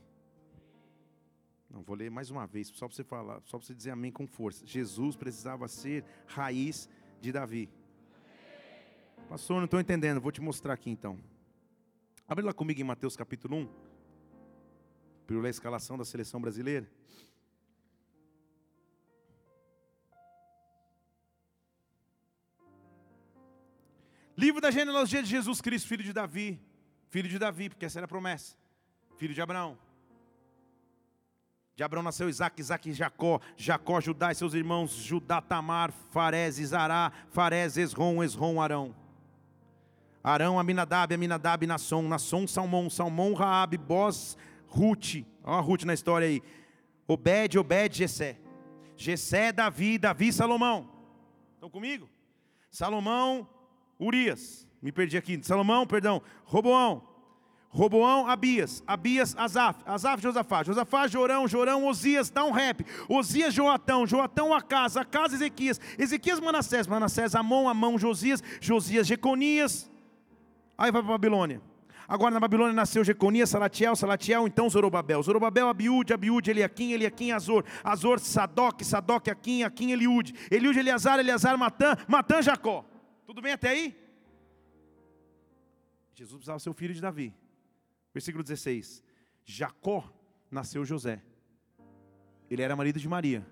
Não, 1.69 1.81
vou 1.81 1.95
ler 1.95 2.11
mais 2.11 2.29
uma 2.29 2.45
vez, 2.45 2.67
só 2.67 2.88
para 2.88 2.95
você 2.95 3.03
falar, 3.03 3.41
só 3.45 3.57
para 3.57 3.65
você 3.65 3.73
dizer 3.73 3.89
amém 3.89 4.11
com 4.11 4.27
força. 4.27 4.65
Jesus 4.65 5.15
precisava 5.15 5.67
ser 5.67 6.05
raiz 6.27 6.88
de 7.19 7.31
Davi. 7.31 7.67
Pastor, 9.27 9.57
não 9.57 9.65
estou 9.65 9.79
entendendo, 9.79 10.21
vou 10.21 10.31
te 10.31 10.39
mostrar 10.39 10.73
aqui 10.73 10.91
então. 10.91 11.17
Abre 12.27 12.45
lá 12.45 12.53
comigo 12.53 12.79
em 12.79 12.84
Mateus 12.84 13.15
capítulo 13.15 13.57
1. 13.57 13.92
Para 15.26 15.38
ler 15.38 15.47
a 15.47 15.49
escalação 15.49 15.97
da 15.97 16.05
seleção 16.05 16.41
brasileira. 16.41 16.88
Livro 24.38 24.59
da 24.59 24.71
genealogia 24.71 25.21
de 25.21 25.30
Jesus 25.30 25.61
Cristo, 25.61 25.88
filho 25.88 26.03
de 26.03 26.11
Davi. 26.11 26.59
Filho 27.09 27.30
de 27.30 27.38
Davi, 27.38 27.69
porque 27.69 27.86
essa 27.86 27.99
era 27.99 28.05
a 28.05 28.07
promessa. 28.07 28.55
Filho 29.17 29.34
de 29.34 29.41
Abraão. 29.41 29.78
De 31.76 31.84
Abraão 31.84 32.03
nasceu 32.03 32.30
Isaac, 32.30 32.59
Isaac 32.59 32.89
e 32.89 32.93
Jacó, 32.93 33.39
Jacó, 33.55 34.01
Judá 34.01 34.32
e 34.32 34.36
seus 34.36 34.53
irmãos, 34.53 34.91
Judá, 34.91 35.41
Tamar, 35.41 35.91
Farés, 36.11 36.59
Isará, 36.59 37.11
Farés, 37.30 37.78
Esrom, 37.78 38.24
Esrom, 38.24 38.61
Arão. 38.61 38.95
Arão, 40.24 40.59
Aminadab, 40.59 41.13
Aminadab, 41.13 41.65
Nasson, 41.65 42.03
Nasson, 42.03 42.47
Salmão, 42.47 42.89
Salmão, 42.89 43.34
Raabe, 43.34 43.78
Boz, 43.78 44.38
Ruth. 44.74 45.24
Olha 45.43 45.57
a 45.57 45.61
Ruth 45.61 45.84
na 45.84 45.93
história 45.93 46.28
aí. 46.28 46.41
Obed, 47.07 47.57
Obed, 47.57 47.97
Jessé. 47.97 48.38
Jessé, 48.97 49.51
Davi, 49.51 49.97
Davi, 49.97 50.32
Salomão. 50.34 50.89
Estão 51.55 51.69
comigo? 51.69 52.09
Salomão, 52.71 53.47
Urias, 53.99 54.67
me 54.82 54.91
perdi 54.91 55.17
aqui. 55.17 55.39
Salomão, 55.43 55.86
perdão. 55.86 56.21
Roboão. 56.43 57.07
Roboão, 57.69 58.28
Abias. 58.28 58.84
Abias, 58.86 59.36
Azaf. 59.38 59.82
Azaf, 59.86 60.21
Josafá. 60.21 60.63
Josafá, 60.63 61.07
Jorão. 61.07 61.47
Jorão, 61.47 61.88
Osias. 61.88 62.30
Dá 62.30 62.43
um 62.43 62.51
rap. 62.51 62.86
Osias, 63.09 63.53
Joatão. 63.53 64.05
Joatão, 64.05 64.53
Acas. 64.53 64.95
Acas, 64.95 65.34
Ezequias. 65.34 65.80
Ezequias, 65.97 66.39
Manassés. 66.39 66.86
Manassés, 66.86 67.34
Amon. 67.34 67.67
Amon, 67.67 67.97
Josias. 67.97 68.43
Josias, 68.61 69.07
Jeconias. 69.07 69.89
Aí 70.78 70.91
vai 70.91 71.01
para 71.01 71.11
Babilônia. 71.11 71.61
Agora 72.08 72.34
na 72.34 72.39
Babilônia 72.39 72.74
nasceu 72.74 73.04
Jeconias, 73.04 73.49
Salatiel, 73.49 73.95
Salatiel, 73.95 74.47
então 74.47 74.70
Zorobabel. 74.70 75.22
Zorobabel, 75.24 75.68
Abiúde, 75.68 76.14
Abiúde, 76.14 76.51
Eliakim, 76.51 76.91
Eliakim, 76.91 77.32
Azor. 77.32 77.64
Azor, 77.84 78.20
Sadoc, 78.20 78.82
Sadoc, 78.84 79.28
Aquim, 79.30 79.64
Aquim, 79.64 79.91
Eliúde. 79.91 80.34
Eliúde, 80.51 80.80
Eleazar, 80.80 81.20
Eleazar, 81.20 81.58
Matã, 81.58 81.95
Matã, 82.08 82.41
Jacó. 82.41 82.86
Tudo 83.26 83.41
bem 83.41 83.54
até 83.54 83.70
aí? 83.70 83.97
Jesus 86.14 86.36
precisava 86.36 86.60
ser 86.60 86.70
o 86.70 86.74
filho 86.74 86.93
de 86.93 87.01
Davi. 87.01 87.34
Versículo 88.14 88.43
16: 88.43 89.04
Jacó 89.43 90.12
nasceu 90.51 90.86
José. 90.86 91.22
Ele 92.49 92.62
era 92.62 92.76
marido 92.76 92.99
de 92.99 93.08
Maria, 93.08 93.45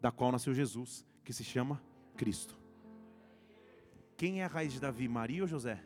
da 0.00 0.10
qual 0.10 0.32
nasceu 0.32 0.52
Jesus, 0.52 1.06
que 1.24 1.32
se 1.32 1.44
chama 1.44 1.80
Cristo. 2.16 2.56
Quem 4.16 4.40
é 4.40 4.44
a 4.44 4.48
raiz 4.48 4.72
de 4.72 4.80
Davi, 4.80 5.06
Maria 5.08 5.42
ou 5.42 5.48
José? 5.48 5.76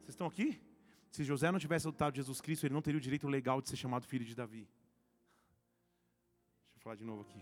Vocês 0.00 0.10
estão 0.10 0.26
aqui? 0.26 0.60
Se 1.14 1.22
José 1.22 1.52
não 1.52 1.60
tivesse 1.60 1.86
adotado 1.86 2.16
Jesus 2.16 2.40
Cristo, 2.40 2.66
ele 2.66 2.74
não 2.74 2.82
teria 2.82 2.98
o 2.98 3.00
direito 3.00 3.28
legal 3.28 3.62
de 3.62 3.68
ser 3.68 3.76
chamado 3.76 4.04
filho 4.04 4.24
de 4.24 4.34
Davi. 4.34 4.66
Deixa 6.72 6.78
eu 6.78 6.80
falar 6.82 6.96
de 6.96 7.04
novo 7.04 7.22
aqui. 7.22 7.40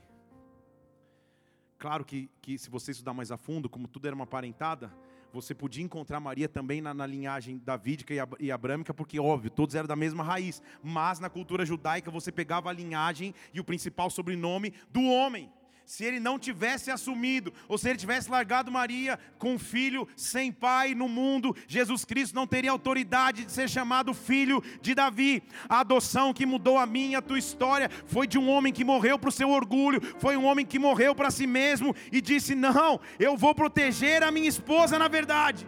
Claro 1.79 2.05
que, 2.05 2.29
que 2.43 2.59
se 2.59 2.69
você 2.69 2.91
estudar 2.91 3.15
mais 3.15 3.33
a 3.33 3.39
fundo, 3.39 3.71
como 3.71 3.89
tudo 3.89 4.07
era 4.07 4.15
uma 4.15 4.27
parentada, 4.27 4.95
você 5.33 5.55
podia 5.55 5.83
encontrar 5.83 6.21
Maria 6.21 6.51
também 6.51 6.83
na, 6.83 6.93
na 6.93 7.07
linhagem 7.07 7.57
davídica 7.57 8.13
e, 8.13 8.19
e 8.41 8.53
abrâmica, 8.53 8.93
porque, 8.93 9.19
óbvio, 9.19 9.51
todos 9.51 9.75
eram 9.75 9.89
da 9.89 9.97
mesma 9.97 10.23
raiz. 10.23 10.63
Mas 10.83 11.19
na 11.19 11.31
cultura 11.31 11.65
judaica 11.65 12.11
você 12.11 12.31
pegava 12.31 12.69
a 12.69 12.75
linhagem 12.75 13.35
e 13.55 13.59
o 13.59 13.65
principal 13.65 14.11
sobrenome 14.11 14.75
do 14.91 15.03
homem 15.03 15.51
se 15.85 16.05
ele 16.05 16.21
não 16.21 16.39
tivesse 16.39 16.91
assumido, 16.91 17.53
ou 17.69 17.77
se 17.77 17.89
ele 17.89 17.99
tivesse 17.99 18.31
largado 18.31 18.71
Maria 18.71 19.19
com 19.39 19.55
um 19.55 19.59
filho 19.59 20.09
sem 20.17 20.53
pai 20.53 20.95
no 20.95 21.09
mundo, 21.09 21.55
Jesus 21.67 22.05
Cristo 22.05 22.35
não 22.35 22.47
teria 22.47 22.71
autoridade 22.71 23.45
de 23.45 23.53
ser 23.53 23.69
chamado 23.69 24.15
filho 24.15 24.63
de 24.81 24.95
Davi. 24.95 25.43
A 25.69 25.81
adoção 25.81 26.33
que 26.33 26.47
mudou 26.47 26.79
a 26.79 26.87
minha, 26.87 27.19
a 27.19 27.23
tua 27.23 27.39
história, 27.39 27.91
foi 28.07 28.27
de 28.27 28.39
um 28.39 28.49
homem 28.49 28.73
que 28.73 28.85
morreu 28.85 29.19
para 29.19 29.29
o 29.29 29.33
seu 29.33 29.51
orgulho, 29.51 30.01
foi 30.19 30.37
um 30.37 30.45
homem 30.45 30.65
que 30.65 30.79
morreu 30.79 31.15
para 31.15 31.31
si 31.31 31.47
mesmo 31.47 31.95
e 32.11 32.21
disse: 32.21 32.55
Não, 32.55 33.01
eu 33.19 33.37
vou 33.37 33.55
proteger 33.55 34.23
a 34.23 34.31
minha 34.31 34.49
esposa 34.49 34.99
na 34.99 35.09
verdade. 35.09 35.67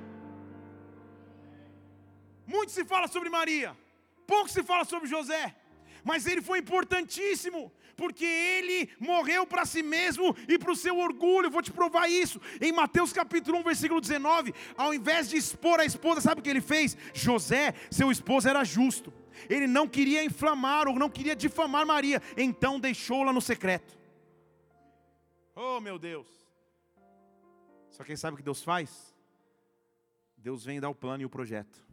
Muito 2.47 2.73
se 2.73 2.85
fala 2.85 3.09
sobre 3.09 3.31
Maria, 3.31 3.77
pouco 4.27 4.51
se 4.51 4.63
fala 4.63 4.85
sobre 4.85 5.09
José, 5.09 5.55
mas 6.05 6.27
ele 6.27 6.43
foi 6.43 6.59
importantíssimo 6.59 7.73
porque 7.97 8.25
ele 8.25 8.91
morreu 8.99 9.47
para 9.47 9.65
si 9.65 9.83
mesmo 9.83 10.35
e 10.49 10.59
para 10.59 10.73
o 10.73 10.77
seu 10.77 10.99
orgulho. 10.99 11.51
Vou 11.51 11.63
te 11.63 11.73
provar 11.73 12.09
isso. 12.09 12.41
Em 12.61 12.73
Mateus 12.73 13.13
capítulo 13.13 13.59
1, 13.59 13.63
versículo 13.63 14.01
19, 14.01 14.55
ao 14.77 14.93
invés 14.93 15.29
de 15.29 15.37
expor 15.37 15.81
a 15.81 15.85
esposa, 15.85 16.21
sabe 16.21 16.41
o 16.41 16.45
que 16.45 16.51
ele 16.51 16.61
fez? 16.61 16.97
José, 17.13 17.75
seu 17.91 18.11
esposo 18.11 18.49
era 18.49 18.65
justo. 18.65 19.13
Ele 19.49 19.67
não 19.67 19.89
queria 19.89 20.25
inflamar 20.25 20.89
ou 20.89 20.95
não 20.99 21.11
queria 21.11 21.35
difamar 21.35 21.87
Maria, 21.87 22.23
então 22.37 22.79
deixou-la 22.79 23.33
no 23.33 23.41
secreto. 23.41 23.99
Oh, 25.55 25.81
meu 25.81 25.99
Deus. 25.99 26.27
Só 27.91 28.03
quem 28.03 28.17
sabe 28.17 28.35
o 28.35 28.37
que 28.37 28.43
Deus 28.43 28.63
faz? 28.63 29.15
Deus 30.37 30.65
vem 30.65 30.81
dar 30.81 30.89
o 30.89 30.95
plano 30.95 31.23
e 31.23 31.27
o 31.27 31.31
projeto. 31.31 31.87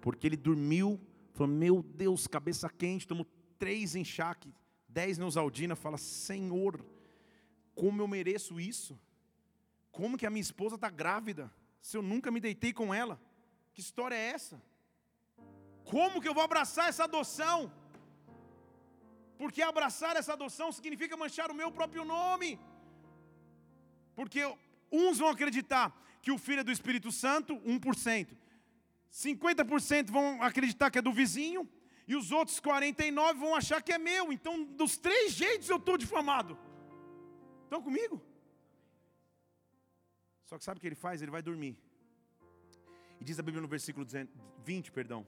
Porque 0.00 0.26
ele 0.26 0.36
dormiu, 0.36 1.00
falou: 1.32 1.52
Meu 1.52 1.82
Deus, 1.82 2.26
cabeça 2.26 2.70
quente, 2.70 3.06
tomou 3.06 3.26
três 3.58 3.94
enxaque, 3.94 4.52
dez 4.88 5.18
Neusaldina, 5.18 5.74
fala: 5.74 5.98
Senhor, 5.98 6.84
como 7.74 8.00
eu 8.02 8.08
mereço 8.08 8.58
isso? 8.60 8.98
Como 9.90 10.18
que 10.18 10.26
a 10.26 10.30
minha 10.30 10.42
esposa 10.48 10.74
está 10.76 10.90
grávida? 10.90 11.52
Se 11.80 11.96
eu 11.96 12.02
nunca 12.02 12.30
me 12.30 12.40
deitei 12.40 12.72
com 12.72 12.92
ela? 12.92 13.20
Que 13.74 13.80
história 13.80 14.14
é 14.14 14.30
essa? 14.30 14.60
Como 15.84 16.20
que 16.20 16.28
eu 16.28 16.34
vou 16.34 16.42
abraçar 16.42 16.88
essa 16.88 17.04
adoção? 17.04 17.72
Porque 19.38 19.62
abraçar 19.62 20.16
essa 20.16 20.32
adoção 20.32 20.72
significa 20.72 21.16
manchar 21.16 21.50
o 21.50 21.54
meu 21.54 21.70
próprio 21.70 22.04
nome. 22.04 22.58
Porque 24.14 24.40
uns 24.90 25.18
vão 25.18 25.28
acreditar 25.28 25.94
que 26.22 26.32
o 26.32 26.38
filho 26.38 26.60
é 26.60 26.64
do 26.64 26.72
Espírito 26.72 27.12
Santo, 27.12 27.54
1%. 27.60 28.36
50% 29.12 30.10
vão 30.10 30.42
acreditar 30.42 30.90
que 30.90 30.98
é 30.98 31.02
do 31.02 31.12
vizinho, 31.12 31.68
e 32.06 32.14
os 32.14 32.30
outros 32.30 32.60
49 32.60 33.40
vão 33.40 33.54
achar 33.54 33.82
que 33.82 33.92
é 33.92 33.98
meu. 33.98 34.32
Então, 34.32 34.64
dos 34.64 34.96
três 34.96 35.32
jeitos 35.32 35.68
eu 35.68 35.76
estou 35.76 35.98
difamado. 35.98 36.56
Estão 37.64 37.82
comigo? 37.82 38.22
Só 40.44 40.56
que 40.56 40.64
sabe 40.64 40.78
o 40.78 40.80
que 40.80 40.86
ele 40.86 40.94
faz? 40.94 41.20
Ele 41.20 41.30
vai 41.30 41.42
dormir. 41.42 41.76
E 43.20 43.24
diz 43.24 43.38
a 43.38 43.42
Bíblia 43.42 43.60
no 43.60 43.68
versículo 43.68 44.06
20, 44.64 44.92
perdão, 44.92 45.26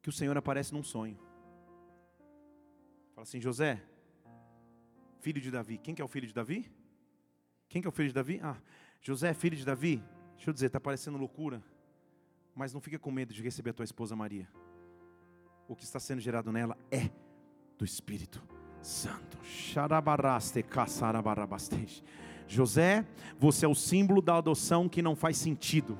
que 0.00 0.08
o 0.08 0.12
Senhor 0.12 0.36
aparece 0.36 0.72
num 0.72 0.82
sonho. 0.82 1.18
Fala 3.14 3.24
assim, 3.24 3.40
José, 3.40 3.82
filho 5.20 5.40
de 5.40 5.50
Davi. 5.50 5.76
Quem 5.78 5.94
que 5.94 6.00
é 6.00 6.04
o 6.04 6.08
filho 6.08 6.26
de 6.26 6.32
Davi? 6.32 6.72
Quem 7.68 7.82
que 7.82 7.88
é 7.88 7.90
o 7.90 7.92
filho 7.92 8.08
de 8.08 8.14
Davi? 8.14 8.40
Ah, 8.42 8.56
José, 9.02 9.34
filho 9.34 9.56
de 9.56 9.64
Davi. 9.64 10.02
Deixa 10.36 10.48
eu 10.48 10.54
dizer, 10.54 10.66
está 10.66 10.80
parecendo 10.80 11.18
loucura. 11.18 11.62
Mas 12.58 12.74
não 12.74 12.80
fica 12.80 12.98
com 12.98 13.12
medo 13.12 13.32
de 13.32 13.40
receber 13.40 13.70
a 13.70 13.72
tua 13.72 13.84
esposa 13.84 14.16
Maria. 14.16 14.48
O 15.68 15.76
que 15.76 15.84
está 15.84 16.00
sendo 16.00 16.20
gerado 16.20 16.50
nela 16.50 16.76
é 16.90 17.08
do 17.78 17.84
Espírito 17.84 18.42
Santo. 18.82 19.38
José, 22.48 23.06
você 23.38 23.64
é 23.64 23.68
o 23.68 23.76
símbolo 23.76 24.20
da 24.20 24.38
adoção 24.38 24.88
que 24.88 25.00
não 25.00 25.14
faz 25.14 25.36
sentido. 25.36 25.96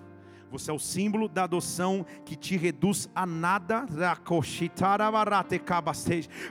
Você 0.50 0.72
é 0.72 0.74
o 0.74 0.80
símbolo 0.80 1.28
da 1.28 1.44
adoção 1.44 2.04
que 2.24 2.34
te 2.34 2.56
reduz 2.56 3.08
a 3.14 3.24
nada 3.24 3.86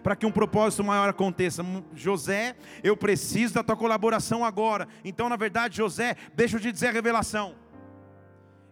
para 0.01 0.15
que 0.15 0.25
um 0.25 0.31
propósito 0.31 0.85
maior 0.85 1.09
aconteça. 1.09 1.63
José, 1.93 2.55
eu 2.81 2.95
preciso 2.95 3.55
da 3.55 3.63
tua 3.63 3.75
colaboração 3.75 4.45
agora. 4.45 4.87
Então, 5.03 5.27
na 5.27 5.35
verdade, 5.35 5.75
José, 5.75 6.15
deixa 6.33 6.55
eu 6.55 6.61
te 6.61 6.71
dizer 6.71 6.87
a 6.87 6.91
revelação. 6.91 7.66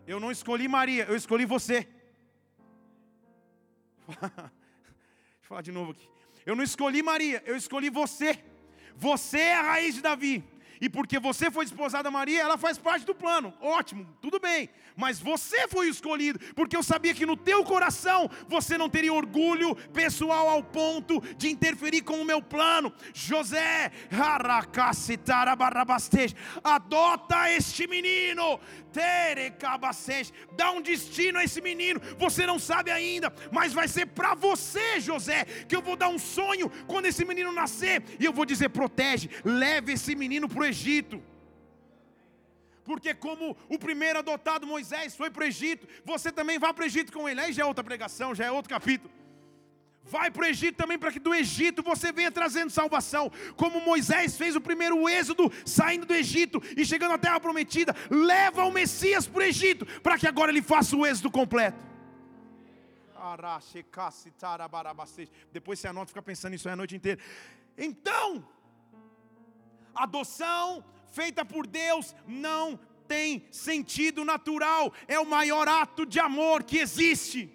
Eu 0.08 0.20
não 0.20 0.32
escolhi 0.32 0.68
Maria, 0.68 1.06
eu 1.06 1.16
escolhi 1.16 1.46
você. 1.46 1.88
Deixa 4.08 4.22
eu 4.22 5.50
falar 5.50 5.62
de 5.62 5.72
novo 5.72 5.92
aqui. 5.92 6.08
Eu 6.46 6.56
não 6.56 6.64
escolhi 6.64 7.02
Maria, 7.02 7.42
eu 7.46 7.56
escolhi 7.56 7.90
você. 7.90 8.44
Você 8.96 9.40
é 9.40 9.56
a 9.56 9.64
raiz 9.64 9.96
de 9.96 10.02
Davi. 10.02 10.44
E 10.82 10.90
porque 10.90 11.20
você 11.20 11.50
foi 11.50 11.66
desposada 11.66 12.10
a 12.10 12.12
Maria, 12.12 12.42
ela 12.42 12.58
faz 12.58 12.78
parte 12.78 13.06
do 13.06 13.16
plano. 13.16 13.54
Ótimo, 13.62 14.08
tudo 14.22 14.40
bem. 14.40 14.70
Mas 14.96 15.20
você 15.20 15.68
foi 15.68 15.90
escolhido, 15.90 16.40
porque 16.56 16.76
eu 16.76 16.84
sabia 16.84 17.14
que 17.14 17.26
no 17.26 17.36
teu 17.36 17.64
coração 17.64 18.30
você 18.48 18.78
não 18.78 18.90
teria 18.90 19.14
orgulho 19.14 19.76
pessoal 19.94 20.48
ao 20.50 20.64
ponto 20.64 21.22
de 21.38 21.50
interferir 21.50 22.02
com 22.02 22.22
o 22.22 22.26
meu 22.26 22.42
plano. 22.42 22.94
José, 23.14 23.92
adota 26.64 27.52
este 27.52 27.88
menino, 27.88 28.60
dá 30.56 30.72
um 30.72 30.82
destino 30.82 31.40
a 31.40 31.44
esse 31.44 31.62
menino. 31.62 32.00
Você 32.18 32.46
não 32.46 32.58
sabe 32.58 32.92
ainda, 32.92 33.34
mas 33.52 33.74
vai 33.74 33.88
ser 33.88 34.08
para 34.08 34.34
você, 34.34 35.00
José, 35.00 35.46
que 35.68 35.76
eu 35.76 35.82
vou 35.82 35.96
dar 35.96 36.10
um 36.10 36.20
sonho 36.20 36.70
quando 36.88 37.06
esse 37.06 37.26
menino 37.26 37.52
nascer. 37.52 38.04
E 38.20 38.26
eu 38.26 38.34
vou 38.34 38.46
dizer: 38.46 38.70
protege, 38.70 39.30
leve 39.44 39.94
esse 39.94 40.16
menino 40.16 40.48
para 40.48 40.65
o 40.66 40.70
Egito 40.70 41.22
porque 42.86 43.16
como 43.16 43.58
o 43.68 43.80
primeiro 43.80 44.20
adotado 44.20 44.68
Moisés 44.68 45.16
foi 45.16 45.32
para 45.32 45.44
o 45.44 45.48
Egito, 45.48 45.88
você 46.06 46.32
também 46.32 46.60
vá 46.60 46.72
para 46.72 46.84
o 46.84 46.86
Egito 46.86 47.12
com 47.12 47.28
ele. 47.28 47.42
Aí 47.42 47.52
já 47.52 47.64
é 47.64 47.66
outra 47.66 47.84
pregação, 47.84 48.36
já 48.36 48.46
é 48.46 48.52
outro 48.52 48.70
capítulo. 48.70 49.12
Vai 50.04 50.30
para 50.30 50.44
o 50.44 50.46
Egito 50.46 50.76
também 50.76 51.00
para 51.00 51.12
que 51.12 51.20
do 51.20 51.34
Egito 51.34 51.82
você 51.82 52.12
venha 52.12 52.32
trazendo 52.32 52.70
salvação. 52.70 53.32
Como 53.56 53.82
Moisés 53.82 54.38
fez 54.38 54.56
o 54.56 54.62
primeiro 54.62 55.10
êxodo, 55.10 55.52
saindo 55.66 56.06
do 56.06 56.14
Egito 56.14 56.62
e 56.78 56.86
chegando 56.86 57.16
à 57.16 57.18
terra 57.18 57.40
prometida, 57.40 57.96
leva 58.08 58.64
o 58.66 58.72
Messias 58.72 59.26
para 59.26 59.40
o 59.40 59.44
Egito, 59.44 59.84
para 60.02 60.20
que 60.20 60.28
agora 60.28 60.52
ele 60.52 60.62
faça 60.62 60.96
o 60.96 61.04
êxodo 61.08 61.32
completo. 61.32 61.80
Depois 65.52 65.80
você 65.80 65.88
anota 65.88 66.10
e 66.10 66.12
fica 66.12 66.22
pensando 66.22 66.52
nisso 66.52 66.68
aí 66.68 66.74
a 66.74 66.78
noite 66.78 66.96
inteira. 66.96 67.20
Então, 67.76 68.48
adoção 69.96 70.84
feita 71.12 71.46
por 71.46 71.66
Deus 71.66 72.16
não 72.28 72.80
tem 73.08 73.48
sentido 73.52 74.26
natural, 74.26 74.92
é 75.08 75.20
o 75.20 75.26
maior 75.26 75.68
ato 75.68 76.06
de 76.06 76.20
amor 76.20 76.64
que 76.64 76.78
existe. 76.78 77.52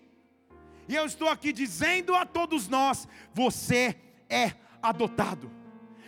E 0.89 0.95
eu 0.95 1.05
estou 1.05 1.29
aqui 1.29 1.53
dizendo 1.53 2.15
a 2.15 2.25
todos 2.25 2.69
nós: 2.69 3.07
você 3.33 3.97
é 4.29 4.55
adotado. 4.83 5.51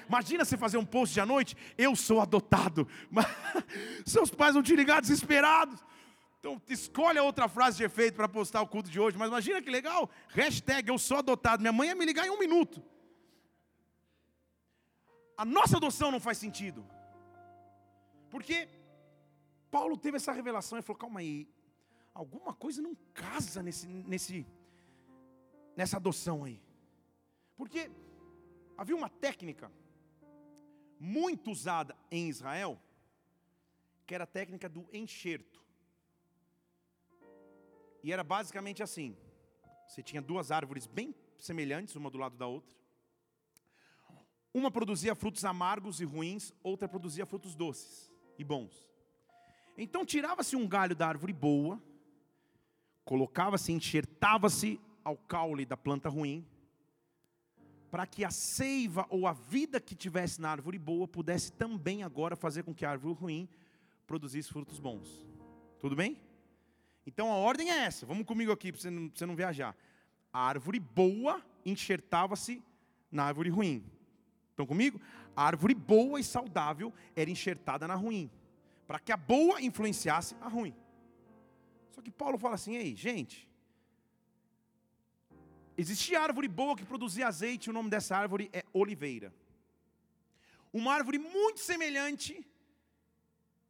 Imagina 0.08 0.44
você 0.44 0.56
fazer 0.56 0.76
um 0.76 0.84
post 0.84 1.14
de 1.14 1.20
à 1.20 1.26
noite, 1.26 1.56
eu 1.78 1.94
sou 1.96 2.20
adotado. 2.20 2.86
Seus 4.04 4.30
pais 4.30 4.54
vão 4.54 4.62
te 4.62 4.74
ligar 4.74 5.00
desesperados. 5.00 5.82
Então 6.38 6.60
escolha 6.68 7.22
outra 7.22 7.48
frase 7.48 7.78
de 7.78 7.84
efeito 7.84 8.16
para 8.16 8.28
postar 8.28 8.60
o 8.62 8.66
culto 8.66 8.90
de 8.90 8.98
hoje. 8.98 9.16
Mas 9.16 9.28
imagina 9.28 9.62
que 9.62 9.70
legal. 9.70 10.10
Hashtag 10.28 10.88
eu 10.88 10.98
sou 10.98 11.18
adotado. 11.18 11.60
Minha 11.60 11.72
mãe 11.72 11.88
ia 11.88 11.94
me 11.94 12.04
ligar 12.04 12.26
em 12.26 12.30
um 12.30 12.38
minuto. 12.38 12.82
A 15.36 15.44
nossa 15.44 15.76
adoção 15.76 16.10
não 16.10 16.20
faz 16.20 16.38
sentido. 16.38 16.86
Porque 18.30 18.68
Paulo 19.70 19.96
teve 19.96 20.16
essa 20.16 20.32
revelação 20.32 20.78
e 20.78 20.82
falou: 20.82 20.98
calma 20.98 21.20
aí, 21.20 21.48
alguma 22.14 22.54
coisa 22.54 22.82
não 22.82 22.94
casa 23.14 23.62
nesse, 23.62 23.86
nesse, 23.86 24.46
nessa 25.76 25.96
adoção 25.96 26.44
aí. 26.44 26.60
Porque 27.56 27.90
havia 28.76 28.96
uma 28.96 29.08
técnica 29.08 29.70
muito 30.98 31.50
usada 31.50 31.96
em 32.10 32.28
Israel, 32.28 32.80
que 34.06 34.14
era 34.14 34.24
a 34.24 34.26
técnica 34.26 34.68
do 34.68 34.86
enxerto. 34.92 35.60
E 38.02 38.12
era 38.12 38.24
basicamente 38.24 38.82
assim: 38.82 39.16
você 39.86 40.02
tinha 40.02 40.22
duas 40.22 40.50
árvores 40.50 40.86
bem 40.86 41.14
semelhantes, 41.38 41.96
uma 41.96 42.10
do 42.10 42.18
lado 42.18 42.36
da 42.36 42.46
outra. 42.46 42.81
Uma 44.54 44.70
produzia 44.70 45.14
frutos 45.14 45.44
amargos 45.44 46.00
e 46.00 46.04
ruins, 46.04 46.52
outra 46.62 46.88
produzia 46.88 47.24
frutos 47.24 47.54
doces 47.54 48.12
e 48.38 48.44
bons. 48.44 48.90
Então 49.76 50.04
tirava-se 50.04 50.54
um 50.56 50.68
galho 50.68 50.94
da 50.94 51.08
árvore 51.08 51.32
boa, 51.32 51.82
colocava-se, 53.04 53.72
enxertava-se 53.72 54.78
ao 55.02 55.16
caule 55.16 55.64
da 55.64 55.76
planta 55.76 56.08
ruim, 56.08 56.46
para 57.90 58.06
que 58.06 58.24
a 58.24 58.30
seiva 58.30 59.06
ou 59.10 59.26
a 59.26 59.32
vida 59.32 59.80
que 59.80 59.94
tivesse 59.94 60.40
na 60.40 60.50
árvore 60.50 60.78
boa 60.78 61.06
pudesse 61.06 61.52
também 61.52 62.02
agora 62.02 62.36
fazer 62.36 62.62
com 62.62 62.74
que 62.74 62.84
a 62.84 62.90
árvore 62.90 63.14
ruim 63.14 63.48
produzisse 64.06 64.50
frutos 64.50 64.78
bons. 64.78 65.26
Tudo 65.80 65.96
bem? 65.96 66.18
Então 67.06 67.30
a 67.30 67.36
ordem 67.36 67.70
é 67.70 67.78
essa. 67.84 68.06
Vamos 68.06 68.24
comigo 68.24 68.52
aqui 68.52 68.72
para 68.72 68.80
você, 68.80 68.90
não, 69.26 69.36
viajar. 69.36 69.76
A 70.32 70.40
árvore 70.40 70.78
boa 70.78 71.42
enxertava-se 71.64 72.62
na 73.10 73.24
árvore 73.24 73.50
ruim. 73.50 73.84
Estão 74.52 74.64
comigo? 74.64 75.00
A 75.34 75.44
árvore 75.44 75.74
boa 75.74 76.20
e 76.20 76.24
saudável 76.24 76.92
era 77.16 77.28
enxertada 77.28 77.88
na 77.88 77.94
ruim, 77.94 78.30
para 78.86 79.00
que 79.00 79.10
a 79.10 79.16
boa 79.16 79.60
influenciasse 79.60 80.36
a 80.40 80.48
ruim. 80.48 80.74
Só 81.90 82.00
que 82.00 82.10
Paulo 82.10 82.38
fala 82.38 82.54
assim: 82.54 82.76
ei, 82.76 82.94
gente, 82.94 83.48
Existia 85.76 86.20
árvore 86.20 86.48
boa 86.48 86.76
que 86.76 86.84
produzia 86.84 87.26
azeite, 87.26 87.70
o 87.70 87.72
nome 87.72 87.88
dessa 87.88 88.16
árvore 88.16 88.50
é 88.52 88.64
oliveira. 88.72 89.34
Uma 90.72 90.92
árvore 90.94 91.18
muito 91.18 91.60
semelhante, 91.60 92.46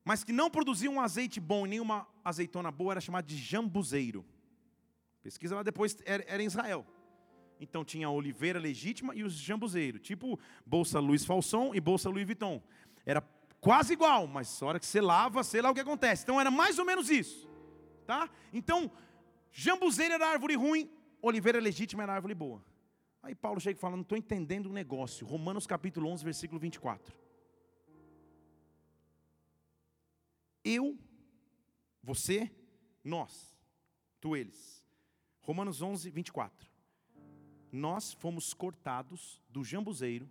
mas 0.04 0.24
que 0.24 0.32
não 0.32 0.50
produzia 0.50 0.90
um 0.90 1.00
azeite 1.00 1.40
bom 1.40 1.64
e 1.66 1.70
nenhuma 1.70 2.06
azeitona 2.24 2.70
boa, 2.70 2.94
era 2.94 3.00
chamada 3.00 3.26
de 3.26 3.36
jambuzeiro. 3.36 4.24
Pesquisa 5.22 5.54
lá 5.54 5.62
depois, 5.62 5.96
era, 6.04 6.24
era 6.26 6.42
em 6.42 6.46
Israel. 6.46 6.84
Então 7.62 7.84
tinha 7.84 8.08
a 8.08 8.10
oliveira 8.10 8.58
legítima 8.58 9.14
e 9.14 9.22
os 9.22 9.34
jambuzeiros, 9.34 10.00
tipo 10.00 10.36
bolsa 10.66 10.98
Louis 10.98 11.24
Falson 11.24 11.72
e 11.72 11.80
bolsa 11.80 12.10
Louis 12.10 12.26
Vuitton. 12.26 12.60
Era 13.06 13.22
quase 13.60 13.92
igual, 13.92 14.26
mas 14.26 14.60
na 14.60 14.66
hora 14.66 14.80
que 14.80 14.86
você 14.86 15.00
lava, 15.00 15.44
sei 15.44 15.62
lá 15.62 15.70
o 15.70 15.74
que 15.74 15.78
acontece. 15.78 16.24
Então 16.24 16.40
era 16.40 16.50
mais 16.50 16.80
ou 16.80 16.84
menos 16.84 17.08
isso. 17.08 17.48
Tá? 18.04 18.28
Então, 18.52 18.90
jambuzeiro 19.52 20.12
era 20.12 20.26
árvore 20.26 20.56
ruim, 20.56 20.90
oliveira 21.22 21.60
legítima 21.60 22.02
era 22.02 22.14
árvore 22.14 22.34
boa. 22.34 22.64
Aí 23.22 23.32
Paulo 23.32 23.60
chega 23.60 23.78
falando, 23.78 23.98
não 23.98 24.02
estou 24.02 24.18
entendendo 24.18 24.66
o 24.66 24.72
negócio. 24.72 25.24
Romanos 25.24 25.64
capítulo 25.64 26.08
11, 26.08 26.24
versículo 26.24 26.58
24. 26.58 27.16
Eu, 30.64 30.98
você, 32.02 32.50
nós, 33.04 33.56
tu, 34.20 34.34
eles. 34.34 34.84
Romanos 35.42 35.80
11, 35.80 36.10
24. 36.10 36.71
Nós 37.72 38.12
fomos 38.12 38.52
cortados 38.52 39.40
do 39.48 39.64
jambuzeiro 39.64 40.28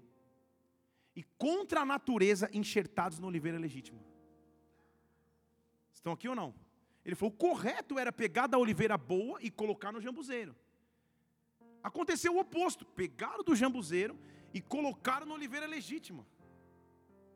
e 1.15 1.23
contra 1.23 1.81
a 1.81 1.85
natureza 1.85 2.47
enxertados 2.53 3.17
na 3.17 3.25
oliveira 3.25 3.57
legítima. 3.57 3.99
Estão 5.91 6.13
aqui 6.13 6.29
ou 6.29 6.35
não? 6.35 6.53
Ele 7.03 7.15
falou: 7.15 7.33
o 7.33 7.37
correto 7.37 7.97
era 7.97 8.11
pegar 8.11 8.45
da 8.45 8.59
oliveira 8.59 8.95
boa 8.95 9.39
e 9.41 9.49
colocar 9.49 9.91
no 9.91 9.99
jambuzeiro. 9.99 10.55
Aconteceu 11.83 12.35
o 12.35 12.39
oposto. 12.39 12.85
Pegaram 12.85 13.43
do 13.43 13.55
jambuzeiro 13.55 14.15
e 14.53 14.61
colocaram 14.61 15.25
na 15.25 15.33
oliveira 15.33 15.65
legítima. 15.65 16.25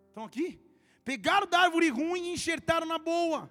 Estão 0.09 0.23
aqui? 0.23 0.59
Pegaram 1.03 1.47
da 1.47 1.61
árvore 1.61 1.89
ruim 1.89 2.27
e 2.27 2.33
enxertaram 2.33 2.85
na 2.85 2.99
boa. 2.99 3.49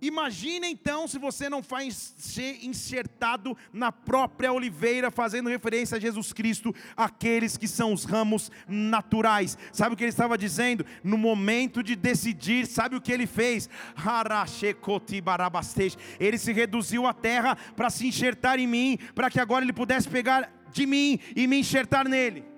Imagina 0.00 0.66
então 0.66 1.08
se 1.08 1.18
você 1.18 1.48
não 1.48 1.62
faz 1.62 2.14
ser 2.18 2.64
enxertado 2.64 3.56
na 3.72 3.90
própria 3.90 4.52
oliveira, 4.52 5.10
fazendo 5.10 5.48
referência 5.48 5.96
a 5.96 6.00
Jesus 6.00 6.32
Cristo, 6.32 6.74
aqueles 6.96 7.56
que 7.56 7.66
são 7.66 7.92
os 7.92 8.04
ramos 8.04 8.50
naturais. 8.68 9.56
Sabe 9.72 9.94
o 9.94 9.96
que 9.96 10.04
ele 10.04 10.10
estava 10.10 10.36
dizendo? 10.36 10.84
No 11.02 11.16
momento 11.16 11.82
de 11.82 11.96
decidir, 11.96 12.66
sabe 12.66 12.96
o 12.96 13.00
que 13.00 13.10
ele 13.10 13.26
fez? 13.26 13.70
Ele 16.20 16.38
se 16.38 16.52
reduziu 16.52 17.06
à 17.06 17.14
terra 17.14 17.56
para 17.74 17.88
se 17.88 18.06
enxertar 18.06 18.58
em 18.58 18.66
mim, 18.66 18.98
para 19.14 19.30
que 19.30 19.40
agora 19.40 19.64
ele 19.64 19.72
pudesse 19.72 20.08
pegar 20.08 20.52
de 20.72 20.84
mim 20.84 21.18
e 21.34 21.46
me 21.46 21.60
enxertar 21.60 22.06
nele. 22.06 22.55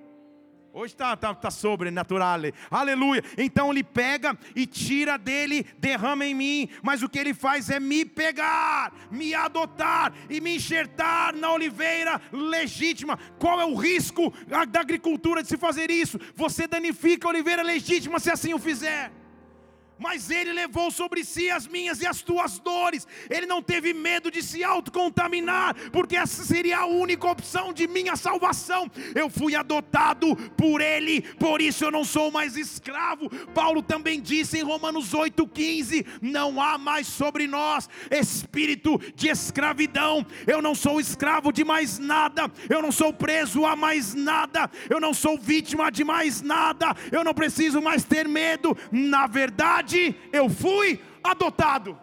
Hoje 0.72 0.92
está 0.92 1.16
tá, 1.16 1.34
tá 1.34 1.50
sobrenatural, 1.50 2.38
aleluia. 2.70 3.24
Então 3.38 3.70
ele 3.70 3.82
pega 3.82 4.38
e 4.54 4.66
tira 4.66 5.16
dele, 5.16 5.66
derrama 5.78 6.26
em 6.26 6.34
mim, 6.34 6.68
mas 6.82 7.02
o 7.02 7.08
que 7.08 7.18
ele 7.18 7.32
faz 7.32 7.70
é 7.70 7.80
me 7.80 8.04
pegar, 8.04 8.92
me 9.10 9.34
adotar 9.34 10.12
e 10.28 10.40
me 10.40 10.56
enxertar 10.56 11.34
na 11.34 11.52
oliveira 11.52 12.20
legítima. 12.30 13.18
Qual 13.38 13.60
é 13.60 13.64
o 13.64 13.74
risco 13.74 14.32
da 14.46 14.80
agricultura 14.80 15.42
de 15.42 15.48
se 15.48 15.56
fazer 15.56 15.90
isso? 15.90 16.20
Você 16.34 16.66
danifica 16.66 17.26
a 17.26 17.30
oliveira 17.30 17.62
legítima 17.62 18.20
se 18.20 18.30
assim 18.30 18.52
o 18.52 18.58
fizer 18.58 19.10
mas 19.98 20.30
ele 20.30 20.52
levou 20.52 20.90
sobre 20.90 21.24
si 21.24 21.50
as 21.50 21.66
minhas 21.66 22.00
e 22.00 22.06
as 22.06 22.22
tuas 22.22 22.58
dores. 22.58 23.06
Ele 23.28 23.46
não 23.46 23.62
teve 23.62 23.92
medo 23.92 24.30
de 24.30 24.42
se 24.42 24.62
autocontaminar, 24.62 25.74
porque 25.90 26.16
essa 26.16 26.44
seria 26.44 26.78
a 26.78 26.86
única 26.86 27.26
opção 27.28 27.72
de 27.72 27.86
minha 27.86 28.16
salvação. 28.16 28.90
Eu 29.14 29.28
fui 29.28 29.54
adotado 29.54 30.36
por 30.56 30.80
ele, 30.80 31.22
por 31.22 31.60
isso 31.60 31.84
eu 31.84 31.90
não 31.90 32.04
sou 32.04 32.30
mais 32.30 32.56
escravo. 32.56 33.28
Paulo 33.54 33.82
também 33.82 34.20
disse 34.20 34.58
em 34.58 34.62
Romanos 34.62 35.12
8,15: 35.12 36.06
Não 36.20 36.60
há 36.60 36.78
mais 36.78 37.06
sobre 37.06 37.46
nós 37.46 37.88
espírito 38.10 39.00
de 39.14 39.28
escravidão. 39.28 40.24
Eu 40.46 40.60
não 40.62 40.74
sou 40.74 41.00
escravo 41.00 41.52
de 41.52 41.64
mais 41.64 41.98
nada, 41.98 42.50
eu 42.68 42.82
não 42.82 42.92
sou 42.92 43.12
preso 43.12 43.64
a 43.64 43.74
mais 43.74 44.14
nada, 44.14 44.70
eu 44.88 45.00
não 45.00 45.12
sou 45.14 45.38
vítima 45.38 45.90
de 45.90 46.04
mais 46.04 46.42
nada, 46.42 46.94
eu 47.10 47.24
não 47.24 47.34
preciso 47.34 47.80
mais 47.80 48.04
ter 48.04 48.28
medo. 48.28 48.76
Na 48.90 49.26
verdade, 49.26 49.87
verdade, 49.88 50.14
eu 50.32 50.48
fui 50.48 51.00
adotado. 51.24 51.98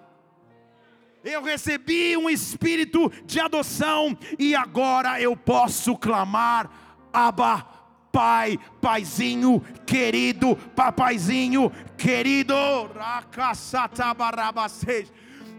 Eu 1.23 1.43
recebi 1.43 2.17
um 2.17 2.29
espírito 2.29 3.11
de 3.25 3.39
adoção 3.39 4.17
e 4.37 4.55
agora 4.55 5.21
eu 5.21 5.35
posso 5.35 5.95
clamar: 5.95 6.69
Abba, 7.13 7.65
Pai, 8.11 8.59
Paizinho 8.81 9.61
querido, 9.85 10.55
Papaizinho 10.75 11.71
querido. 11.97 12.53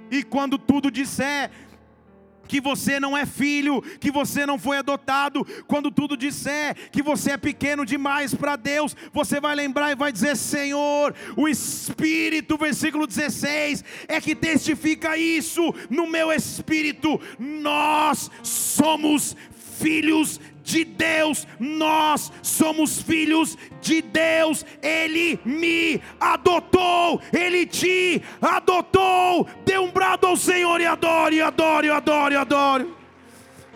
E 0.09 0.23
quando 0.23 0.57
tudo 0.57 0.89
disser 0.89 1.51
que 2.47 2.61
você 2.61 2.99
não 3.01 3.17
é 3.17 3.27
filho, 3.27 3.83
que 4.01 4.11
você 4.11 4.47
não 4.47 4.59
foi 4.59 4.79
adotado, 4.79 5.47
quando 5.67 5.91
tudo 5.91 6.17
disser 6.17 6.75
que 6.91 7.03
você 7.03 7.33
é 7.33 7.37
pequeno 7.37 7.85
demais 7.85 8.35
para 8.35 8.57
Deus, 8.57 8.97
você 9.13 9.41
vai 9.41 9.55
lembrar 9.55 9.93
e 9.93 9.97
vai 9.97 10.13
dizer: 10.13 10.37
Senhor, 10.37 11.15
o 11.37 11.49
Espírito, 11.49 12.57
versículo 12.57 13.07
16, 13.07 13.85
é 14.09 14.21
que 14.21 14.35
testifica 14.35 15.17
isso 15.17 15.75
no 15.91 16.07
meu 16.07 16.33
espírito, 16.33 17.21
nós 17.39 18.31
somos 18.43 19.37
filhos 19.79 20.41
de 20.67 20.85
Deus, 20.85 21.47
nós 21.61 22.33
somos 22.43 23.01
filhos 23.01 23.57
de 23.81 24.03
Deus, 24.03 24.67
Ele 24.83 25.39
me 25.45 26.03
adotou, 26.19 27.23
Ele 27.33 27.65
te 27.65 28.21
adotou. 28.43 29.49
Dê 29.65 29.79
um 29.79 29.93
brado 29.93 30.27
ao 30.27 30.37
Senhor 30.37 30.81
e 30.81 30.85
adore, 30.85 31.41
adore, 31.41 31.89
adore, 31.89 32.35
adore. 32.35 32.95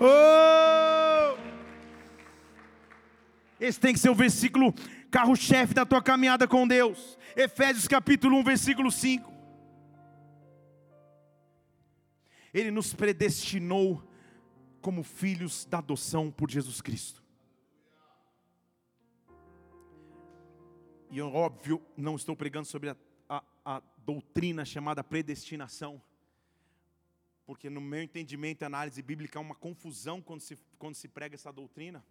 Oh! 0.01 1.39
Esse 3.61 3.79
tem 3.79 3.93
que 3.93 4.01
ser 4.01 4.11
o 4.11 4.15
versículo 4.15 4.75
carro-chefe 5.13 5.73
da 5.73 5.87
tua 5.87 6.03
caminhada 6.03 6.49
com 6.49 6.67
Deus. 6.67 7.17
Efésios 7.37 7.87
capítulo 7.87 8.37
1, 8.39 8.43
versículo 8.43 8.91
5. 8.91 9.33
Ele 12.53 12.73
nos 12.73 12.93
predestinou 12.93 14.10
como 14.81 15.03
filhos 15.03 15.65
da 15.65 15.79
adoção 15.79 16.31
por 16.31 16.51
Jesus 16.51 16.81
Cristo. 16.81 17.23
E 21.11 21.21
óbvio, 21.21 21.83
não 21.97 22.15
estou 22.15 22.37
pregando 22.37 22.67
sobre 22.67 22.91
a, 22.91 22.97
a, 23.29 23.43
a 23.65 23.83
doutrina 23.99 24.65
chamada 24.65 25.03
predestinação, 25.03 26.01
porque 27.45 27.69
no 27.69 27.81
meu 27.81 28.03
entendimento 28.03 28.63
e 28.63 28.65
análise 28.65 29.03
bíblica 29.03 29.39
há 29.39 29.43
uma 29.43 29.57
confusão 29.57 30.23
quando 30.23 30.41
se, 30.41 30.57
quando 30.79 30.95
se 30.95 31.09
prega 31.09 31.35
essa 31.35 31.53
doutrina, 31.53 32.05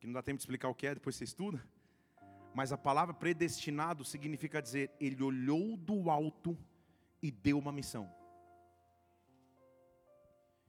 que 0.00 0.06
não 0.08 0.14
dá 0.14 0.22
tempo 0.22 0.38
de 0.38 0.42
explicar 0.42 0.68
o 0.68 0.74
que 0.74 0.88
é, 0.88 0.94
depois 0.94 1.14
você 1.14 1.22
estuda. 1.22 1.64
Mas 2.52 2.72
a 2.72 2.76
palavra 2.76 3.14
predestinado 3.14 4.04
significa 4.04 4.60
dizer, 4.60 4.90
ele 5.00 5.22
olhou 5.22 5.76
do 5.76 6.10
alto 6.10 6.58
e 7.22 7.30
deu 7.30 7.58
uma 7.58 7.70
missão. 7.70 8.12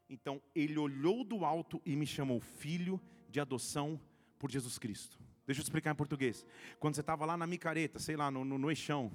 Então 0.10 0.42
ele 0.54 0.78
olhou 0.78 1.24
do 1.24 1.46
alto 1.46 1.82
e 1.86 1.96
me 1.96 2.06
chamou 2.06 2.40
filho 2.40 3.00
de 3.30 3.40
adoção 3.40 4.00
por 4.38 4.52
Jesus 4.52 4.78
Cristo. 4.78 5.20
Deixa 5.46 5.62
eu 5.62 5.64
explicar 5.64 5.92
em 5.92 5.96
português. 5.96 6.46
Quando 6.80 6.96
você 6.96 7.02
estava 7.02 7.26
lá 7.26 7.36
na 7.36 7.48
micareta, 7.48 8.00
sei 8.00 8.16
lá, 8.16 8.32
no, 8.32 8.46
no, 8.46 8.58
no 8.58 8.70
eixão, 8.70 9.12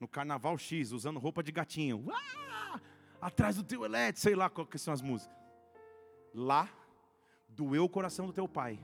no 0.00 0.08
carnaval 0.08 0.58
X, 0.58 0.92
usando 0.92 1.20
roupa 1.20 1.42
de 1.42 1.52
gatinho, 1.52 2.04
atrás 3.20 3.56
do 3.56 3.62
teu 3.62 3.84
elétrico, 3.84 4.20
sei 4.20 4.34
lá 4.34 4.50
qual 4.50 4.66
que 4.66 4.78
são 4.78 4.92
as 4.92 5.00
músicas. 5.00 5.36
Lá, 6.34 6.68
doeu 7.48 7.84
o 7.84 7.88
coração 7.88 8.26
do 8.26 8.32
teu 8.32 8.48
pai, 8.48 8.78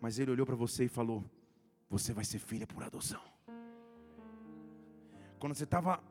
mas 0.00 0.18
ele 0.18 0.30
olhou 0.30 0.44
para 0.44 0.56
você 0.56 0.84
e 0.84 0.88
falou: 0.88 1.24
Você 1.88 2.12
vai 2.12 2.24
ser 2.24 2.38
filha 2.38 2.66
por 2.66 2.82
adoção. 2.82 3.22
Quando 5.38 5.54
você 5.54 5.64
estava 5.64 6.02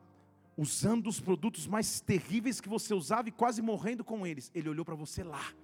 usando 0.58 1.06
os 1.06 1.20
produtos 1.20 1.68
mais 1.68 2.00
terríveis 2.00 2.60
que 2.60 2.68
você 2.68 2.92
usava 2.92 3.28
e 3.28 3.32
quase 3.32 3.62
morrendo 3.62 4.02
com 4.02 4.26
eles, 4.26 4.50
ele 4.52 4.68
olhou 4.68 4.84
para 4.84 4.96
você 4.96 5.22
lá 5.22 5.54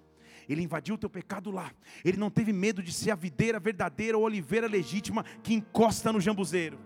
ele 0.48 0.62
invadiu 0.62 0.94
o 0.94 0.98
teu 0.98 1.08
pecado 1.08 1.50
lá. 1.50 1.70
Ele 2.04 2.16
não 2.16 2.30
teve 2.30 2.52
medo 2.52 2.82
de 2.82 2.92
ser 2.92 3.10
a 3.10 3.14
videira 3.14 3.58
verdadeira 3.58 4.16
ou 4.16 4.24
oliveira 4.24 4.66
legítima 4.66 5.24
que 5.42 5.54
encosta 5.54 6.12
no 6.12 6.20
jambuzeiro. 6.20 6.78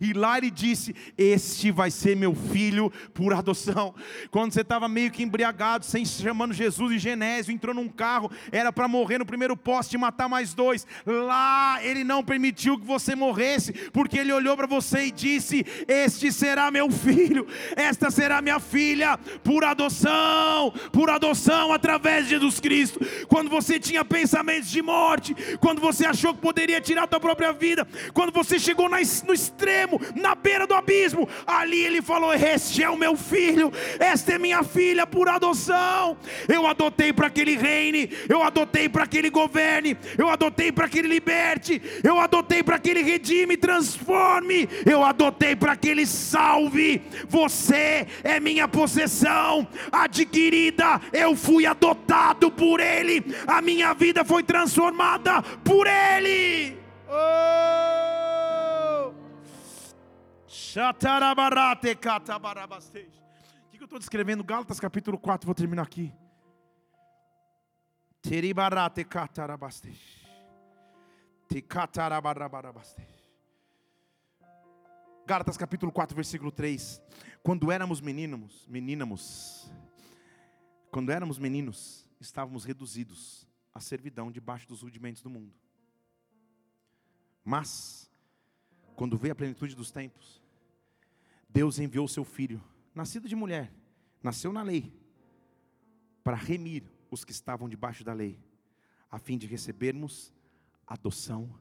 E 0.00 0.12
lá 0.12 0.38
ele 0.38 0.50
disse: 0.50 0.94
Este 1.16 1.70
vai 1.70 1.90
ser 1.90 2.16
meu 2.16 2.34
filho 2.34 2.90
por 3.12 3.32
adoção. 3.32 3.94
Quando 4.30 4.52
você 4.52 4.62
estava 4.62 4.88
meio 4.88 5.10
que 5.10 5.22
embriagado, 5.22 5.84
sem 5.84 6.04
chamando 6.04 6.52
Jesus 6.52 6.92
e 6.92 6.98
Genésio, 6.98 7.52
entrou 7.52 7.74
num 7.74 7.88
carro, 7.88 8.30
era 8.50 8.72
para 8.72 8.88
morrer 8.88 9.18
no 9.18 9.26
primeiro 9.26 9.56
poste 9.56 9.94
e 9.94 9.98
matar 9.98 10.28
mais 10.28 10.54
dois. 10.54 10.86
Lá 11.06 11.78
ele 11.84 12.04
não 12.04 12.24
permitiu 12.24 12.78
que 12.78 12.86
você 12.86 13.14
morresse, 13.14 13.72
porque 13.90 14.18
ele 14.18 14.32
olhou 14.32 14.56
para 14.56 14.66
você 14.66 15.06
e 15.06 15.10
disse: 15.12 15.64
Este 15.86 16.32
será 16.32 16.70
meu 16.70 16.90
filho, 16.90 17.46
esta 17.76 18.10
será 18.10 18.42
minha 18.42 18.58
filha 18.58 19.16
por 19.44 19.64
adoção, 19.64 20.72
por 20.92 21.10
adoção 21.10 21.72
através 21.72 21.97
através 21.98 22.24
de 22.24 22.30
Jesus 22.30 22.60
Cristo. 22.60 23.00
Quando 23.26 23.50
você 23.50 23.78
tinha 23.78 24.04
pensamentos 24.04 24.70
de 24.70 24.80
morte, 24.80 25.34
quando 25.60 25.80
você 25.80 26.06
achou 26.06 26.32
que 26.32 26.40
poderia 26.40 26.80
tirar 26.80 27.02
a 27.02 27.06
tua 27.06 27.20
própria 27.20 27.52
vida, 27.52 27.86
quando 28.14 28.32
você 28.32 28.58
chegou 28.58 28.88
no 28.88 29.34
extremo, 29.34 30.00
na 30.14 30.34
beira 30.34 30.66
do 30.66 30.74
abismo, 30.74 31.28
ali 31.46 31.84
ele 31.84 32.00
falou: 32.00 32.32
Este 32.32 32.82
é 32.82 32.88
o 32.88 32.96
meu 32.96 33.16
filho, 33.16 33.72
esta 33.98 34.34
é 34.34 34.38
minha 34.38 34.62
filha 34.62 35.06
por 35.06 35.28
adoção. 35.28 36.16
Eu 36.48 36.66
adotei 36.66 37.12
para 37.12 37.28
que 37.28 37.40
ele 37.40 37.56
reine, 37.56 38.10
eu 38.28 38.42
adotei 38.42 38.88
para 38.88 39.06
que 39.06 39.18
ele 39.18 39.30
governe, 39.30 39.96
eu 40.16 40.28
adotei 40.28 40.70
para 40.70 40.88
que 40.88 41.00
ele 41.00 41.08
liberte, 41.08 41.82
eu 42.02 42.18
adotei 42.20 42.62
para 42.62 42.78
que 42.78 42.90
ele 42.90 43.02
redime, 43.02 43.56
transforme, 43.56 44.68
eu 44.86 45.04
adotei 45.04 45.56
para 45.56 45.76
que 45.76 45.88
ele 45.88 46.06
salve. 46.06 47.02
Você 47.28 48.06
é 48.22 48.38
minha 48.38 48.68
possessão 48.68 49.66
adquirida, 49.90 51.00
eu 51.12 51.34
fui 51.34 51.66
adotado 51.66 51.87
adotado 51.88 52.50
por 52.50 52.80
Ele, 52.80 53.24
a 53.46 53.62
minha 53.62 53.94
vida 53.94 54.24
foi 54.24 54.42
transformada 54.42 55.42
por 55.64 55.86
Ele. 55.86 56.78
Oh! 57.08 57.48
O 63.66 63.70
que 63.70 63.78
eu 63.80 63.84
estou 63.84 63.98
descrevendo? 63.98 64.44
Gálatas 64.44 64.78
capítulo 64.78 65.18
4, 65.18 65.46
vou 65.46 65.54
terminar 65.54 65.82
aqui. 65.82 66.12
Gálatas 75.26 75.56
capítulo 75.56 75.92
4, 75.92 76.14
versículo 76.14 76.50
3. 76.50 77.00
Quando 77.42 77.70
éramos 77.72 78.00
meninos, 78.00 78.66
meninamos, 78.68 79.57
quando 80.90 81.10
éramos 81.10 81.38
meninos, 81.38 82.08
estávamos 82.20 82.64
reduzidos 82.64 83.46
à 83.74 83.80
servidão 83.80 84.30
debaixo 84.30 84.66
dos 84.68 84.82
rudimentos 84.82 85.22
do 85.22 85.30
mundo. 85.30 85.54
Mas, 87.44 88.10
quando 88.96 89.16
veio 89.16 89.32
a 89.32 89.36
plenitude 89.36 89.74
dos 89.74 89.90
tempos, 89.90 90.42
Deus 91.48 91.78
enviou 91.78 92.06
seu 92.06 92.24
filho, 92.24 92.62
nascido 92.94 93.28
de 93.28 93.36
mulher, 93.36 93.72
nasceu 94.22 94.52
na 94.52 94.62
lei, 94.62 94.92
para 96.22 96.36
remir 96.36 96.84
os 97.10 97.24
que 97.24 97.32
estavam 97.32 97.68
debaixo 97.68 98.04
da 98.04 98.12
lei, 98.12 98.38
a 99.10 99.18
fim 99.18 99.38
de 99.38 99.46
recebermos 99.46 100.32
adoção 100.86 101.58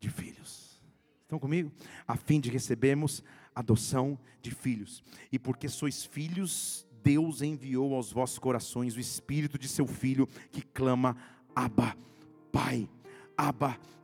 de 0.00 0.08
filhos. 0.08 0.80
Estão 1.22 1.38
comigo? 1.38 1.70
A 2.06 2.16
fim 2.16 2.40
de 2.40 2.48
recebermos 2.48 3.22
adoção 3.54 4.18
de 4.40 4.50
filhos. 4.50 5.02
E 5.30 5.38
porque 5.38 5.68
sois 5.68 6.04
filhos, 6.04 6.86
Deus 7.02 7.42
enviou 7.42 7.94
aos 7.94 8.12
vossos 8.12 8.38
corações 8.38 8.96
o 8.96 9.00
espírito 9.00 9.58
de 9.58 9.68
seu 9.68 9.86
filho 9.86 10.26
que 10.50 10.62
clama: 10.62 11.16
Abba, 11.54 11.96
Pai. 12.52 12.88
Abba, 13.36 13.70
Pai. 13.70 13.97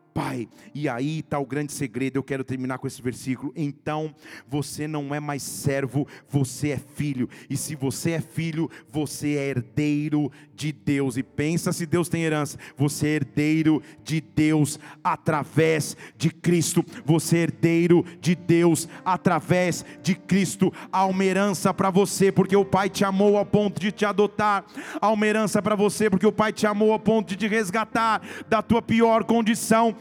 E 0.74 0.88
aí 0.88 1.20
está 1.20 1.38
o 1.38 1.46
grande 1.46 1.72
segredo, 1.72 2.16
eu 2.16 2.22
quero 2.22 2.44
terminar 2.44 2.78
com 2.78 2.86
esse 2.86 3.00
versículo. 3.02 3.52
Então, 3.56 4.14
você 4.48 4.86
não 4.86 5.14
é 5.14 5.20
mais 5.20 5.42
servo, 5.42 6.06
você 6.28 6.70
é 6.70 6.78
filho. 6.78 7.28
E 7.50 7.56
se 7.56 7.74
você 7.74 8.12
é 8.12 8.20
filho, 8.20 8.70
você 8.90 9.36
é 9.36 9.48
herdeiro 9.48 10.30
de 10.54 10.72
Deus. 10.72 11.16
E 11.16 11.22
pensa 11.22 11.72
se 11.72 11.86
Deus 11.86 12.08
tem 12.08 12.22
herança, 12.22 12.58
você 12.76 13.08
é 13.08 13.10
herdeiro 13.10 13.82
de 14.02 14.20
Deus 14.20 14.78
através 15.02 15.96
de 16.16 16.30
Cristo. 16.30 16.84
Você 17.04 17.38
é 17.38 17.42
herdeiro 17.42 18.04
de 18.20 18.34
Deus 18.34 18.88
através 19.04 19.84
de 20.02 20.14
Cristo. 20.14 20.72
Há 20.92 21.06
uma 21.06 21.24
herança 21.24 21.74
para 21.74 21.90
você, 21.90 22.30
porque 22.30 22.56
o 22.56 22.64
Pai 22.64 22.88
te 22.88 23.04
amou 23.04 23.36
ao 23.36 23.46
ponto 23.46 23.80
de 23.80 23.90
te 23.90 24.04
adotar. 24.04 24.64
Há 25.00 25.10
uma 25.10 25.26
herança 25.26 25.60
para 25.60 25.74
você, 25.74 26.08
porque 26.08 26.26
o 26.26 26.32
Pai 26.32 26.52
te 26.52 26.66
amou 26.66 26.92
ao 26.92 26.98
ponto 26.98 27.28
de 27.28 27.36
te 27.36 27.48
resgatar 27.48 28.22
da 28.48 28.62
tua 28.62 28.82
pior 28.82 29.24
condição 29.24 29.96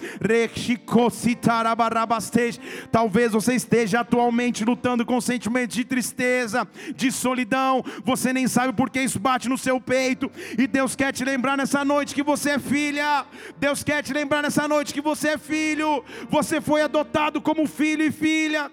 Talvez 2.92 3.32
você 3.32 3.56
esteja 3.56 4.02
atualmente 4.02 4.66
lutando 4.66 5.06
com 5.06 5.20
sentimentos 5.20 5.76
de 5.76 5.84
tristeza, 5.84 6.68
de 6.96 7.12
solidão. 7.12 7.84
Você 8.04 8.34
nem 8.34 8.48
sabe 8.48 8.74
por 8.74 8.90
que 8.90 9.02
isso 9.02 9.20
bate 9.20 9.50
no 9.50 9.58
seu 9.58 9.80
peito. 9.80 10.32
E 10.58 10.68
Deus 10.68 10.96
quer 10.96 11.12
te 11.12 11.24
lembrar 11.24 11.58
nessa 11.58 11.84
noite 11.84 12.16
que 12.16 12.24
você 12.24 12.52
é 12.52 12.60
filha. 12.60 13.26
Deus 13.58 13.84
quer 13.84 14.04
te 14.04 14.14
lembrar 14.14 14.42
nessa 14.42 14.68
noite 14.68 14.94
que 14.94 15.02
você 15.02 15.30
é 15.30 15.38
filho. 15.38 16.04
Você 16.30 16.62
foi 16.62 16.82
adotado 16.82 17.42
como 17.42 17.68
filho 17.68 18.04
e 18.04 18.12
filha. 18.12 18.72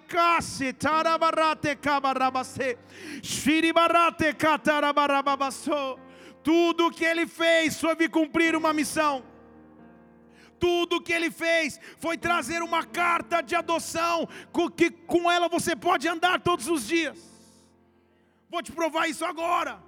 Tudo 6.42 6.90
que 6.90 7.04
ele 7.04 7.26
fez 7.26 7.80
foi 7.80 8.08
cumprir 8.08 8.56
uma 8.56 8.72
missão 8.72 9.29
tudo 10.64 11.02
que 11.06 11.12
ele 11.12 11.30
fez 11.30 11.80
foi 12.04 12.16
trazer 12.26 12.62
uma 12.62 12.82
carta 13.00 13.40
de 13.40 13.54
adoção, 13.62 14.28
com 14.52 14.70
que 14.70 14.90
com 15.12 15.30
ela 15.30 15.48
você 15.48 15.74
pode 15.74 16.06
andar 16.06 16.40
todos 16.40 16.68
os 16.68 16.86
dias. 16.86 17.18
Vou 18.52 18.62
te 18.62 18.72
provar 18.72 19.08
isso 19.08 19.24
agora, 19.24 19.82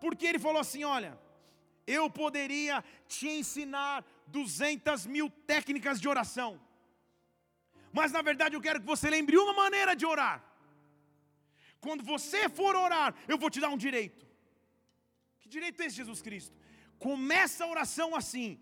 porque 0.00 0.26
ele 0.26 0.38
falou 0.46 0.60
assim: 0.60 0.84
olha, 0.84 1.18
eu 1.86 2.08
poderia 2.22 2.82
te 3.06 3.28
ensinar 3.28 4.04
200 4.28 5.06
mil 5.06 5.28
técnicas 5.52 6.00
de 6.00 6.08
oração, 6.08 6.50
mas 7.92 8.12
na 8.12 8.22
verdade 8.22 8.54
eu 8.56 8.64
quero 8.66 8.80
que 8.80 8.86
você 8.86 9.08
lembre 9.10 9.36
uma 9.36 9.54
maneira 9.64 9.94
de 9.94 10.06
orar. 10.06 10.42
Quando 11.80 12.02
você 12.02 12.48
for 12.48 12.74
orar, 12.74 13.14
eu 13.28 13.36
vou 13.36 13.50
te 13.50 13.60
dar 13.60 13.68
um 13.68 13.76
direito. 13.76 14.24
Que 15.40 15.48
direito 15.48 15.80
é 15.82 15.86
esse, 15.86 15.96
Jesus 15.96 16.22
Cristo? 16.22 16.56
Começa 16.98 17.64
a 17.64 17.70
oração 17.74 18.16
assim: 18.16 18.58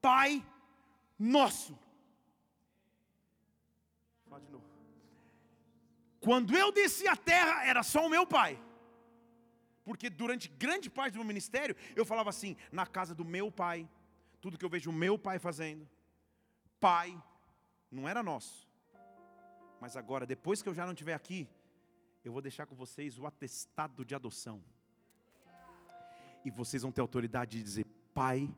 Pai 0.00 0.44
nosso. 1.18 1.78
de 4.40 4.52
novo. 4.52 4.64
Quando 6.20 6.56
eu 6.56 6.70
desci 6.70 7.08
a 7.08 7.16
terra, 7.16 7.64
era 7.64 7.82
só 7.82 8.06
o 8.06 8.10
meu 8.10 8.26
pai. 8.26 8.62
Porque 9.84 10.10
durante 10.10 10.48
grande 10.48 10.90
parte 10.90 11.14
do 11.14 11.18
meu 11.18 11.26
ministério, 11.26 11.74
eu 11.96 12.04
falava 12.04 12.30
assim: 12.30 12.56
na 12.70 12.86
casa 12.86 13.14
do 13.14 13.24
meu 13.24 13.50
pai, 13.50 13.88
tudo 14.40 14.58
que 14.58 14.64
eu 14.64 14.68
vejo 14.68 14.90
o 14.90 14.92
meu 14.92 15.18
pai 15.18 15.38
fazendo, 15.38 15.88
pai, 16.78 17.20
não 17.90 18.08
era 18.08 18.22
nosso. 18.22 18.68
Mas 19.80 19.96
agora, 19.96 20.26
depois 20.26 20.62
que 20.62 20.68
eu 20.68 20.74
já 20.74 20.84
não 20.84 20.92
estiver 20.92 21.14
aqui, 21.14 21.48
eu 22.24 22.32
vou 22.32 22.42
deixar 22.42 22.66
com 22.66 22.74
vocês 22.74 23.18
o 23.18 23.26
atestado 23.26 24.04
de 24.04 24.14
adoção. 24.14 24.62
E 26.44 26.50
vocês 26.50 26.82
vão 26.82 26.92
ter 26.92 27.00
autoridade 27.00 27.56
de 27.56 27.62
dizer: 27.62 27.86
Pai 28.12 28.54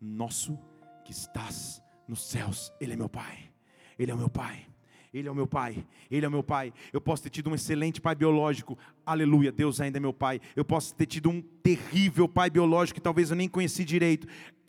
nosso 0.00 0.58
que 1.04 1.12
estás 1.12 1.82
nos 2.06 2.22
céus, 2.22 2.72
Ele 2.80 2.92
é 2.92 2.96
meu 2.96 3.08
Pai, 3.08 3.50
Ele 3.98 4.10
é 4.10 4.14
o 4.14 4.18
meu 4.18 4.28
Pai. 4.28 4.66
Ele 5.12 5.28
é 5.28 5.30
o 5.30 5.34
meu 5.34 5.46
pai, 5.46 5.84
Ele 6.10 6.24
é 6.24 6.28
o 6.28 6.32
meu 6.32 6.42
pai. 6.42 6.72
Eu 6.90 6.98
posso 6.98 7.22
ter 7.22 7.28
tido 7.28 7.50
um 7.50 7.54
excelente 7.54 8.00
pai 8.00 8.14
biológico, 8.14 8.78
aleluia, 9.04 9.52
Deus 9.52 9.78
ainda 9.78 9.98
é 9.98 10.00
meu 10.00 10.12
pai. 10.12 10.40
Eu 10.56 10.64
posso 10.64 10.94
ter 10.94 11.04
tido 11.04 11.28
um 11.28 11.42
terrível 11.42 12.26
pai 12.26 12.48
biológico 12.48 12.94
que 12.94 13.02
talvez 13.02 13.28
eu 13.28 13.36
nem 13.36 13.46
conheci 13.46 13.84
direito, 13.84 14.26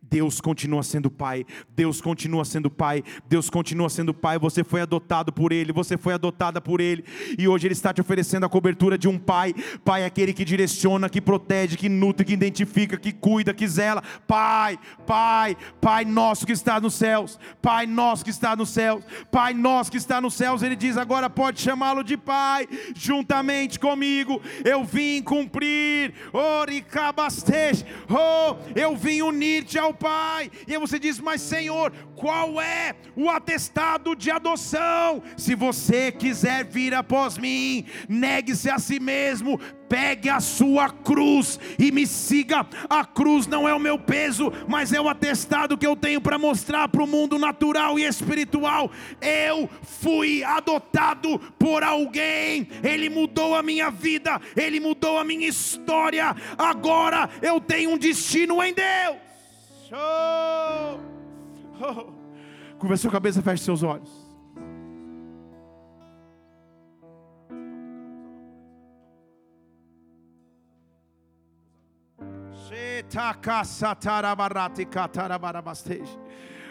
Deus 0.09 0.39
continua 0.41 0.83
sendo 0.83 1.09
pai, 1.09 1.45
Deus 1.75 2.01
continua 2.01 2.45
sendo 2.45 2.69
pai, 2.69 3.03
Deus 3.27 3.49
continua 3.49 3.89
sendo 3.89 4.13
pai. 4.13 4.37
Você 4.37 4.63
foi 4.63 4.81
adotado 4.81 5.31
por 5.31 5.51
Ele, 5.51 5.71
você 5.71 5.97
foi 5.97 6.13
adotada 6.13 6.61
por 6.61 6.81
Ele, 6.81 7.03
e 7.37 7.47
hoje 7.47 7.67
Ele 7.67 7.73
está 7.73 7.93
te 7.93 8.01
oferecendo 8.01 8.45
a 8.45 8.49
cobertura 8.49 8.97
de 8.97 9.07
um 9.07 9.17
pai. 9.17 9.53
Pai 9.83 10.03
é 10.03 10.05
aquele 10.05 10.33
que 10.33 10.45
direciona, 10.45 11.09
que 11.09 11.21
protege, 11.21 11.77
que 11.77 11.89
nutre, 11.89 12.25
que 12.25 12.33
identifica, 12.33 12.97
que 12.97 13.11
cuida, 13.11 13.53
que 13.53 13.67
zela. 13.67 14.03
Pai, 14.27 14.77
Pai, 15.05 15.57
Pai 15.79 16.05
nosso 16.05 16.45
que 16.45 16.51
está 16.51 16.79
nos 16.79 16.93
céus, 16.93 17.39
Pai 17.61 17.85
nosso 17.85 18.23
que 18.23 18.29
está 18.29 18.55
nos 18.55 18.69
céus, 18.69 19.03
Pai 19.31 19.53
nosso 19.53 19.91
que 19.91 19.97
está 19.97 20.19
nos 20.19 20.33
céus. 20.33 20.61
Ele 20.61 20.75
diz 20.75 20.97
agora 20.97 21.29
pode 21.29 21.61
chamá-lo 21.61 22.03
de 22.03 22.17
Pai, 22.17 22.67
juntamente 22.95 23.79
comigo. 23.79 24.41
Eu 24.63 24.83
vim 24.83 25.21
cumprir, 25.21 26.13
Oricabastej, 26.33 27.85
oh, 28.09 28.57
eu 28.75 28.95
vim 28.95 29.21
unir-te 29.21 29.79
ao 29.79 29.92
Pai. 29.93 30.51
E 30.67 30.73
aí 30.73 30.79
você 30.79 30.97
diz: 30.99 31.19
Mas 31.19 31.41
Senhor, 31.41 31.91
qual 32.15 32.59
é 32.59 32.95
o 33.15 33.29
atestado 33.29 34.15
de 34.15 34.31
adoção? 34.31 35.21
Se 35.37 35.55
você 35.55 36.11
quiser 36.11 36.65
vir 36.65 36.93
após 36.93 37.37
mim, 37.37 37.85
negue-se 38.07 38.69
a 38.69 38.79
si 38.79 38.99
mesmo, 38.99 39.59
pegue 39.93 40.27
a 40.27 40.39
sua 40.39 40.89
cruz 40.89 41.59
e 41.77 41.91
me 41.91 42.07
siga. 42.07 42.65
A 42.89 43.05
cruz 43.05 43.45
não 43.45 43.69
é 43.69 43.73
o 43.75 43.79
meu 43.79 43.99
peso, 43.99 44.51
mas 44.67 44.91
é 44.91 44.99
o 44.99 45.07
atestado 45.07 45.77
que 45.77 45.85
eu 45.85 45.95
tenho 45.95 46.19
para 46.19 46.39
mostrar 46.39 46.87
para 46.87 47.03
o 47.03 47.07
mundo 47.07 47.37
natural 47.37 47.99
e 47.99 48.03
espiritual. 48.03 48.89
Eu 49.21 49.69
fui 49.83 50.43
adotado 50.43 51.37
por 51.59 51.83
alguém, 51.83 52.67
ele 52.83 53.07
mudou 53.07 53.53
a 53.53 53.61
minha 53.61 53.91
vida, 53.91 54.41
ele 54.55 54.79
mudou 54.79 55.19
a 55.19 55.23
minha 55.23 55.47
história. 55.47 56.35
Agora 56.57 57.29
eu 57.41 57.61
tenho 57.61 57.91
um 57.91 57.97
destino 57.97 58.63
em 58.63 58.73
Deus. 58.73 59.32
Oh! 59.93 60.99
Curva 62.79 62.97
sua 62.97 63.11
cabeça, 63.11 63.41
feche 63.41 63.63
seus 63.63 63.83
olhos. 63.83 64.09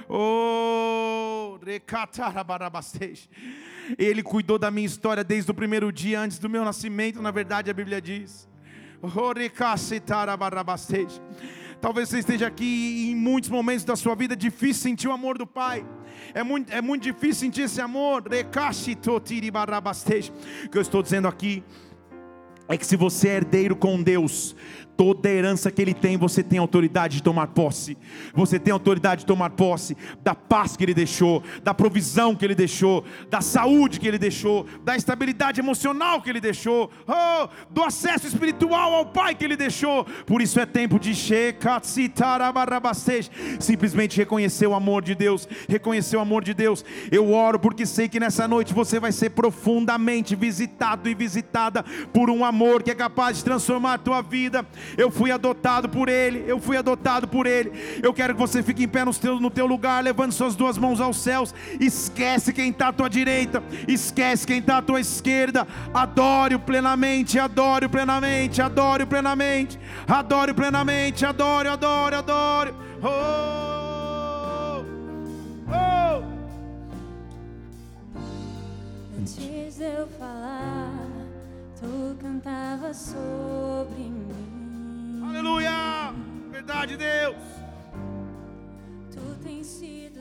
Oh, 0.08 1.58
Ele 3.96 4.22
cuidou 4.22 4.58
da 4.58 4.70
minha 4.70 4.86
história 4.86 5.22
desde 5.22 5.50
o 5.50 5.54
primeiro 5.54 5.92
dia 5.92 6.20
antes 6.20 6.38
do 6.38 6.50
meu 6.50 6.64
nascimento, 6.64 7.22
na 7.22 7.30
verdade 7.30 7.70
a 7.70 7.74
Bíblia 7.74 8.00
diz. 8.00 8.48
Oh, 9.00 9.32
Talvez 11.82 12.08
você 12.08 12.20
esteja 12.20 12.46
aqui 12.46 13.10
em 13.10 13.16
muitos 13.16 13.50
momentos 13.50 13.84
da 13.84 13.96
sua 13.96 14.14
vida 14.14 14.34
é 14.34 14.36
difícil 14.36 14.84
sentir 14.84 15.08
o 15.08 15.12
amor 15.12 15.36
do 15.36 15.44
Pai. 15.44 15.84
É 16.32 16.44
muito, 16.44 16.72
é 16.72 16.80
muito 16.80 17.02
difícil 17.02 17.40
sentir 17.40 17.62
esse 17.62 17.80
amor. 17.80 18.22
O 20.64 20.68
que 20.70 20.78
eu 20.78 20.80
estou 20.80 21.02
dizendo 21.02 21.26
aqui 21.26 21.60
é 22.72 22.76
que 22.76 22.86
se 22.86 22.96
você 22.96 23.28
é 23.28 23.36
herdeiro 23.36 23.76
com 23.76 24.02
Deus, 24.02 24.54
Toda 24.96 25.28
herança 25.28 25.70
que 25.70 25.80
ele 25.80 25.94
tem, 25.94 26.18
você 26.18 26.42
tem 26.42 26.58
autoridade 26.58 27.16
de 27.16 27.22
tomar 27.22 27.48
posse. 27.48 27.96
Você 28.34 28.58
tem 28.58 28.72
autoridade 28.72 29.22
de 29.22 29.26
tomar 29.26 29.50
posse 29.50 29.96
da 30.22 30.34
paz 30.34 30.76
que 30.76 30.84
ele 30.84 30.92
deixou, 30.92 31.42
da 31.62 31.72
provisão 31.72 32.36
que 32.36 32.44
ele 32.44 32.54
deixou, 32.54 33.04
da 33.30 33.40
saúde 33.40 33.98
que 33.98 34.06
ele 34.06 34.18
deixou, 34.18 34.66
da 34.84 34.94
estabilidade 34.94 35.60
emocional 35.60 36.20
que 36.20 36.28
ele 36.28 36.40
deixou, 36.40 36.90
oh, 37.08 37.48
do 37.70 37.82
acesso 37.82 38.26
espiritual 38.26 38.94
ao 38.94 39.06
Pai 39.06 39.34
que 39.34 39.44
ele 39.44 39.56
deixou. 39.56 40.04
Por 40.26 40.42
isso 40.42 40.60
é 40.60 40.66
tempo 40.66 41.00
de 41.00 41.12
simplesmente 43.58 44.16
reconhecer 44.18 44.66
o 44.66 44.74
amor 44.74 45.02
de 45.02 45.14
Deus, 45.14 45.48
reconhecer 45.68 46.16
o 46.16 46.20
amor 46.20 46.44
de 46.44 46.52
Deus. 46.52 46.84
Eu 47.10 47.32
oro 47.32 47.58
porque 47.58 47.86
sei 47.86 48.08
que 48.08 48.20
nessa 48.20 48.46
noite 48.46 48.74
você 48.74 49.00
vai 49.00 49.10
ser 49.10 49.30
profundamente 49.30 50.36
visitado 50.36 51.08
e 51.08 51.14
visitada 51.14 51.82
por 52.12 52.28
um 52.28 52.44
amor 52.44 52.61
que 52.82 52.90
é 52.90 52.94
capaz 52.94 53.38
de 53.38 53.44
transformar 53.44 53.94
a 53.94 53.98
tua 53.98 54.22
vida 54.22 54.66
eu 54.96 55.10
fui 55.10 55.30
adotado 55.30 55.88
por 55.88 56.08
Ele, 56.08 56.44
eu 56.46 56.58
fui 56.60 56.76
adotado 56.76 57.26
por 57.26 57.46
Ele. 57.46 58.00
Eu 58.02 58.12
quero 58.12 58.34
que 58.34 58.40
você 58.40 58.62
fique 58.62 58.84
em 58.84 58.88
pé 58.88 59.04
no 59.04 59.14
teu, 59.14 59.40
no 59.40 59.50
teu 59.50 59.66
lugar, 59.66 60.02
levando 60.02 60.32
suas 60.32 60.54
duas 60.54 60.76
mãos 60.78 61.00
aos 61.00 61.16
céus. 61.16 61.54
Esquece 61.80 62.52
quem 62.52 62.70
está 62.70 62.88
à 62.88 62.92
tua 62.92 63.08
direita, 63.08 63.62
esquece 63.88 64.46
quem 64.46 64.58
está 64.58 64.78
à 64.78 64.82
tua 64.82 65.00
esquerda. 65.00 65.66
Adore-o 65.92 66.58
plenamente, 66.58 67.38
adore-o 67.38 67.88
plenamente, 67.88 68.60
adore-o 68.60 69.06
plenamente, 69.06 69.78
adore-o 70.06 70.54
plenamente, 70.54 71.24
adore, 71.24 71.68
adore, 71.68 72.16
adore. 72.16 72.74
Oh, 73.02 74.84
oh. 75.68 76.22
Antes 79.18 79.76
de 79.76 79.84
eu 79.84 80.08
falar, 80.18 80.81
tu 81.82 82.16
cantava 82.20 82.94
sobre 82.94 84.04
mim. 84.04 85.20
Aleluia! 85.28 86.14
Verdade, 86.50 86.96
Deus. 86.96 87.36
Tu 89.10 89.20
tens 89.42 89.66
sido 89.66 90.11